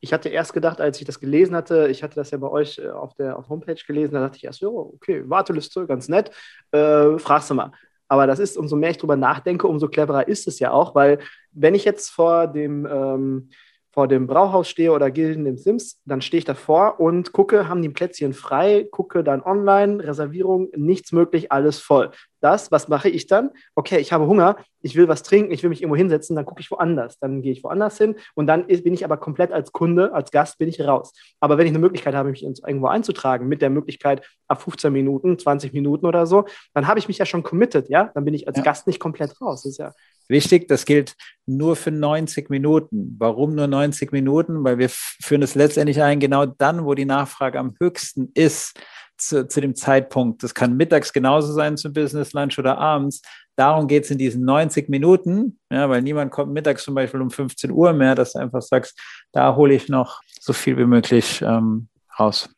Ich 0.00 0.12
hatte 0.12 0.28
erst 0.28 0.52
gedacht, 0.52 0.80
als 0.80 1.00
ich 1.00 1.06
das 1.06 1.18
gelesen 1.20 1.56
hatte, 1.56 1.88
ich 1.88 2.02
hatte 2.02 2.16
das 2.16 2.30
ja 2.30 2.38
bei 2.38 2.48
euch 2.48 2.78
äh, 2.78 2.88
auf 2.88 3.14
der 3.14 3.36
auf 3.36 3.48
Homepage 3.48 3.80
gelesen, 3.86 4.14
da 4.14 4.20
dachte 4.20 4.36
ich 4.36 4.44
erst, 4.44 4.62
oh, 4.62 4.92
okay, 4.94 5.28
Warteliste, 5.28 5.86
ganz 5.86 6.08
nett, 6.08 6.30
äh, 6.72 7.18
fragst 7.18 7.50
du 7.50 7.54
mal. 7.54 7.72
Aber 8.08 8.26
das 8.26 8.38
ist, 8.38 8.56
umso 8.56 8.76
mehr 8.76 8.90
ich 8.90 8.98
drüber 8.98 9.16
nachdenke, 9.16 9.66
umso 9.66 9.88
cleverer 9.88 10.26
ist 10.28 10.48
es 10.48 10.58
ja 10.60 10.70
auch, 10.70 10.94
weil 10.94 11.18
wenn 11.52 11.74
ich 11.74 11.84
jetzt 11.84 12.10
vor 12.10 12.46
dem 12.46 12.86
ähm, 12.86 13.50
vor 13.90 14.08
dem 14.08 14.26
Brauhaus 14.26 14.68
stehe 14.68 14.92
oder 14.92 15.10
Gilden 15.10 15.46
im 15.46 15.56
Sims, 15.56 16.00
dann 16.04 16.20
stehe 16.20 16.38
ich 16.38 16.44
davor 16.44 17.00
und 17.00 17.32
gucke, 17.32 17.68
haben 17.68 17.82
die 17.82 17.88
Plätzchen 17.88 18.32
frei, 18.32 18.86
gucke 18.90 19.24
dann 19.24 19.42
online, 19.42 20.02
Reservierung, 20.04 20.68
nichts 20.76 21.12
möglich, 21.12 21.50
alles 21.50 21.80
voll. 21.80 22.10
Das, 22.40 22.70
was 22.70 22.88
mache 22.88 23.08
ich 23.08 23.26
dann? 23.26 23.50
Okay, 23.74 23.98
ich 23.98 24.12
habe 24.12 24.26
Hunger, 24.26 24.56
ich 24.80 24.96
will 24.96 25.08
was 25.08 25.22
trinken, 25.22 25.52
ich 25.52 25.62
will 25.62 25.70
mich 25.70 25.82
irgendwo 25.82 25.96
hinsetzen, 25.96 26.36
dann 26.36 26.44
gucke 26.44 26.60
ich 26.60 26.70
woanders. 26.70 27.18
Dann 27.18 27.42
gehe 27.42 27.52
ich 27.52 27.64
woanders 27.64 27.98
hin 27.98 28.16
und 28.34 28.46
dann 28.46 28.66
bin 28.66 28.94
ich 28.94 29.04
aber 29.04 29.16
komplett 29.16 29.52
als 29.52 29.72
Kunde, 29.72 30.12
als 30.12 30.30
Gast 30.30 30.58
bin 30.58 30.68
ich 30.68 30.80
raus. 30.80 31.12
Aber 31.40 31.58
wenn 31.58 31.66
ich 31.66 31.72
eine 31.72 31.78
Möglichkeit 31.80 32.14
habe, 32.14 32.30
mich 32.30 32.42
irgendwo 32.42 32.86
einzutragen, 32.86 33.48
mit 33.48 33.62
der 33.62 33.70
Möglichkeit 33.70 34.26
ab 34.46 34.62
15 34.62 34.92
Minuten, 34.92 35.38
20 35.38 35.72
Minuten 35.72 36.06
oder 36.06 36.26
so, 36.26 36.46
dann 36.74 36.86
habe 36.86 36.98
ich 36.98 37.08
mich 37.08 37.18
ja 37.18 37.26
schon 37.26 37.42
committed, 37.42 37.88
ja? 37.88 38.10
Dann 38.14 38.24
bin 38.24 38.34
ich 38.34 38.46
als 38.46 38.58
ja. 38.58 38.62
Gast 38.62 38.86
nicht 38.86 39.00
komplett 39.00 39.40
raus. 39.40 39.62
Das 39.62 39.72
ist 39.72 39.78
ja 39.78 39.92
Wichtig, 40.28 40.68
das 40.68 40.84
gilt 40.84 41.14
nur 41.46 41.74
für 41.74 41.90
90 41.90 42.50
Minuten. 42.50 43.16
Warum 43.18 43.54
nur 43.54 43.66
90 43.66 44.12
Minuten? 44.12 44.62
Weil 44.62 44.76
wir 44.76 44.90
führen 44.90 45.42
es 45.42 45.54
letztendlich 45.54 46.02
ein, 46.02 46.20
genau 46.20 46.44
dann, 46.44 46.84
wo 46.84 46.94
die 46.94 47.06
Nachfrage 47.06 47.58
am 47.58 47.74
höchsten 47.80 48.30
ist, 48.34 48.78
zu, 49.18 49.46
zu 49.46 49.60
dem 49.60 49.74
Zeitpunkt. 49.74 50.42
Das 50.42 50.54
kann 50.54 50.76
mittags 50.76 51.12
genauso 51.12 51.52
sein 51.52 51.76
zum 51.76 51.92
Business 51.92 52.32
Lunch 52.32 52.58
oder 52.58 52.78
abends. 52.78 53.22
Darum 53.56 53.88
geht 53.88 54.04
es 54.04 54.10
in 54.10 54.18
diesen 54.18 54.44
90 54.44 54.88
Minuten, 54.88 55.58
ja, 55.70 55.88
weil 55.90 56.02
niemand 56.02 56.30
kommt 56.30 56.52
mittags 56.52 56.84
zum 56.84 56.94
Beispiel 56.94 57.20
um 57.20 57.30
15 57.30 57.70
Uhr 57.70 57.92
mehr, 57.92 58.14
dass 58.14 58.32
du 58.32 58.38
einfach 58.38 58.62
sagst, 58.62 58.98
da 59.32 59.56
hole 59.56 59.74
ich 59.74 59.88
noch 59.88 60.20
so 60.40 60.52
viel 60.52 60.76
wie 60.78 60.86
möglich 60.86 61.42
ähm, 61.42 61.88
raus. 62.18 62.48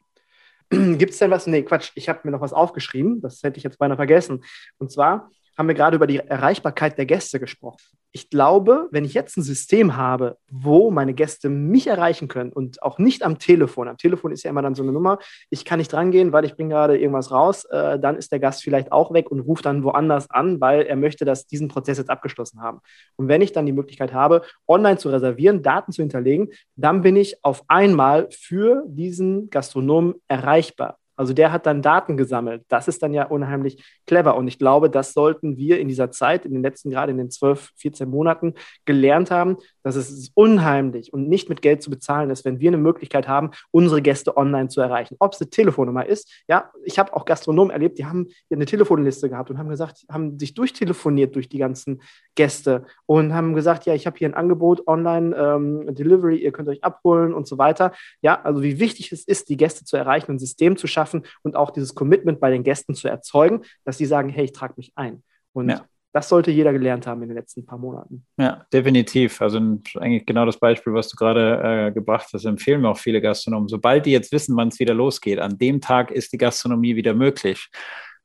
Gibt 0.70 1.12
es 1.12 1.18
denn 1.18 1.30
was? 1.30 1.46
Nee, 1.46 1.62
Quatsch, 1.62 1.90
ich 1.94 2.08
habe 2.08 2.20
mir 2.24 2.30
noch 2.30 2.40
was 2.40 2.52
aufgeschrieben, 2.52 3.20
das 3.20 3.42
hätte 3.42 3.58
ich 3.58 3.64
jetzt 3.64 3.78
beinahe 3.78 3.96
vergessen. 3.96 4.44
Und 4.78 4.92
zwar, 4.92 5.30
haben 5.56 5.68
wir 5.68 5.74
gerade 5.74 5.96
über 5.96 6.06
die 6.06 6.18
Erreichbarkeit 6.18 6.98
der 6.98 7.06
Gäste 7.06 7.40
gesprochen. 7.40 7.80
Ich 8.12 8.28
glaube, 8.28 8.88
wenn 8.90 9.04
ich 9.04 9.14
jetzt 9.14 9.36
ein 9.36 9.42
System 9.42 9.96
habe, 9.96 10.36
wo 10.50 10.90
meine 10.90 11.14
Gäste 11.14 11.48
mich 11.48 11.86
erreichen 11.86 12.26
können 12.26 12.52
und 12.52 12.82
auch 12.82 12.98
nicht 12.98 13.22
am 13.22 13.38
Telefon, 13.38 13.86
am 13.86 13.98
Telefon 13.98 14.32
ist 14.32 14.42
ja 14.42 14.50
immer 14.50 14.62
dann 14.62 14.74
so 14.74 14.82
eine 14.82 14.90
Nummer, 14.90 15.18
ich 15.48 15.64
kann 15.64 15.78
nicht 15.78 15.92
drangehen, 15.92 16.32
weil 16.32 16.44
ich 16.44 16.56
bringe 16.56 16.70
gerade 16.70 16.98
irgendwas 16.98 17.30
raus, 17.30 17.64
äh, 17.66 18.00
dann 18.00 18.16
ist 18.16 18.32
der 18.32 18.40
Gast 18.40 18.64
vielleicht 18.64 18.90
auch 18.90 19.12
weg 19.12 19.30
und 19.30 19.40
ruft 19.40 19.64
dann 19.64 19.84
woanders 19.84 20.28
an, 20.30 20.60
weil 20.60 20.82
er 20.82 20.96
möchte, 20.96 21.24
dass 21.24 21.46
diesen 21.46 21.68
Prozess 21.68 21.98
jetzt 21.98 22.10
abgeschlossen 22.10 22.60
haben. 22.60 22.80
Und 23.16 23.28
wenn 23.28 23.42
ich 23.42 23.52
dann 23.52 23.66
die 23.66 23.72
Möglichkeit 23.72 24.12
habe, 24.12 24.42
online 24.66 24.98
zu 24.98 25.08
reservieren, 25.10 25.62
Daten 25.62 25.92
zu 25.92 26.02
hinterlegen, 26.02 26.48
dann 26.74 27.02
bin 27.02 27.14
ich 27.14 27.44
auf 27.44 27.62
einmal 27.68 28.28
für 28.30 28.82
diesen 28.86 29.50
Gastronomen 29.50 30.14
erreichbar. 30.26 30.99
Also 31.20 31.34
der 31.34 31.52
hat 31.52 31.66
dann 31.66 31.82
Daten 31.82 32.16
gesammelt. 32.16 32.64
Das 32.68 32.88
ist 32.88 33.02
dann 33.02 33.12
ja 33.12 33.26
unheimlich 33.26 33.84
clever. 34.06 34.36
Und 34.36 34.48
ich 34.48 34.58
glaube, 34.58 34.88
das 34.88 35.12
sollten 35.12 35.58
wir 35.58 35.78
in 35.78 35.86
dieser 35.86 36.10
Zeit, 36.10 36.46
in 36.46 36.54
den 36.54 36.62
letzten, 36.62 36.88
gerade 36.88 37.12
in 37.12 37.18
den 37.18 37.30
12, 37.30 37.72
14 37.76 38.08
Monaten 38.08 38.54
gelernt 38.86 39.30
haben, 39.30 39.58
dass 39.82 39.96
es 39.96 40.30
unheimlich 40.32 41.12
und 41.12 41.28
nicht 41.28 41.50
mit 41.50 41.60
Geld 41.60 41.82
zu 41.82 41.90
bezahlen 41.90 42.30
ist, 42.30 42.46
wenn 42.46 42.58
wir 42.58 42.70
eine 42.70 42.78
Möglichkeit 42.78 43.28
haben, 43.28 43.50
unsere 43.70 44.00
Gäste 44.00 44.38
online 44.38 44.68
zu 44.68 44.80
erreichen. 44.80 45.16
Ob 45.18 45.34
es 45.34 45.42
eine 45.42 45.50
Telefonnummer 45.50 46.06
ist. 46.06 46.42
Ja, 46.48 46.70
ich 46.84 46.98
habe 46.98 47.14
auch 47.14 47.26
Gastronomen 47.26 47.70
erlebt, 47.70 47.98
die 47.98 48.06
haben 48.06 48.28
eine 48.50 48.64
Telefonliste 48.64 49.28
gehabt 49.28 49.50
und 49.50 49.58
haben 49.58 49.68
gesagt, 49.68 50.06
haben 50.10 50.38
sich 50.38 50.54
durchtelefoniert 50.54 51.34
durch 51.34 51.50
die 51.50 51.58
ganzen 51.58 52.00
Gäste 52.34 52.86
und 53.04 53.34
haben 53.34 53.54
gesagt, 53.54 53.84
ja, 53.84 53.92
ich 53.92 54.06
habe 54.06 54.16
hier 54.16 54.28
ein 54.28 54.34
Angebot 54.34 54.86
online, 54.86 55.36
ähm, 55.36 55.94
Delivery, 55.94 56.38
ihr 56.38 56.52
könnt 56.52 56.70
euch 56.70 56.82
abholen 56.82 57.34
und 57.34 57.46
so 57.46 57.58
weiter. 57.58 57.92
Ja, 58.22 58.40
also 58.40 58.62
wie 58.62 58.80
wichtig 58.80 59.12
es 59.12 59.24
ist, 59.24 59.50
die 59.50 59.58
Gäste 59.58 59.84
zu 59.84 59.98
erreichen, 59.98 60.32
ein 60.32 60.38
System 60.38 60.78
zu 60.78 60.86
schaffen 60.86 61.09
und 61.42 61.56
auch 61.56 61.70
dieses 61.70 61.94
Commitment 61.94 62.40
bei 62.40 62.50
den 62.50 62.62
Gästen 62.62 62.94
zu 62.94 63.08
erzeugen, 63.08 63.62
dass 63.84 63.98
sie 63.98 64.06
sagen, 64.06 64.28
hey, 64.28 64.44
ich 64.44 64.52
trage 64.52 64.74
mich 64.76 64.92
ein. 64.94 65.22
Und 65.52 65.70
ja. 65.70 65.84
das 66.12 66.28
sollte 66.28 66.50
jeder 66.50 66.72
gelernt 66.72 67.06
haben 67.06 67.22
in 67.22 67.28
den 67.28 67.36
letzten 67.36 67.66
paar 67.66 67.78
Monaten. 67.78 68.26
Ja, 68.36 68.64
definitiv. 68.72 69.40
Also 69.40 69.58
eigentlich 69.96 70.26
genau 70.26 70.46
das 70.46 70.58
Beispiel, 70.58 70.94
was 70.94 71.08
du 71.08 71.16
gerade 71.16 71.88
äh, 71.88 71.92
gebracht 71.92 72.28
hast, 72.32 72.44
empfehlen 72.44 72.80
mir 72.80 72.90
auch 72.90 72.98
viele 72.98 73.20
Gastronomen. 73.20 73.68
Sobald 73.68 74.06
die 74.06 74.12
jetzt 74.12 74.32
wissen, 74.32 74.56
wann 74.56 74.68
es 74.68 74.78
wieder 74.78 74.94
losgeht, 74.94 75.38
an 75.38 75.58
dem 75.58 75.80
Tag 75.80 76.10
ist 76.10 76.32
die 76.32 76.38
Gastronomie 76.38 76.96
wieder 76.96 77.14
möglich 77.14 77.68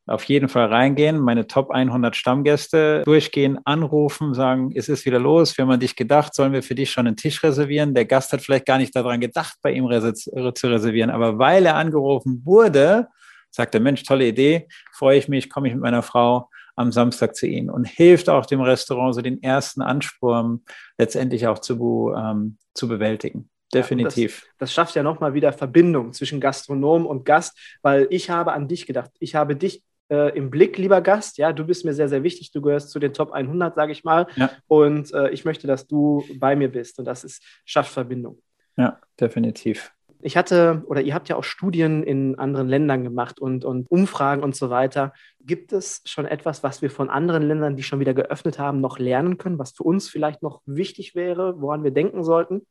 auf 0.08 0.24
jeden 0.26 0.50
Fall 0.50 0.68
reingehen, 0.68 1.20
meine 1.20 1.48
Top 1.48 1.72
100 1.72 2.16
Stammgäste 2.16 3.02
durchgehen, 3.06 3.60
anrufen, 3.66 4.34
sagen, 4.34 4.72
es 4.76 4.88
ist 4.88 5.06
wieder 5.06 5.20
los, 5.20 5.58
wir 5.58 5.64
haben 5.64 5.72
an 5.72 5.80
dich 5.80 5.96
gedacht, 5.96 6.36
sollen 6.36 6.54
wir 6.54 6.62
für 6.62 6.76
dich 6.76 6.92
schon 6.92 7.08
einen 7.08 7.16
Tisch 7.16 7.44
reservieren? 7.44 7.96
Der 7.96 8.06
Gast 8.06 8.32
hat 8.32 8.42
vielleicht 8.42 8.66
gar 8.66 8.78
nicht 8.78 8.96
daran 8.96 9.20
gedacht, 9.20 9.56
bei 9.62 9.72
ihm 9.72 9.90
zu 10.14 10.68
reservieren, 10.68 11.10
aber 11.10 11.40
weil 11.40 11.66
er 11.66 11.76
angerufen 11.76 12.42
wurde, 12.46 13.08
sagt 13.50 13.74
der 13.74 13.82
Mensch, 13.82 14.04
tolle 14.04 14.28
Idee, 14.28 14.68
freue 14.94 15.18
ich 15.18 15.28
mich, 15.28 15.50
komme 15.50 15.68
ich 15.68 15.74
mit 15.74 15.82
meiner 15.82 16.04
Frau 16.04 16.50
am 16.76 16.92
Samstag 16.92 17.36
zu 17.36 17.48
Ihnen 17.48 17.70
und 17.70 17.88
hilft 17.88 18.30
auch 18.30 18.46
dem 18.46 18.62
Restaurant, 18.62 19.16
so 19.16 19.22
den 19.22 19.42
ersten 19.42 19.82
Ansporn 19.82 20.62
letztendlich 20.98 21.48
auch 21.48 21.60
zu, 21.60 22.14
ähm, 22.16 22.58
zu 22.74 22.88
bewältigen. 22.88 23.50
Definitiv. 23.74 24.42
Ja, 24.42 24.48
das, 24.48 24.58
das, 24.58 24.74
schafft 24.74 24.96
ja 24.96 25.04
nochmal 25.04 25.34
wieder 25.34 25.52
Verbindung 25.52 26.14
zwischen 26.14 26.40
Gastronom 26.40 27.06
und 27.06 27.26
Gast, 27.26 27.58
weil 27.82 28.08
ich 28.10 28.30
habe 28.30 28.54
an 28.54 28.68
dich 28.68 28.86
gedacht. 28.86 29.12
Ich 29.20 29.36
habe 29.36 29.56
dich 29.56 29.84
äh, 30.10 30.36
im 30.38 30.50
Blick, 30.50 30.78
lieber 30.78 31.02
Gast. 31.02 31.38
Ja, 31.38 31.54
du 31.54 31.66
bist 31.66 31.86
mir 31.86 31.94
sehr, 31.94 32.10
sehr 32.10 32.24
wichtig. 32.24 32.52
Du 32.52 32.62
gehörst 32.62 32.90
zu 32.90 33.00
den 33.00 33.14
Top 33.14 33.32
100, 33.32 33.76
sage 33.76 33.92
ich 33.92 34.04
mal. 34.04 34.28
Ja. 34.36 34.52
Und 34.68 35.14
äh, 35.14 35.30
ich 35.30 35.46
möchte, 35.46 35.68
dass 35.68 35.88
du 35.88 36.24
bei 36.38 36.56
mir 36.56 36.72
bist. 36.72 37.00
Und 37.00 37.06
das 37.06 37.24
ist, 37.24 37.44
schafft 37.66 37.92
Verbindung. 37.92 38.42
Ja, 38.78 39.00
definitiv. 39.20 39.92
Ich 40.22 40.38
hatte, 40.38 40.84
oder 40.88 41.02
ihr 41.02 41.14
habt 41.14 41.30
ja 41.30 41.36
auch 41.36 41.44
Studien 41.44 42.02
in 42.02 42.40
anderen 42.40 42.68
Ländern 42.68 43.04
gemacht 43.04 43.40
und, 43.40 43.64
und 43.64 43.92
Umfragen 43.92 44.42
und 44.42 44.56
so 44.56 44.72
weiter. 44.72 45.14
Gibt 45.40 45.72
es 45.72 46.02
schon 46.06 46.26
etwas, 46.26 46.64
was 46.64 46.82
wir 46.82 46.90
von 46.90 47.12
anderen 47.12 47.44
Ländern, 47.44 47.76
die 47.76 47.84
schon 47.84 48.00
wieder 48.00 48.16
geöffnet 48.16 48.58
haben, 48.58 48.82
noch 48.82 48.98
lernen 48.98 49.38
können, 49.38 49.60
was 49.60 49.74
für 49.74 49.84
uns 49.84 50.10
vielleicht 50.10 50.42
noch 50.42 50.62
wichtig 50.66 51.14
wäre, 51.14 51.62
woran 51.62 51.84
wir 51.84 51.92
denken 51.92 52.24
sollten? 52.24 52.66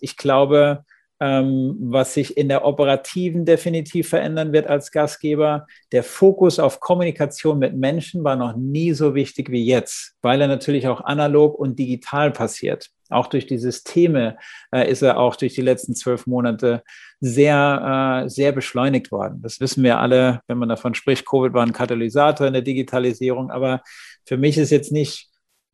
Ich 0.00 0.16
glaube, 0.16 0.84
ähm, 1.20 1.76
was 1.80 2.14
sich 2.14 2.36
in 2.36 2.48
der 2.48 2.64
operativen 2.64 3.44
definitiv 3.44 4.08
verändern 4.08 4.52
wird 4.52 4.66
als 4.66 4.90
Gastgeber. 4.90 5.66
Der 5.92 6.02
Fokus 6.02 6.58
auf 6.58 6.80
Kommunikation 6.80 7.58
mit 7.58 7.76
Menschen 7.76 8.24
war 8.24 8.36
noch 8.36 8.56
nie 8.56 8.92
so 8.92 9.14
wichtig 9.14 9.50
wie 9.50 9.64
jetzt, 9.64 10.14
weil 10.22 10.40
er 10.40 10.48
natürlich 10.48 10.88
auch 10.88 11.02
analog 11.02 11.58
und 11.58 11.78
digital 11.78 12.30
passiert. 12.30 12.88
Auch 13.10 13.26
durch 13.26 13.46
die 13.46 13.58
Systeme 13.58 14.38
äh, 14.72 14.90
ist 14.90 15.02
er 15.02 15.18
auch 15.18 15.36
durch 15.36 15.54
die 15.54 15.62
letzten 15.62 15.94
zwölf 15.94 16.26
Monate 16.26 16.82
sehr, 17.18 18.22
äh, 18.24 18.28
sehr 18.30 18.52
beschleunigt 18.52 19.10
worden. 19.10 19.42
Das 19.42 19.60
wissen 19.60 19.82
wir 19.82 19.98
alle, 19.98 20.40
wenn 20.46 20.58
man 20.58 20.68
davon 20.68 20.94
spricht. 20.94 21.26
Covid 21.28 21.52
war 21.52 21.66
ein 21.66 21.72
Katalysator 21.72 22.46
in 22.46 22.52
der 22.52 22.62
Digitalisierung, 22.62 23.50
aber 23.50 23.82
für 24.24 24.36
mich 24.36 24.56
ist 24.56 24.70
jetzt 24.70 24.92
nicht 24.92 25.28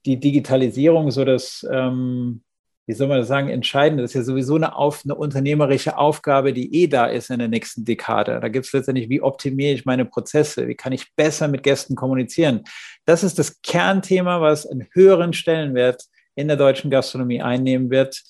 die 0.07 0.19
Digitalisierung 0.19 1.11
so 1.11 1.25
das, 1.25 1.67
ähm, 1.71 2.43
wie 2.87 2.93
soll 2.93 3.09
man 3.09 3.19
das 3.19 3.29
sagen, 3.29 3.49
entscheidend. 3.49 4.01
Das 4.01 4.13
ist 4.13 4.15
ja 4.15 4.23
sowieso 4.23 4.55
eine, 4.55 4.77
auf, 4.77 5.03
eine 5.05 5.17
unternehmerische 5.17 5.99
Aufgabe, 5.99 6.53
die 6.53 6.73
eh 6.83 6.87
da 6.87 7.07
ist 7.07 7.31
in 7.31 7.41
der 7.41 7.49
nächsten 7.49 7.85
Dekade. 7.85 8.39
Da 8.41 8.49
gibt 8.49 8.67
es 8.67 8.73
letztendlich, 8.73 9.09
wie 9.09 9.21
optimiere 9.21 9.75
ich 9.75 9.85
meine 9.85 10.05
Prozesse? 10.05 10.69
Wie 10.69 10.77
kann 10.77 10.93
ich 10.93 11.15
besser 11.17 11.49
mit 11.49 11.65
Gästen 11.65 11.97
kommunizieren? 11.97 12.63
Das 13.05 13.25
ist 13.25 13.41
das 13.41 13.61
Kernthema, 13.63 14.41
was 14.41 14.67
einen 14.67 14.87
höheren 14.93 15.33
Stellenwert 15.33 16.05
in 16.37 16.47
der 16.47 16.57
deutschen 16.57 16.91
Gastronomie 16.91 17.43
einnehmen 17.43 17.91
wird. 17.91 18.23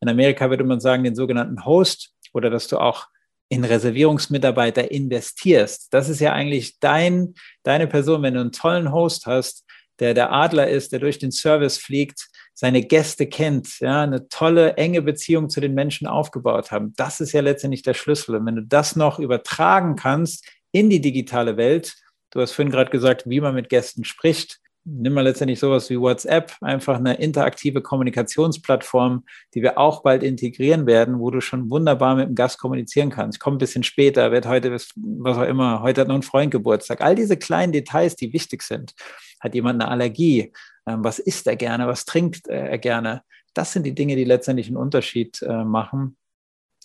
In 0.00 0.08
Amerika 0.08 0.48
würde 0.48 0.64
man 0.64 0.80
sagen, 0.80 1.02
den 1.02 1.16
sogenannten 1.16 1.64
Host 1.64 2.12
oder 2.32 2.50
dass 2.50 2.68
du 2.68 2.78
auch 2.78 3.08
in 3.48 3.64
Reservierungsmitarbeiter 3.64 4.90
investierst. 4.90 5.92
Das 5.92 6.08
ist 6.08 6.20
ja 6.20 6.32
eigentlich 6.32 6.78
dein, 6.78 7.34
deine 7.64 7.88
Person, 7.88 8.22
wenn 8.22 8.34
du 8.34 8.40
einen 8.40 8.52
tollen 8.52 8.92
Host 8.92 9.26
hast, 9.26 9.64
der 9.98 10.14
der 10.14 10.32
Adler 10.32 10.68
ist, 10.68 10.92
der 10.92 11.00
durch 11.00 11.18
den 11.18 11.32
Service 11.32 11.78
fliegt, 11.78 12.28
seine 12.54 12.82
Gäste 12.82 13.26
kennt, 13.26 13.80
ja, 13.80 14.02
eine 14.02 14.28
tolle, 14.28 14.74
enge 14.76 15.02
Beziehung 15.02 15.50
zu 15.50 15.60
den 15.60 15.74
Menschen 15.74 16.06
aufgebaut 16.06 16.70
haben. 16.70 16.94
Das 16.96 17.20
ist 17.20 17.32
ja 17.32 17.40
letztendlich 17.40 17.82
der 17.82 17.94
Schlüssel. 17.94 18.36
Und 18.36 18.46
wenn 18.46 18.56
du 18.56 18.62
das 18.62 18.94
noch 18.94 19.18
übertragen 19.18 19.96
kannst 19.96 20.48
in 20.70 20.88
die 20.88 21.00
digitale 21.00 21.56
Welt, 21.56 21.96
du 22.30 22.40
hast 22.40 22.52
vorhin 22.52 22.70
gerade 22.70 22.90
gesagt, 22.90 23.28
wie 23.28 23.40
man 23.40 23.54
mit 23.54 23.68
Gästen 23.68 24.04
spricht, 24.04 24.60
nimm 24.84 25.14
mal 25.14 25.22
letztendlich 25.22 25.58
sowas 25.58 25.88
wie 25.90 25.98
WhatsApp, 25.98 26.52
einfach 26.60 26.96
eine 26.96 27.14
interaktive 27.14 27.80
Kommunikationsplattform, 27.80 29.24
die 29.54 29.62
wir 29.62 29.78
auch 29.78 30.02
bald 30.02 30.22
integrieren 30.22 30.86
werden, 30.86 31.18
wo 31.18 31.30
du 31.30 31.40
schon 31.40 31.70
wunderbar 31.70 32.14
mit 32.14 32.28
dem 32.28 32.34
Gast 32.34 32.58
kommunizieren 32.58 33.10
kannst. 33.10 33.36
Ich 33.36 33.40
komme 33.40 33.56
ein 33.56 33.58
bisschen 33.58 33.82
später, 33.82 34.30
wird 34.30 34.46
heute, 34.46 34.70
was 34.72 34.92
auch 35.38 35.42
immer, 35.42 35.80
heute 35.80 36.02
hat 36.02 36.08
noch 36.08 36.14
ein 36.14 36.22
Freund 36.22 36.50
Geburtstag. 36.50 37.00
All 37.00 37.14
diese 37.14 37.36
kleinen 37.36 37.72
Details, 37.72 38.14
die 38.14 38.32
wichtig 38.32 38.62
sind. 38.62 38.94
Hat 39.40 39.54
jemand 39.54 39.82
eine 39.82 39.90
Allergie? 39.90 40.52
Ähm, 40.86 41.04
was 41.04 41.18
isst 41.18 41.46
er 41.46 41.56
gerne? 41.56 41.86
Was 41.86 42.04
trinkt 42.04 42.48
er 42.48 42.78
gerne? 42.78 43.22
Das 43.54 43.72
sind 43.72 43.84
die 43.84 43.94
Dinge, 43.94 44.16
die 44.16 44.24
letztendlich 44.24 44.66
einen 44.66 44.76
Unterschied 44.76 45.40
äh, 45.42 45.64
machen. 45.64 46.16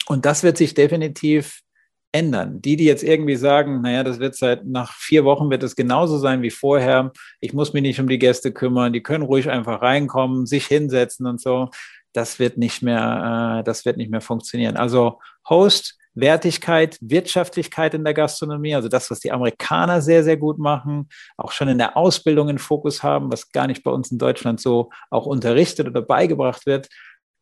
Und 0.07 0.25
das 0.25 0.43
wird 0.43 0.57
sich 0.57 0.73
definitiv 0.73 1.61
ändern. 2.11 2.61
Die, 2.61 2.75
die 2.75 2.85
jetzt 2.85 3.03
irgendwie 3.03 3.35
sagen, 3.35 3.81
naja, 3.81 4.03
das 4.03 4.19
wird 4.19 4.35
seit 4.35 4.65
nach 4.65 4.93
vier 4.93 5.25
Wochen 5.25 5.49
wird 5.49 5.63
es 5.63 5.75
genauso 5.75 6.17
sein 6.17 6.41
wie 6.41 6.49
vorher. 6.49 7.11
Ich 7.39 7.53
muss 7.53 7.73
mich 7.73 7.83
nicht 7.83 7.99
um 7.99 8.07
die 8.07 8.19
Gäste 8.19 8.51
kümmern. 8.51 8.93
Die 8.93 9.03
können 9.03 9.23
ruhig 9.23 9.49
einfach 9.49 9.81
reinkommen, 9.81 10.45
sich 10.45 10.65
hinsetzen 10.65 11.27
und 11.27 11.39
so. 11.39 11.69
Das 12.13 12.39
wird 12.39 12.57
nicht 12.57 12.81
mehr, 12.81 13.59
äh, 13.59 13.63
das 13.63 13.85
wird 13.85 13.97
nicht 13.97 14.09
mehr 14.09 14.21
funktionieren. 14.21 14.77
Also 14.77 15.19
Host, 15.47 15.98
Wertigkeit, 16.19 16.97
Wirtschaftlichkeit 17.01 17.93
in 17.93 18.03
der 18.03 18.13
Gastronomie, 18.13 18.75
also 18.75 18.89
das, 18.89 19.09
was 19.11 19.19
die 19.19 19.31
Amerikaner 19.31 20.01
sehr, 20.01 20.23
sehr 20.23 20.37
gut 20.37 20.59
machen, 20.59 21.09
auch 21.37 21.51
schon 21.51 21.67
in 21.67 21.77
der 21.77 21.97
Ausbildung 21.97 22.49
in 22.49 22.57
Fokus 22.57 23.03
haben, 23.03 23.31
was 23.31 23.51
gar 23.51 23.67
nicht 23.67 23.83
bei 23.83 23.91
uns 23.91 24.11
in 24.11 24.17
Deutschland 24.17 24.59
so 24.59 24.89
auch 25.09 25.25
unterrichtet 25.25 25.87
oder 25.87 26.01
beigebracht 26.01 26.65
wird 26.65 26.89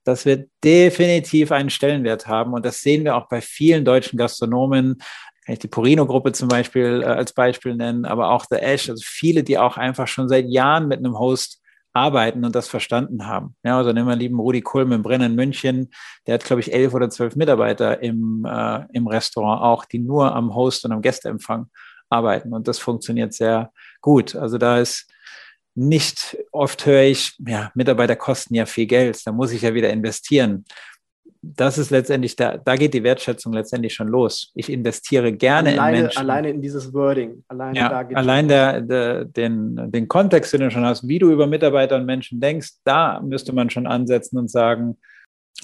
das 0.07 0.25
wird 0.25 0.49
definitiv 0.63 1.51
einen 1.51 1.69
Stellenwert 1.69 2.27
haben. 2.27 2.53
Und 2.53 2.65
das 2.65 2.81
sehen 2.81 3.03
wir 3.03 3.17
auch 3.17 3.27
bei 3.27 3.41
vielen 3.41 3.83
deutschen 3.83 4.17
Gastronomen. 4.17 4.99
Kann 5.45 5.53
ich 5.53 5.59
die 5.59 5.67
Porino-Gruppe 5.67 6.31
zum 6.31 6.47
Beispiel 6.47 7.01
äh, 7.03 7.05
als 7.05 7.33
Beispiel 7.33 7.75
nennen, 7.75 8.05
aber 8.05 8.31
auch 8.31 8.45
The 8.49 8.57
Ash, 8.57 8.89
also 8.89 9.03
viele, 9.05 9.43
die 9.43 9.57
auch 9.57 9.75
einfach 9.75 10.07
schon 10.07 10.29
seit 10.29 10.47
Jahren 10.47 10.87
mit 10.87 10.99
einem 10.99 11.19
Host 11.19 11.61
arbeiten 11.93 12.45
und 12.45 12.55
das 12.55 12.67
verstanden 12.67 13.25
haben. 13.27 13.55
Ja, 13.63 13.77
also 13.77 13.91
nehmen 13.91 14.07
wir 14.07 14.15
lieben 14.15 14.39
Rudi 14.39 14.61
Kulm 14.61 14.91
im 14.91 15.03
Brennen 15.03 15.35
München, 15.35 15.89
der 16.25 16.35
hat, 16.35 16.43
glaube 16.43 16.61
ich, 16.61 16.73
elf 16.73 16.93
oder 16.93 17.09
zwölf 17.09 17.35
Mitarbeiter 17.35 18.01
im, 18.01 18.45
äh, 18.49 18.85
im 18.93 19.07
Restaurant 19.07 19.61
auch, 19.61 19.85
die 19.85 19.99
nur 19.99 20.35
am 20.35 20.53
Host 20.53 20.85
und 20.85 20.91
am 20.91 21.01
Gästeempfang 21.01 21.67
arbeiten. 22.09 22.53
Und 22.53 22.67
das 22.67 22.79
funktioniert 22.79 23.33
sehr 23.33 23.71
gut. 24.01 24.35
Also 24.35 24.57
da 24.57 24.79
ist 24.79 25.09
nicht 25.75 26.37
oft 26.51 26.85
höre 26.85 27.03
ich, 27.03 27.35
ja, 27.45 27.71
Mitarbeiter 27.75 28.15
kosten 28.15 28.55
ja 28.55 28.65
viel 28.65 28.87
Geld, 28.87 29.19
da 29.25 29.31
muss 29.31 29.51
ich 29.51 29.61
ja 29.61 29.73
wieder 29.73 29.89
investieren. 29.91 30.65
Das 31.55 31.77
ist 31.77 31.91
letztendlich, 31.91 32.35
da, 32.35 32.57
da 32.57 32.75
geht 32.75 32.93
die 32.93 33.03
Wertschätzung 33.03 33.53
letztendlich 33.53 33.93
schon 33.93 34.07
los. 34.07 34.51
Ich 34.55 34.71
investiere 34.71 35.31
gerne 35.31 35.71
alleine, 35.73 35.97
in 35.97 36.03
Menschen. 36.03 36.19
Alleine 36.19 36.49
in 36.49 36.61
dieses 36.61 36.93
Wording. 36.93 37.43
Alleine, 37.47 37.77
ja, 37.77 38.07
allein 38.13 38.47
der, 38.47 38.81
der, 38.81 39.25
den, 39.25 39.91
den 39.91 40.07
Kontext, 40.07 40.53
den 40.53 40.61
du 40.61 40.71
schon 40.71 40.85
hast, 40.85 41.07
wie 41.07 41.19
du 41.19 41.31
über 41.31 41.47
Mitarbeiter 41.47 41.95
und 41.95 42.05
Menschen 42.05 42.39
denkst, 42.39 42.73
da 42.83 43.21
müsste 43.21 43.53
man 43.53 43.69
schon 43.69 43.87
ansetzen 43.87 44.37
und 44.37 44.49
sagen, 44.49 44.97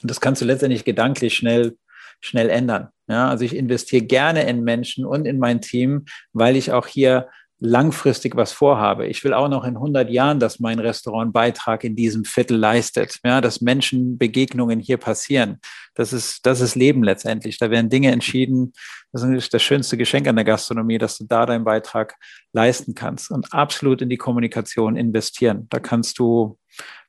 das 0.03 0.21
kannst 0.21 0.41
du 0.41 0.45
letztendlich 0.45 0.85
gedanklich 0.85 1.35
schnell 1.35 1.75
schnell 2.23 2.49
ändern. 2.49 2.87
Ja, 3.07 3.29
also 3.29 3.43
ich 3.43 3.55
investiere 3.55 4.05
gerne 4.05 4.47
in 4.47 4.63
Menschen 4.63 5.05
und 5.05 5.25
in 5.25 5.39
mein 5.39 5.59
Team, 5.59 6.05
weil 6.31 6.55
ich 6.55 6.71
auch 6.71 6.87
hier 6.87 7.27
langfristig 7.65 8.35
was 8.35 8.51
vorhabe. 8.51 9.07
Ich 9.07 9.23
will 9.23 9.33
auch 9.33 9.47
noch 9.47 9.63
in 9.63 9.77
100 9.77 10.09
Jahren, 10.09 10.37
dass 10.37 10.59
mein 10.59 10.79
Restaurant 10.79 11.31
Beitrag 11.31 11.85
in 11.85 11.95
diesem 11.95 12.25
Viertel 12.25 12.57
leistet, 12.57 13.19
ja, 13.23 13.39
dass 13.39 13.61
Menschenbegegnungen 13.61 14.81
hier 14.81 14.97
passieren. 14.97 15.59
Das 15.95 16.11
ist, 16.11 16.45
das 16.45 16.59
ist 16.59 16.75
Leben 16.75 17.03
letztendlich. 17.03 17.57
Da 17.57 17.71
werden 17.71 17.89
Dinge 17.89 18.11
entschieden. 18.11 18.73
Das 19.13 19.23
ist 19.23 19.53
das 19.53 19.63
schönste 19.63 19.95
Geschenk 19.95 20.27
an 20.27 20.35
der 20.35 20.43
Gastronomie, 20.43 20.97
dass 20.97 21.17
du 21.17 21.23
da 21.23 21.45
deinen 21.45 21.63
Beitrag 21.63 22.15
leisten 22.51 22.95
kannst 22.95 23.31
und 23.31 23.53
absolut 23.53 24.01
in 24.01 24.09
die 24.09 24.17
Kommunikation 24.17 24.97
investieren. 24.97 25.67
Da 25.69 25.79
kannst 25.79 26.19
du, 26.19 26.59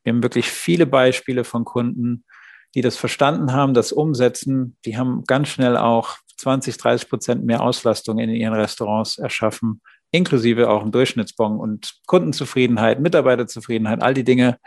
wir 0.05 0.12
haben 0.12 0.22
wirklich 0.22 0.46
viele 0.46 0.86
Beispiele 0.86 1.42
von 1.42 1.64
Kunden, 1.64 2.24
die 2.76 2.80
das 2.80 2.96
verstanden 2.96 3.52
haben, 3.52 3.74
das 3.74 3.90
umsetzen. 3.90 4.76
Die 4.84 4.96
haben 4.96 5.24
ganz 5.26 5.48
schnell 5.48 5.76
auch 5.76 6.18
20, 6.36 6.76
30 6.76 7.09
Prozent 7.09 7.44
mehr 7.44 7.61
Auslastung 7.61 8.20
in 8.20 8.30
ihren 8.30 8.55
Restaurants 8.55 9.18
erschaffen 9.18 9.80
inklusive 10.15 10.71
auch 10.71 10.85
im 10.85 10.93
Durchschnittsbon 10.93 11.59
und 11.59 11.95
Kundenzufriedenheit, 12.07 13.01
Mitarbeiterzufriedenheit, 13.01 14.01
all 14.01 14.15
die 14.15 14.25
Dinge, 14.25 14.59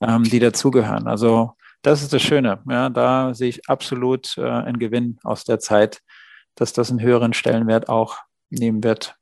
ähm, 0.00 0.24
die 0.24 0.40
dazugehören. 0.40 1.06
Also 1.06 1.52
das 1.82 2.02
ist 2.02 2.12
das 2.12 2.22
Schöne. 2.22 2.60
Ja, 2.68 2.90
da 2.90 3.32
sehe 3.32 3.48
ich 3.48 3.68
absolut 3.68 4.36
äh, 4.36 4.42
einen 4.42 4.80
Gewinn 4.80 5.18
aus 5.22 5.44
der 5.44 5.60
Zeit, 5.60 6.00
dass 6.56 6.72
das 6.72 6.90
einen 6.90 7.00
höheren 7.00 7.32
Stellenwert 7.32 7.88
auch 7.88 8.18
nehmen 8.50 8.82
wird. 8.82 9.14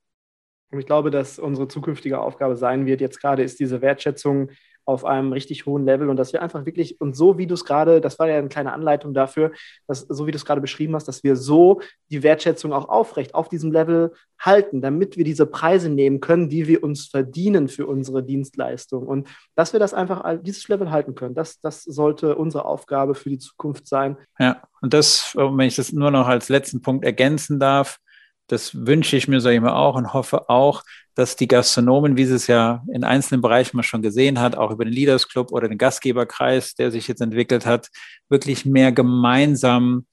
Und 0.70 0.80
ich 0.80 0.86
glaube, 0.86 1.10
dass 1.10 1.38
unsere 1.38 1.68
zukünftige 1.68 2.18
Aufgabe 2.18 2.56
sein 2.56 2.86
wird, 2.86 3.02
jetzt 3.02 3.20
gerade 3.20 3.42
ist 3.42 3.60
diese 3.60 3.82
Wertschätzung 3.82 4.50
auf 4.86 5.04
einem 5.04 5.32
richtig 5.32 5.66
hohen 5.66 5.84
Level 5.84 6.10
und 6.10 6.16
dass 6.16 6.32
wir 6.32 6.42
einfach 6.42 6.66
wirklich, 6.66 7.00
und 7.00 7.16
so 7.16 7.38
wie 7.38 7.46
du 7.46 7.54
es 7.54 7.64
gerade, 7.64 8.00
das 8.00 8.18
war 8.18 8.28
ja 8.28 8.38
eine 8.38 8.48
kleine 8.48 8.72
Anleitung 8.72 9.14
dafür, 9.14 9.52
dass 9.86 10.00
so 10.00 10.26
wie 10.26 10.30
du 10.30 10.36
es 10.36 10.44
gerade 10.44 10.60
beschrieben 10.60 10.94
hast, 10.94 11.08
dass 11.08 11.24
wir 11.24 11.36
so 11.36 11.80
die 12.10 12.22
Wertschätzung 12.22 12.72
auch 12.72 12.88
aufrecht 12.88 13.34
auf 13.34 13.48
diesem 13.48 13.72
Level 13.72 14.12
halten, 14.38 14.82
damit 14.82 15.16
wir 15.16 15.24
diese 15.24 15.46
Preise 15.46 15.88
nehmen 15.88 16.20
können, 16.20 16.48
die 16.48 16.68
wir 16.68 16.82
uns 16.82 17.06
verdienen 17.06 17.68
für 17.68 17.86
unsere 17.86 18.22
Dienstleistung. 18.22 19.06
Und 19.06 19.28
dass 19.54 19.72
wir 19.72 19.80
das 19.80 19.94
einfach, 19.94 20.22
dieses 20.42 20.68
Level 20.68 20.90
halten 20.90 21.14
können, 21.14 21.34
das, 21.34 21.60
das 21.60 21.82
sollte 21.82 22.36
unsere 22.36 22.64
Aufgabe 22.66 23.14
für 23.14 23.30
die 23.30 23.38
Zukunft 23.38 23.86
sein. 23.86 24.18
Ja, 24.38 24.62
und 24.82 24.92
das, 24.92 25.34
wenn 25.34 25.60
ich 25.60 25.76
das 25.76 25.92
nur 25.92 26.10
noch 26.10 26.26
als 26.26 26.48
letzten 26.48 26.82
Punkt 26.82 27.04
ergänzen 27.04 27.58
darf, 27.58 27.98
das 28.46 28.86
wünsche 28.86 29.16
ich 29.16 29.28
mir, 29.28 29.38
ich 29.38 29.60
mal, 29.60 29.72
auch 29.72 29.96
und 29.96 30.12
hoffe 30.12 30.48
auch, 30.48 30.82
dass 31.14 31.36
die 31.36 31.48
Gastronomen, 31.48 32.16
wie 32.16 32.24
sie 32.24 32.34
es 32.34 32.46
ja 32.46 32.82
in 32.92 33.04
einzelnen 33.04 33.40
Bereichen 33.40 33.76
mal 33.76 33.82
schon 33.82 34.02
gesehen 34.02 34.40
hat, 34.40 34.56
auch 34.56 34.70
über 34.70 34.84
den 34.84 34.92
Leaders 34.92 35.28
Club 35.28 35.52
oder 35.52 35.68
den 35.68 35.78
Gastgeberkreis, 35.78 36.74
der 36.74 36.90
sich 36.90 37.06
jetzt 37.08 37.20
entwickelt 37.20 37.66
hat, 37.66 37.88
wirklich 38.28 38.66
mehr 38.66 38.92
gemeinsam 38.92 40.06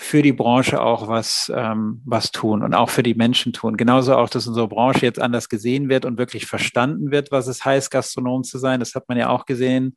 für 0.00 0.22
die 0.22 0.32
Branche 0.32 0.80
auch 0.80 1.08
was, 1.08 1.52
ähm, 1.54 2.02
was 2.04 2.30
tun 2.30 2.62
und 2.62 2.72
auch 2.72 2.88
für 2.88 3.02
die 3.02 3.14
Menschen 3.14 3.52
tun. 3.52 3.76
Genauso 3.76 4.14
auch, 4.14 4.30
dass 4.30 4.46
unsere 4.46 4.68
Branche 4.68 5.04
jetzt 5.04 5.20
anders 5.20 5.48
gesehen 5.48 5.88
wird 5.88 6.04
und 6.04 6.18
wirklich 6.18 6.46
verstanden 6.46 7.10
wird, 7.10 7.32
was 7.32 7.48
es 7.48 7.64
heißt, 7.64 7.90
Gastronom 7.90 8.44
zu 8.44 8.58
sein. 8.58 8.78
Das 8.78 8.94
hat 8.94 9.08
man 9.08 9.18
ja 9.18 9.28
auch 9.28 9.44
gesehen, 9.44 9.96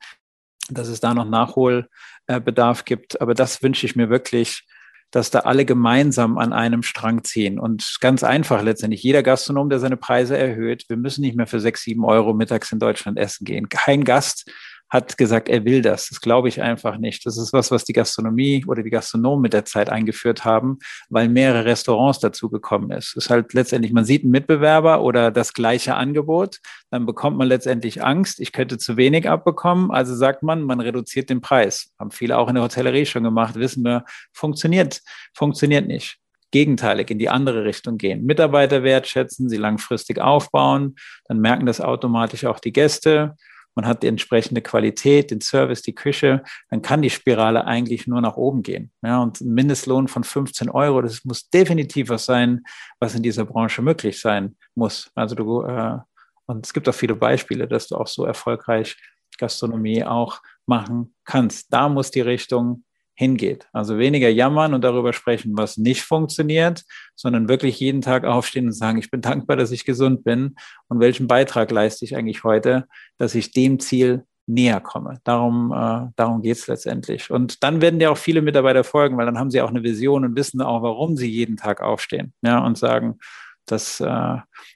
dass 0.72 0.88
es 0.88 1.02
da 1.02 1.14
noch 1.14 1.26
Nachholbedarf 1.30 2.84
gibt. 2.84 3.22
Aber 3.22 3.36
das 3.36 3.62
wünsche 3.62 3.86
ich 3.86 3.96
mir 3.96 4.10
wirklich, 4.10 4.66
dass 5.12 5.30
da 5.30 5.40
alle 5.40 5.66
gemeinsam 5.66 6.38
an 6.38 6.54
einem 6.54 6.84
Strang 6.84 7.24
ziehen. 7.24 7.60
Und 7.60 7.98
ganz 8.00 8.24
einfach 8.24 8.64
letztendlich, 8.64 9.04
jeder 9.04 9.24
Gastronom, 9.24 9.70
der 9.70 9.80
seine 9.80 9.98
Preise 9.98 10.38
erhöht, 10.38 10.86
wir 10.88 10.98
müssen 10.98 11.22
nicht 11.22 11.36
mehr 11.36 11.48
für 11.48 11.60
sechs, 11.60 11.84
sieben 11.84 12.06
Euro 12.06 12.34
mittags 12.34 12.72
in 12.72 12.80
Deutschland 12.80 13.20
essen 13.20 13.46
gehen. 13.46 13.70
Kein 13.70 14.04
Gast 14.06 14.50
hat 14.92 15.18
gesagt, 15.18 15.48
er 15.48 15.64
will 15.64 15.82
das. 15.82 16.10
Das 16.10 16.20
glaube 16.20 16.50
ich 16.50 16.62
einfach 16.62 16.98
nicht. 16.98 17.26
Das 17.26 17.38
ist 17.38 17.54
was, 17.54 17.72
was 17.72 17.86
die 17.86 17.94
Gastronomie 17.94 18.66
oder 18.68 18.84
die 18.84 18.90
Gastronomen 18.90 19.42
mit 19.42 19.54
der 19.54 19.64
Zeit 19.64 19.90
eingeführt 19.90 20.44
haben, 20.44 20.80
weil 21.10 21.30
mehrere 21.30 21.64
Restaurants 21.64 22.20
dazu 22.20 22.50
gekommen 22.50 22.92
ist. 22.92 23.16
Es 23.16 23.26
ist 23.26 23.30
halt 23.30 23.54
letztendlich, 23.54 23.94
man 23.94 24.04
sieht 24.04 24.24
einen 24.24 24.32
Mitbewerber 24.32 25.02
oder 25.02 25.32
das 25.32 25.54
gleiche 25.54 25.96
Angebot, 25.96 26.58
dann 26.90 27.06
bekommt 27.06 27.38
man 27.38 27.48
letztendlich 27.48 28.04
Angst, 28.04 28.42
ich 28.42 28.52
könnte 28.52 28.78
zu 28.78 28.98
wenig 28.98 29.30
abbekommen. 29.30 29.92
Also 29.92 30.14
sagt 30.14 30.44
man, 30.44 30.62
man 30.64 30.82
reduziert 30.82 31.30
den 31.30 31.40
Preis. 31.40 31.94
Haben 31.98 32.12
viele 32.12 32.38
auch 32.38 32.50
in 32.50 32.56
der 32.56 32.66
Hotellerie 32.66 33.06
schon 33.06 33.24
gemacht, 33.24 33.56
wissen 33.56 33.86
wir, 33.86 34.04
funktioniert, 34.34 35.02
funktioniert 35.34 35.88
nicht 35.88 36.18
gegenteilig 36.52 37.10
in 37.10 37.18
die 37.18 37.30
andere 37.30 37.64
Richtung 37.64 37.98
gehen. 37.98 38.26
Mitarbeiter 38.26 38.84
wertschätzen, 38.84 39.48
sie 39.48 39.56
langfristig 39.56 40.20
aufbauen, 40.20 40.96
dann 41.30 41.40
merken 41.40 41.66
das 41.66 41.80
automatisch 41.80 42.44
auch 42.44 42.60
die 42.60 42.74
Gäste 42.74 43.38
man 43.76 43.86
hat 43.86 44.04
die 44.04 44.08
entsprechende 44.08 44.62
Qualität, 44.62 45.32
den 45.32 45.42
Service, 45.42 45.82
die 45.82 45.96
Küche, 45.96 46.44
dann 46.70 46.82
kann 46.82 47.02
die 47.02 47.10
Spirale 47.10 47.66
eigentlich 47.66 48.08
nur 48.08 48.22
nach 48.22 48.36
oben 48.36 48.64
gehen. 48.64 48.92
Ja, 49.02 49.20
und 49.22 49.42
ein 49.42 49.54
Mindestlohn 49.54 50.08
von 50.08 50.24
15 50.24 50.70
Euro, 50.70 51.02
das 51.02 51.24
muss 51.24 51.50
definitiv 51.50 52.10
was 52.10 52.26
sein, 52.26 52.64
was 53.00 53.16
in 53.16 53.24
dieser 53.24 53.46
Branche 53.46 53.82
möglich 53.82 54.20
sein 54.20 54.58
muss. 54.76 55.12
Also 55.16 55.36
du, 55.36 55.64
äh, 55.64 55.98
und 56.46 56.66
es 56.66 56.74
gibt 56.74 56.90
auch 56.90 56.94
viele 56.94 57.16
Beispiele, 57.16 57.68
dass 57.68 57.88
du 57.88 57.96
auch 57.96 58.08
so 58.08 58.26
erfolgreich 58.26 58.98
Gastronomie 59.38 60.04
auch 60.04 60.42
machen 60.66 61.16
kannst. 61.26 61.74
Da 61.74 61.90
muss 61.90 62.12
die 62.12 62.22
Richtung 62.22 62.84
hingeht. 63.22 63.68
Also 63.72 64.00
weniger 64.00 64.30
jammern 64.30 64.74
und 64.74 64.84
darüber 64.84 65.14
sprechen, 65.14 65.52
was 65.56 65.78
nicht 65.78 66.02
funktioniert, 66.02 66.84
sondern 67.16 67.48
wirklich 67.48 67.80
jeden 67.80 68.02
Tag 68.02 68.26
aufstehen 68.26 68.66
und 68.66 68.72
sagen, 68.72 68.98
ich 68.98 69.12
bin 69.12 69.22
dankbar, 69.22 69.58
dass 69.58 69.70
ich 69.70 69.86
gesund 69.86 70.24
bin 70.24 70.56
und 70.88 71.00
welchen 71.00 71.28
Beitrag 71.28 71.70
leiste 71.70 72.04
ich 72.04 72.16
eigentlich 72.18 72.44
heute, 72.44 72.88
dass 73.20 73.36
ich 73.36 73.52
dem 73.52 73.80
Ziel 73.80 74.26
näher 74.48 74.80
komme. 74.80 75.20
Darum, 75.24 75.72
äh, 75.72 76.10
darum 76.16 76.42
geht 76.42 76.58
es 76.58 76.66
letztendlich. 76.66 77.30
Und 77.30 77.62
dann 77.62 77.80
werden 77.80 78.00
dir 78.00 78.12
auch 78.12 78.18
viele 78.18 78.42
Mitarbeiter 78.42 78.84
folgen, 78.84 79.18
weil 79.18 79.28
dann 79.28 79.38
haben 79.38 79.52
sie 79.52 79.62
auch 79.62 79.70
eine 79.70 79.84
Vision 79.84 80.26
und 80.26 80.36
wissen 80.36 80.60
auch, 80.60 80.82
warum 80.82 81.16
sie 81.16 81.30
jeden 81.30 81.58
Tag 81.58 81.80
aufstehen 81.80 82.34
ja, 82.42 82.58
und 82.66 82.76
sagen, 82.76 83.20
das, 83.68 84.00
äh, 84.00 84.06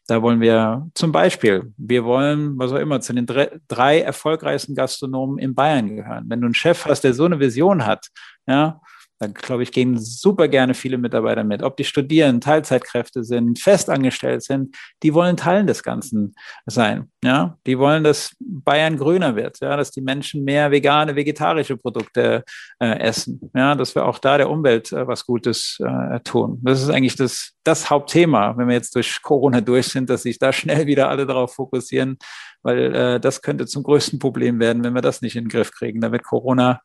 da 0.08 0.22
wollen 0.22 0.39
wir 0.39 0.89
zum 0.93 1.12
Beispiel, 1.12 1.74
wir 1.78 2.06
wollen, 2.06 2.58
was 2.58 2.72
auch 2.72 2.78
immer, 2.78 3.02
zu 3.02 3.14
den 3.14 3.26
drei 3.26 4.02
erfolgreichsten 4.02 4.76
Gastronomen 4.76 5.39
in 5.39 5.56
Bayern 5.56 5.96
gehören. 5.96 6.26
Wenn 6.28 6.41
du 6.41 6.46
einen 6.46 6.54
Chef 6.54 6.86
hast, 6.86 7.04
der 7.04 7.14
so 7.14 7.26
eine 7.26 7.39
Vision 7.39 7.86
hat, 7.86 8.10
ja, 8.48 8.82
da 9.20 9.28
glaube 9.28 9.64
ich, 9.64 9.72
gehen 9.72 9.98
super 9.98 10.50
gerne 10.50 10.74
viele 10.74 10.98
Mitarbeiter 10.98 11.46
mit. 11.46 11.64
Ob 11.64 11.78
die 11.78 11.86
studieren, 11.86 12.41
Teilzeitkräfte 12.41 13.24
sind, 13.24 13.60
festangestellt 13.60 14.43
sind, 14.43 14.76
die 15.04 15.14
wollen 15.14 15.38
Teil 15.38 15.66
des 15.66 15.84
Ganzen 15.84 16.36
sein. 16.66 17.10
Ja, 17.24 17.58
die 17.66 17.80
wollen, 17.80 18.04
dass 18.04 18.36
Bayern 18.39 18.98
grüner 18.98 19.38
wird, 19.38 19.62
ja, 19.62 19.78
dass 19.78 19.91
die 19.91 20.02
Menschen 20.02 20.43
mehr 20.43 20.70
vegane, 20.70 21.16
vegetarische 21.16 21.78
Produkte 21.78 22.43
äh, 22.80 23.00
essen. 23.00 23.39
Ja, 23.56 23.76
dass 23.76 23.96
wir 23.96 24.06
auch 24.06 24.20
da 24.20 24.38
der 24.38 24.50
Umwelt 24.50 24.91
äh, 24.91 25.08
was 25.08 25.26
Gutes 25.26 25.80
äh, 25.80 26.20
tun. 26.20 26.60
Das 26.64 26.82
ist 26.82 26.89
eigentlich 26.89 27.16
das, 27.16 27.54
das 27.64 27.89
Hauptthema, 27.89 28.58
wenn 28.58 28.68
wir 28.68 28.76
jetzt 28.76 28.96
durch 28.96 29.22
Corona 29.22 29.62
durch 29.62 29.88
sind, 29.88 30.10
dass 30.10 30.24
sich 30.24 30.39
da 30.39 30.52
schnell 30.52 30.88
wieder 30.88 31.08
alle 31.10 31.26
darauf 31.26 31.54
fokussieren, 31.56 32.18
weil 32.64 32.93
äh, 32.93 33.20
das 33.22 33.41
könnte 33.41 33.66
zum 33.66 33.84
größten 33.84 34.20
Problem 34.20 34.60
werden, 34.60 34.84
wenn 34.84 34.93
wir 34.93 35.02
das 35.02 35.22
nicht 35.22 35.38
in 35.38 35.46
den 35.46 35.50
Griff 35.50 35.72
kriegen. 35.72 36.02
Da 36.02 36.12
wird 36.12 36.24
Corona 36.24 36.82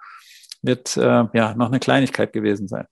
wird 0.63 0.97
äh, 0.97 1.25
ja 1.33 1.55
noch 1.55 1.69
eine 1.69 1.81
Kleinigkeit 1.81 2.33
gewesen 2.33 2.69
sein. 2.69 2.87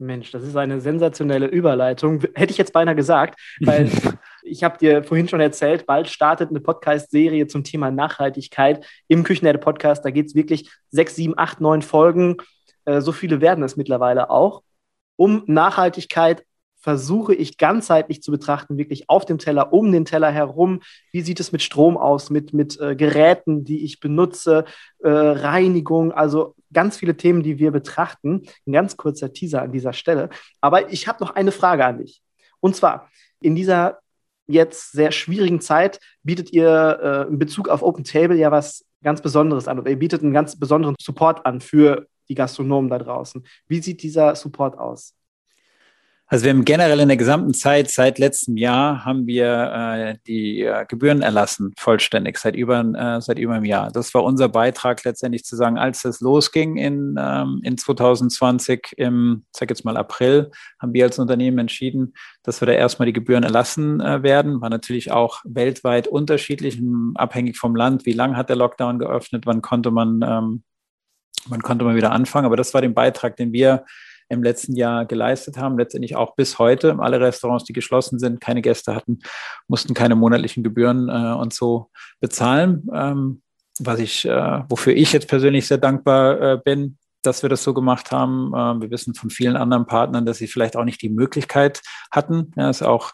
Mensch, 0.00 0.30
das 0.30 0.42
ist 0.42 0.56
eine 0.56 0.80
sensationelle 0.80 1.46
Überleitung. 1.46 2.22
Hätte 2.34 2.52
ich 2.52 2.58
jetzt 2.58 2.72
beinahe 2.72 2.96
gesagt, 2.96 3.38
weil 3.60 3.90
ich 4.42 4.64
habe 4.64 4.78
dir 4.78 5.04
vorhin 5.04 5.28
schon 5.28 5.40
erzählt, 5.40 5.86
bald 5.86 6.08
startet 6.08 6.50
eine 6.50 6.60
Podcast-Serie 6.60 7.46
zum 7.46 7.64
Thema 7.64 7.90
Nachhaltigkeit 7.90 8.84
im 9.08 9.22
Küchenherde-Podcast. 9.22 10.04
Da 10.04 10.10
geht 10.10 10.26
es 10.26 10.34
wirklich 10.34 10.70
sechs, 10.90 11.16
sieben, 11.16 11.34
acht, 11.36 11.60
neun 11.60 11.82
Folgen. 11.82 12.36
Äh, 12.86 13.00
so 13.00 13.12
viele 13.12 13.40
werden 13.40 13.62
es 13.62 13.76
mittlerweile 13.76 14.30
auch. 14.30 14.62
Um 15.16 15.44
Nachhaltigkeit 15.46 16.44
versuche 16.80 17.34
ich 17.34 17.58
ganzheitlich 17.58 18.22
zu 18.22 18.30
betrachten, 18.30 18.78
wirklich 18.78 19.08
auf 19.08 19.24
dem 19.24 19.38
Teller, 19.38 19.72
um 19.72 19.92
den 19.92 20.04
Teller 20.04 20.30
herum. 20.30 20.80
Wie 21.12 21.20
sieht 21.20 21.40
es 21.40 21.52
mit 21.52 21.62
Strom 21.62 21.96
aus, 21.96 22.30
mit, 22.30 22.52
mit 22.52 22.80
äh, 22.80 22.96
Geräten, 22.96 23.64
die 23.64 23.84
ich 23.84 24.00
benutze, 24.00 24.64
äh, 24.98 25.08
Reinigung, 25.08 26.12
also 26.12 26.54
ganz 26.72 26.96
viele 26.96 27.16
Themen, 27.16 27.42
die 27.42 27.58
wir 27.58 27.70
betrachten. 27.70 28.42
Ein 28.66 28.72
ganz 28.72 28.96
kurzer 28.96 29.32
Teaser 29.32 29.62
an 29.62 29.72
dieser 29.72 29.92
Stelle. 29.92 30.30
Aber 30.60 30.90
ich 30.90 31.06
habe 31.06 31.22
noch 31.22 31.34
eine 31.34 31.52
Frage 31.52 31.84
an 31.84 31.98
dich. 31.98 32.22
Und 32.60 32.76
zwar, 32.76 33.08
in 33.40 33.54
dieser 33.54 33.98
jetzt 34.46 34.92
sehr 34.92 35.12
schwierigen 35.12 35.60
Zeit 35.60 36.00
bietet 36.22 36.52
ihr 36.52 36.98
äh, 37.02 37.28
in 37.28 37.38
Bezug 37.38 37.68
auf 37.68 37.82
Open 37.82 38.04
Table 38.04 38.36
ja 38.36 38.50
was 38.50 38.84
ganz 39.02 39.22
Besonderes 39.22 39.68
an 39.68 39.78
oder 39.78 39.90
ihr 39.90 39.98
bietet 39.98 40.22
einen 40.22 40.32
ganz 40.32 40.58
besonderen 40.58 40.96
Support 41.00 41.46
an 41.46 41.60
für 41.60 42.06
die 42.28 42.34
Gastronomen 42.34 42.90
da 42.90 42.98
draußen. 42.98 43.44
Wie 43.68 43.80
sieht 43.80 44.02
dieser 44.02 44.34
Support 44.34 44.78
aus? 44.78 45.14
Also 46.32 46.44
wir 46.44 46.52
haben 46.52 46.64
generell 46.64 47.00
in 47.00 47.08
der 47.08 47.16
gesamten 47.16 47.54
Zeit, 47.54 47.90
seit 47.90 48.20
letztem 48.20 48.56
Jahr, 48.56 49.04
haben 49.04 49.26
wir 49.26 49.72
äh, 49.74 50.16
die 50.28 50.60
äh, 50.60 50.86
Gebühren 50.86 51.22
erlassen, 51.22 51.72
vollständig, 51.76 52.38
seit 52.38 52.54
über, 52.54 52.78
äh, 52.78 53.20
seit 53.20 53.40
über 53.40 53.54
einem 53.54 53.64
Jahr. 53.64 53.90
Das 53.90 54.14
war 54.14 54.22
unser 54.22 54.48
Beitrag 54.48 55.02
letztendlich 55.02 55.44
zu 55.44 55.56
sagen, 55.56 55.76
als 55.76 56.02
das 56.02 56.20
losging 56.20 56.76
in, 56.76 57.16
ähm, 57.18 57.60
in 57.64 57.76
2020, 57.76 58.94
im, 58.96 59.42
sag 59.50 59.70
jetzt 59.70 59.84
mal 59.84 59.96
April, 59.96 60.52
haben 60.80 60.94
wir 60.94 61.04
als 61.06 61.18
Unternehmen 61.18 61.58
entschieden, 61.58 62.14
dass 62.44 62.62
wir 62.62 62.66
da 62.66 62.74
erstmal 62.74 63.06
die 63.06 63.12
Gebühren 63.12 63.42
erlassen 63.42 64.00
äh, 64.00 64.22
werden. 64.22 64.60
War 64.60 64.70
natürlich 64.70 65.10
auch 65.10 65.40
weltweit 65.42 66.06
unterschiedlich, 66.06 66.80
abhängig 67.16 67.56
vom 67.56 67.74
Land, 67.74 68.06
wie 68.06 68.12
lang 68.12 68.36
hat 68.36 68.50
der 68.50 68.56
Lockdown 68.56 69.00
geöffnet, 69.00 69.46
wann 69.46 69.62
konnte 69.62 69.90
man, 69.90 70.20
ähm, 70.24 70.62
wann 71.48 71.62
konnte 71.62 71.84
man 71.84 71.96
wieder 71.96 72.12
anfangen. 72.12 72.46
Aber 72.46 72.56
das 72.56 72.72
war 72.72 72.82
der 72.82 72.90
Beitrag, 72.90 73.34
den 73.34 73.52
wir 73.52 73.84
im 74.30 74.42
letzten 74.42 74.76
Jahr 74.76 75.04
geleistet 75.04 75.58
haben, 75.58 75.76
letztendlich 75.76 76.16
auch 76.16 76.36
bis 76.36 76.58
heute. 76.58 76.96
Alle 77.00 77.20
Restaurants, 77.20 77.64
die 77.64 77.72
geschlossen 77.72 78.18
sind, 78.18 78.40
keine 78.40 78.62
Gäste 78.62 78.94
hatten, 78.94 79.18
mussten 79.68 79.92
keine 79.92 80.14
monatlichen 80.14 80.62
Gebühren 80.62 81.08
äh, 81.08 81.34
und 81.34 81.52
so 81.52 81.90
bezahlen. 82.20 82.88
Ähm, 82.94 83.42
was 83.80 83.98
ich, 83.98 84.24
äh, 84.26 84.62
wofür 84.68 84.94
ich 84.94 85.12
jetzt 85.12 85.28
persönlich 85.28 85.66
sehr 85.66 85.78
dankbar 85.78 86.40
äh, 86.40 86.58
bin, 86.64 86.98
dass 87.22 87.42
wir 87.42 87.50
das 87.50 87.64
so 87.64 87.74
gemacht 87.74 88.12
haben. 88.12 88.52
Äh, 88.54 88.80
wir 88.82 88.90
wissen 88.90 89.14
von 89.14 89.30
vielen 89.30 89.56
anderen 89.56 89.86
Partnern, 89.86 90.24
dass 90.24 90.38
sie 90.38 90.46
vielleicht 90.46 90.76
auch 90.76 90.84
nicht 90.84 91.02
die 91.02 91.10
Möglichkeit 91.10 91.82
hatten. 92.12 92.52
Ja, 92.56 92.70
ist 92.70 92.82
auch 92.82 93.12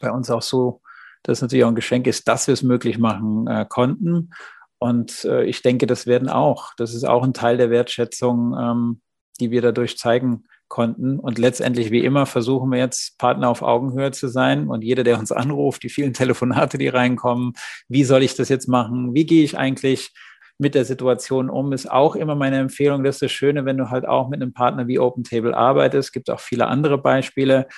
bei 0.00 0.10
uns 0.10 0.30
auch 0.30 0.42
so, 0.42 0.80
dass 1.22 1.38
es 1.38 1.42
natürlich 1.42 1.64
auch 1.64 1.70
ein 1.70 1.74
Geschenk 1.74 2.06
ist, 2.06 2.28
dass 2.28 2.46
wir 2.46 2.54
es 2.54 2.62
möglich 2.62 2.98
machen 2.98 3.46
äh, 3.46 3.66
konnten. 3.68 4.30
Und 4.78 5.24
äh, 5.24 5.44
ich 5.44 5.60
denke, 5.60 5.86
das 5.86 6.06
werden 6.06 6.28
auch. 6.28 6.72
Das 6.76 6.94
ist 6.94 7.04
auch 7.04 7.24
ein 7.24 7.34
Teil 7.34 7.58
der 7.58 7.70
Wertschätzung, 7.70 8.56
ähm, 8.58 9.00
die 9.36 9.50
wir 9.50 9.62
dadurch 9.62 9.98
zeigen 9.98 10.44
konnten. 10.68 11.18
Und 11.18 11.38
letztendlich, 11.38 11.90
wie 11.90 12.04
immer, 12.04 12.26
versuchen 12.26 12.70
wir 12.70 12.78
jetzt 12.78 13.18
Partner 13.18 13.48
auf 13.48 13.62
Augenhöhe 13.62 14.10
zu 14.10 14.28
sein. 14.28 14.68
Und 14.68 14.82
jeder, 14.82 15.04
der 15.04 15.18
uns 15.18 15.32
anruft, 15.32 15.82
die 15.82 15.88
vielen 15.88 16.14
Telefonate, 16.14 16.78
die 16.78 16.88
reinkommen, 16.88 17.52
wie 17.88 18.04
soll 18.04 18.22
ich 18.22 18.34
das 18.34 18.48
jetzt 18.48 18.68
machen? 18.68 19.14
Wie 19.14 19.26
gehe 19.26 19.44
ich 19.44 19.56
eigentlich 19.56 20.12
mit 20.58 20.74
der 20.74 20.84
Situation 20.84 21.50
um, 21.50 21.72
ist 21.72 21.90
auch 21.90 22.16
immer 22.16 22.34
meine 22.34 22.58
Empfehlung. 22.58 23.04
Das 23.04 23.16
ist 23.16 23.22
das 23.22 23.32
Schöne, 23.32 23.64
wenn 23.64 23.76
du 23.76 23.90
halt 23.90 24.06
auch 24.06 24.28
mit 24.28 24.40
einem 24.40 24.54
Partner 24.54 24.86
wie 24.86 24.98
OpenTable 24.98 25.54
arbeitest. 25.54 26.08
Es 26.08 26.12
gibt 26.12 26.30
auch 26.30 26.40
viele 26.40 26.66
andere 26.66 26.98
Beispiele 26.98 27.68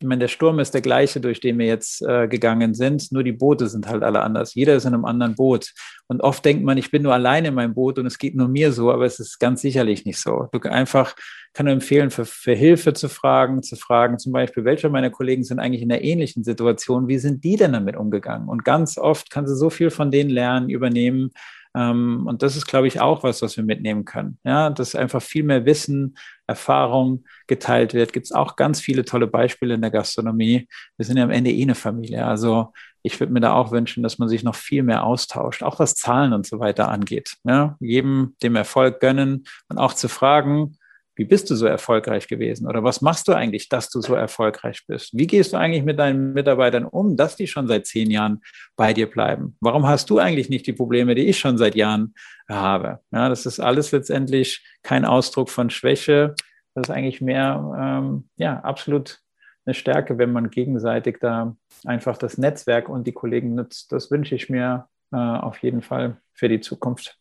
ich 0.00 0.06
meine, 0.06 0.20
der 0.20 0.28
Sturm 0.28 0.58
ist 0.60 0.72
der 0.72 0.80
gleiche, 0.80 1.20
durch 1.20 1.40
den 1.40 1.58
wir 1.58 1.66
jetzt 1.66 2.00
äh, 2.00 2.26
gegangen 2.26 2.72
sind, 2.72 3.12
nur 3.12 3.22
die 3.22 3.32
Boote 3.32 3.68
sind 3.68 3.86
halt 3.86 4.02
alle 4.02 4.22
anders. 4.22 4.54
Jeder 4.54 4.74
ist 4.74 4.86
in 4.86 4.94
einem 4.94 5.04
anderen 5.04 5.34
Boot. 5.34 5.74
Und 6.06 6.22
oft 6.22 6.42
denkt 6.42 6.64
man, 6.64 6.78
ich 6.78 6.90
bin 6.90 7.02
nur 7.02 7.12
alleine 7.12 7.48
in 7.48 7.54
meinem 7.54 7.74
Boot 7.74 7.98
und 7.98 8.06
es 8.06 8.16
geht 8.16 8.34
nur 8.34 8.48
mir 8.48 8.72
so, 8.72 8.90
aber 8.90 9.04
es 9.04 9.20
ist 9.20 9.38
ganz 9.38 9.60
sicherlich 9.60 10.06
nicht 10.06 10.18
so. 10.18 10.48
Du 10.52 10.60
einfach 10.70 11.14
kann 11.52 11.66
nur 11.66 11.74
empfehlen, 11.74 12.10
für, 12.10 12.24
für 12.24 12.54
Hilfe 12.54 12.94
zu 12.94 13.10
fragen, 13.10 13.62
zu 13.62 13.76
fragen, 13.76 14.18
zum 14.18 14.32
Beispiel, 14.32 14.64
welche 14.64 14.88
meiner 14.88 15.10
Kollegen 15.10 15.44
sind 15.44 15.58
eigentlich 15.58 15.82
in 15.82 15.92
einer 15.92 16.02
ähnlichen 16.02 16.44
Situation, 16.44 17.08
wie 17.08 17.18
sind 17.18 17.44
die 17.44 17.56
denn 17.56 17.72
damit 17.74 17.96
umgegangen? 17.96 18.48
Und 18.48 18.64
ganz 18.64 18.96
oft 18.96 19.30
kannst 19.30 19.52
du 19.52 19.56
so 19.56 19.68
viel 19.68 19.90
von 19.90 20.10
denen 20.10 20.30
lernen, 20.30 20.70
übernehmen, 20.70 21.30
und 21.72 22.38
das 22.40 22.56
ist, 22.56 22.66
glaube 22.66 22.88
ich, 22.88 23.00
auch 23.00 23.22
was, 23.22 23.42
was 23.42 23.56
wir 23.56 23.62
mitnehmen 23.62 24.04
können. 24.04 24.38
Ja, 24.44 24.70
dass 24.70 24.96
einfach 24.96 25.22
viel 25.22 25.44
mehr 25.44 25.66
Wissen, 25.66 26.16
Erfahrung 26.48 27.24
geteilt 27.46 27.94
wird. 27.94 28.12
Gibt 28.12 28.26
es 28.26 28.32
auch 28.32 28.56
ganz 28.56 28.80
viele 28.80 29.04
tolle 29.04 29.28
Beispiele 29.28 29.74
in 29.74 29.80
der 29.80 29.92
Gastronomie. 29.92 30.68
Wir 30.96 31.06
sind 31.06 31.16
ja 31.16 31.22
am 31.22 31.30
Ende 31.30 31.52
eh 31.52 31.62
eine 31.62 31.76
Familie. 31.76 32.26
Also 32.26 32.72
ich 33.02 33.18
würde 33.20 33.32
mir 33.32 33.40
da 33.40 33.54
auch 33.54 33.70
wünschen, 33.70 34.02
dass 34.02 34.18
man 34.18 34.28
sich 34.28 34.42
noch 34.42 34.56
viel 34.56 34.82
mehr 34.82 35.04
austauscht, 35.04 35.62
auch 35.62 35.78
was 35.78 35.94
Zahlen 35.94 36.32
und 36.32 36.44
so 36.46 36.58
weiter 36.58 36.88
angeht. 36.88 37.36
Ja, 37.44 37.76
jedem 37.80 38.34
dem 38.42 38.56
Erfolg 38.56 39.00
gönnen 39.00 39.44
und 39.68 39.78
auch 39.78 39.94
zu 39.94 40.08
fragen, 40.08 40.76
wie 41.20 41.26
bist 41.26 41.50
du 41.50 41.54
so 41.54 41.66
erfolgreich 41.66 42.28
gewesen? 42.28 42.66
Oder 42.66 42.82
was 42.82 43.02
machst 43.02 43.28
du 43.28 43.34
eigentlich, 43.34 43.68
dass 43.68 43.90
du 43.90 44.00
so 44.00 44.14
erfolgreich 44.14 44.84
bist? 44.86 45.10
Wie 45.12 45.26
gehst 45.26 45.52
du 45.52 45.58
eigentlich 45.58 45.84
mit 45.84 45.98
deinen 45.98 46.32
Mitarbeitern 46.32 46.86
um, 46.86 47.14
dass 47.14 47.36
die 47.36 47.46
schon 47.46 47.68
seit 47.68 47.86
zehn 47.86 48.10
Jahren 48.10 48.40
bei 48.74 48.94
dir 48.94 49.04
bleiben? 49.04 49.54
Warum 49.60 49.86
hast 49.86 50.08
du 50.08 50.18
eigentlich 50.18 50.48
nicht 50.48 50.66
die 50.66 50.72
Probleme, 50.72 51.14
die 51.14 51.26
ich 51.26 51.38
schon 51.38 51.58
seit 51.58 51.74
Jahren 51.74 52.14
habe? 52.48 53.00
Ja, 53.12 53.28
das 53.28 53.44
ist 53.44 53.60
alles 53.60 53.92
letztendlich 53.92 54.64
kein 54.82 55.04
Ausdruck 55.04 55.50
von 55.50 55.68
Schwäche. 55.68 56.34
Das 56.74 56.88
ist 56.88 56.90
eigentlich 56.90 57.20
mehr, 57.20 57.70
ähm, 57.78 58.30
ja, 58.36 58.58
absolut 58.60 59.18
eine 59.66 59.74
Stärke, 59.74 60.16
wenn 60.16 60.32
man 60.32 60.48
gegenseitig 60.48 61.18
da 61.20 61.54
einfach 61.84 62.16
das 62.16 62.38
Netzwerk 62.38 62.88
und 62.88 63.06
die 63.06 63.12
Kollegen 63.12 63.54
nutzt. 63.54 63.92
Das 63.92 64.10
wünsche 64.10 64.34
ich 64.34 64.48
mir 64.48 64.88
äh, 65.12 65.16
auf 65.16 65.58
jeden 65.58 65.82
Fall 65.82 66.16
für 66.32 66.48
die 66.48 66.60
Zukunft 66.60 67.19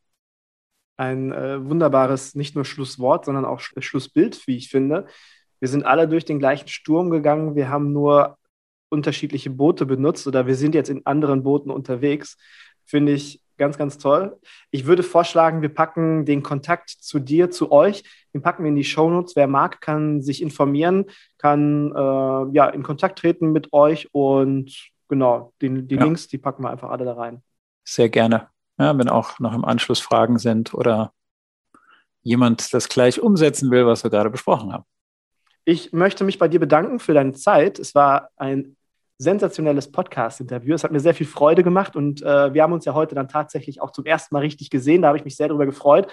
ein 0.99 1.31
äh, 1.31 1.65
wunderbares, 1.65 2.35
nicht 2.35 2.55
nur 2.55 2.65
Schlusswort, 2.65 3.25
sondern 3.25 3.45
auch 3.45 3.61
Sch 3.61 3.73
Schlussbild, 3.79 4.45
wie 4.47 4.57
ich 4.57 4.69
finde. 4.69 5.05
Wir 5.59 5.69
sind 5.69 5.85
alle 5.85 6.07
durch 6.07 6.25
den 6.25 6.39
gleichen 6.39 6.67
Sturm 6.67 7.09
gegangen. 7.09 7.55
Wir 7.55 7.69
haben 7.69 7.93
nur 7.93 8.37
unterschiedliche 8.89 9.49
Boote 9.49 9.85
benutzt 9.85 10.27
oder 10.27 10.45
wir 10.45 10.55
sind 10.55 10.75
jetzt 10.75 10.89
in 10.89 11.05
anderen 11.05 11.43
Booten 11.43 11.71
unterwegs. 11.71 12.37
Finde 12.85 13.13
ich 13.13 13.41
ganz, 13.57 13.77
ganz 13.77 13.97
toll. 13.97 14.37
Ich 14.71 14.87
würde 14.87 15.03
vorschlagen, 15.03 15.61
wir 15.61 15.73
packen 15.73 16.25
den 16.25 16.43
Kontakt 16.43 16.89
zu 16.89 17.19
dir, 17.19 17.49
zu 17.49 17.71
euch, 17.71 18.03
den 18.33 18.41
packen 18.41 18.63
wir 18.63 18.69
in 18.69 18.75
die 18.75 18.83
Shownotes. 18.83 19.35
Wer 19.35 19.47
mag, 19.47 19.79
kann 19.79 20.21
sich 20.21 20.41
informieren, 20.41 21.05
kann 21.37 21.93
äh, 21.95 22.55
ja 22.55 22.67
in 22.69 22.83
Kontakt 22.83 23.19
treten 23.19 23.51
mit 23.53 23.71
euch 23.71 24.09
und 24.11 24.89
genau, 25.07 25.53
den, 25.61 25.87
die 25.87 25.95
ja. 25.95 26.03
Links, 26.03 26.27
die 26.27 26.37
packen 26.37 26.63
wir 26.63 26.71
einfach 26.71 26.89
alle 26.89 27.05
da 27.05 27.13
rein. 27.13 27.41
Sehr 27.85 28.09
gerne. 28.09 28.49
Ja, 28.79 28.97
wenn 28.97 29.09
auch 29.09 29.39
noch 29.39 29.53
im 29.53 29.65
Anschluss 29.65 29.99
Fragen 29.99 30.39
sind 30.39 30.73
oder 30.73 31.11
jemand 32.21 32.73
das 32.73 32.89
gleich 32.89 33.21
umsetzen 33.21 33.71
will, 33.71 33.85
was 33.85 34.03
wir 34.03 34.09
gerade 34.09 34.29
besprochen 34.29 34.73
haben. 34.73 34.85
Ich 35.65 35.93
möchte 35.93 36.23
mich 36.23 36.39
bei 36.39 36.47
dir 36.47 36.59
bedanken 36.59 36.99
für 36.99 37.13
deine 37.13 37.33
Zeit. 37.33 37.77
Es 37.79 37.93
war 37.93 38.29
ein 38.37 38.75
sensationelles 39.17 39.91
Podcast-Interview. 39.91 40.73
Es 40.73 40.83
hat 40.83 40.91
mir 40.91 41.01
sehr 41.01 41.13
viel 41.13 41.27
Freude 41.27 41.63
gemacht 41.63 41.95
und 41.95 42.21
äh, 42.21 42.53
wir 42.53 42.63
haben 42.63 42.73
uns 42.73 42.85
ja 42.85 42.93
heute 42.93 43.15
dann 43.15 43.27
tatsächlich 43.27 43.81
auch 43.81 43.91
zum 43.91 44.05
ersten 44.05 44.33
Mal 44.33 44.39
richtig 44.39 44.69
gesehen. 44.69 45.01
Da 45.01 45.09
habe 45.09 45.17
ich 45.17 45.25
mich 45.25 45.35
sehr 45.35 45.49
darüber 45.49 45.65
gefreut. 45.65 46.11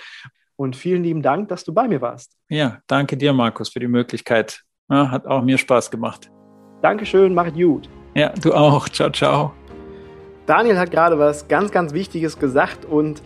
Und 0.57 0.75
vielen 0.75 1.05
lieben 1.05 1.23
Dank, 1.23 1.49
dass 1.49 1.65
du 1.65 1.73
bei 1.73 1.87
mir 1.87 2.01
warst. 2.01 2.37
Ja, 2.49 2.79
danke 2.87 3.17
dir, 3.17 3.33
Markus, 3.33 3.69
für 3.69 3.79
die 3.79 3.89
Möglichkeit. 3.89 4.63
Ja, 4.91 5.11
hat 5.11 5.27
auch 5.27 5.43
mir 5.43 5.59
Spaß 5.59 5.91
gemacht. 5.91 6.31
Dankeschön, 6.83 7.35
macht 7.35 7.55
gut. 7.55 7.89
Ja, 8.15 8.31
du 8.31 8.53
auch. 8.55 8.89
Ciao, 8.89 9.11
ciao. 9.11 9.66
Daniel 10.47 10.79
hat 10.79 10.91
gerade 10.91 11.19
was 11.19 11.49
ganz, 11.49 11.73
ganz 11.73 11.93
Wichtiges 11.93 12.39
gesagt 12.39 12.85
und 12.85 13.21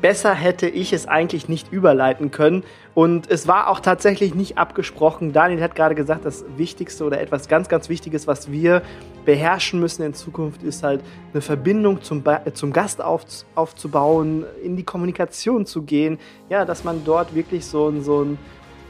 besser 0.00 0.34
hätte 0.34 0.68
ich 0.68 0.92
es 0.92 1.06
eigentlich 1.06 1.48
nicht 1.48 1.72
überleiten 1.72 2.30
können. 2.30 2.64
Und 2.94 3.30
es 3.30 3.48
war 3.48 3.68
auch 3.68 3.80
tatsächlich 3.80 4.34
nicht 4.34 4.58
abgesprochen. 4.58 5.32
Daniel 5.32 5.62
hat 5.62 5.74
gerade 5.74 5.94
gesagt, 5.94 6.24
das 6.24 6.44
Wichtigste 6.56 7.04
oder 7.04 7.20
etwas 7.20 7.48
ganz, 7.48 7.68
ganz 7.68 7.88
Wichtiges, 7.88 8.26
was 8.26 8.50
wir 8.50 8.82
beherrschen 9.24 9.80
müssen 9.80 10.02
in 10.02 10.12
Zukunft, 10.12 10.62
ist 10.62 10.82
halt 10.82 11.00
eine 11.32 11.40
Verbindung 11.40 12.02
zum, 12.02 12.22
zum 12.52 12.72
Gast 12.72 13.00
auf, 13.00 13.24
aufzubauen, 13.54 14.44
in 14.62 14.76
die 14.76 14.82
Kommunikation 14.82 15.64
zu 15.64 15.82
gehen. 15.82 16.18
Ja, 16.50 16.64
dass 16.64 16.84
man 16.84 17.04
dort 17.04 17.34
wirklich 17.34 17.64
so 17.64 17.88
ein, 17.88 18.02
so 18.02 18.24
ein 18.24 18.38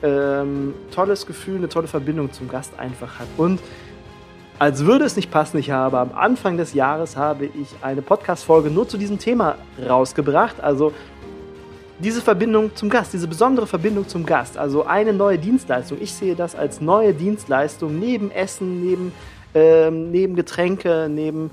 ähm, 0.02 0.74
tolles 0.92 1.26
Gefühl, 1.26 1.58
eine 1.58 1.68
tolle 1.68 1.86
Verbindung 1.86 2.32
zum 2.32 2.48
Gast 2.48 2.78
einfach 2.78 3.18
hat. 3.18 3.28
Und 3.36 3.60
als 4.58 4.84
würde 4.84 5.04
es 5.04 5.16
nicht 5.16 5.30
passen, 5.30 5.58
ich 5.58 5.70
habe 5.70 5.98
am 5.98 6.12
Anfang 6.14 6.56
des 6.56 6.74
Jahres 6.74 7.16
habe 7.16 7.46
ich 7.46 7.68
eine 7.80 8.02
Podcast-Folge 8.02 8.70
nur 8.70 8.88
zu 8.88 8.96
diesem 8.96 9.18
Thema 9.18 9.56
rausgebracht. 9.88 10.60
Also 10.60 10.92
diese 11.98 12.20
Verbindung 12.20 12.74
zum 12.74 12.88
Gast, 12.88 13.12
diese 13.12 13.28
besondere 13.28 13.66
Verbindung 13.66 14.08
zum 14.08 14.26
Gast, 14.26 14.58
also 14.58 14.84
eine 14.84 15.12
neue 15.12 15.38
Dienstleistung. 15.38 15.98
Ich 16.00 16.12
sehe 16.12 16.34
das 16.34 16.54
als 16.54 16.80
neue 16.80 17.14
Dienstleistung 17.14 17.98
neben 17.98 18.30
Essen, 18.30 18.80
neben, 18.84 19.12
ähm, 19.54 20.10
neben 20.10 20.34
Getränke, 20.34 21.08
neben 21.10 21.50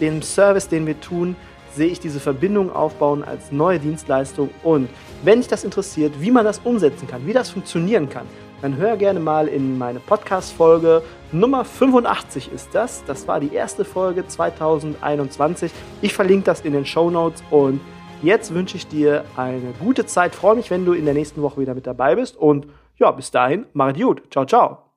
dem 0.00 0.22
Service, 0.22 0.68
den 0.68 0.86
wir 0.86 1.00
tun, 1.00 1.36
sehe 1.74 1.88
ich 1.88 2.00
diese 2.00 2.20
Verbindung 2.20 2.74
aufbauen 2.74 3.24
als 3.24 3.52
neue 3.52 3.78
Dienstleistung. 3.78 4.50
Und 4.62 4.88
wenn 5.22 5.40
dich 5.40 5.48
das 5.48 5.64
interessiert, 5.64 6.12
wie 6.20 6.30
man 6.30 6.44
das 6.44 6.60
umsetzen 6.64 7.06
kann, 7.06 7.26
wie 7.26 7.32
das 7.32 7.50
funktionieren 7.50 8.08
kann, 8.08 8.26
dann 8.62 8.76
hör 8.76 8.96
gerne 8.96 9.20
mal 9.20 9.48
in 9.48 9.78
meine 9.78 10.00
Podcast-Folge 10.00 11.02
Nummer 11.30 11.64
85 11.64 12.50
ist 12.52 12.74
das. 12.74 13.04
Das 13.04 13.28
war 13.28 13.40
die 13.40 13.52
erste 13.52 13.84
Folge 13.84 14.26
2021. 14.26 15.70
Ich 16.02 16.14
verlinke 16.14 16.44
das 16.44 16.62
in 16.62 16.72
den 16.72 16.86
Show 16.86 17.10
Notes 17.10 17.42
und 17.50 17.80
jetzt 18.22 18.54
wünsche 18.54 18.76
ich 18.76 18.86
dir 18.86 19.24
eine 19.36 19.72
gute 19.78 20.06
Zeit. 20.06 20.34
Freue 20.34 20.56
mich, 20.56 20.70
wenn 20.70 20.84
du 20.84 20.92
in 20.92 21.04
der 21.04 21.14
nächsten 21.14 21.42
Woche 21.42 21.60
wieder 21.60 21.74
mit 21.74 21.86
dabei 21.86 22.16
bist 22.16 22.36
und 22.36 22.66
ja, 22.96 23.10
bis 23.12 23.30
dahin, 23.30 23.66
mach 23.74 23.94
gut. 23.94 24.22
Ciao, 24.30 24.44
ciao. 24.44 24.87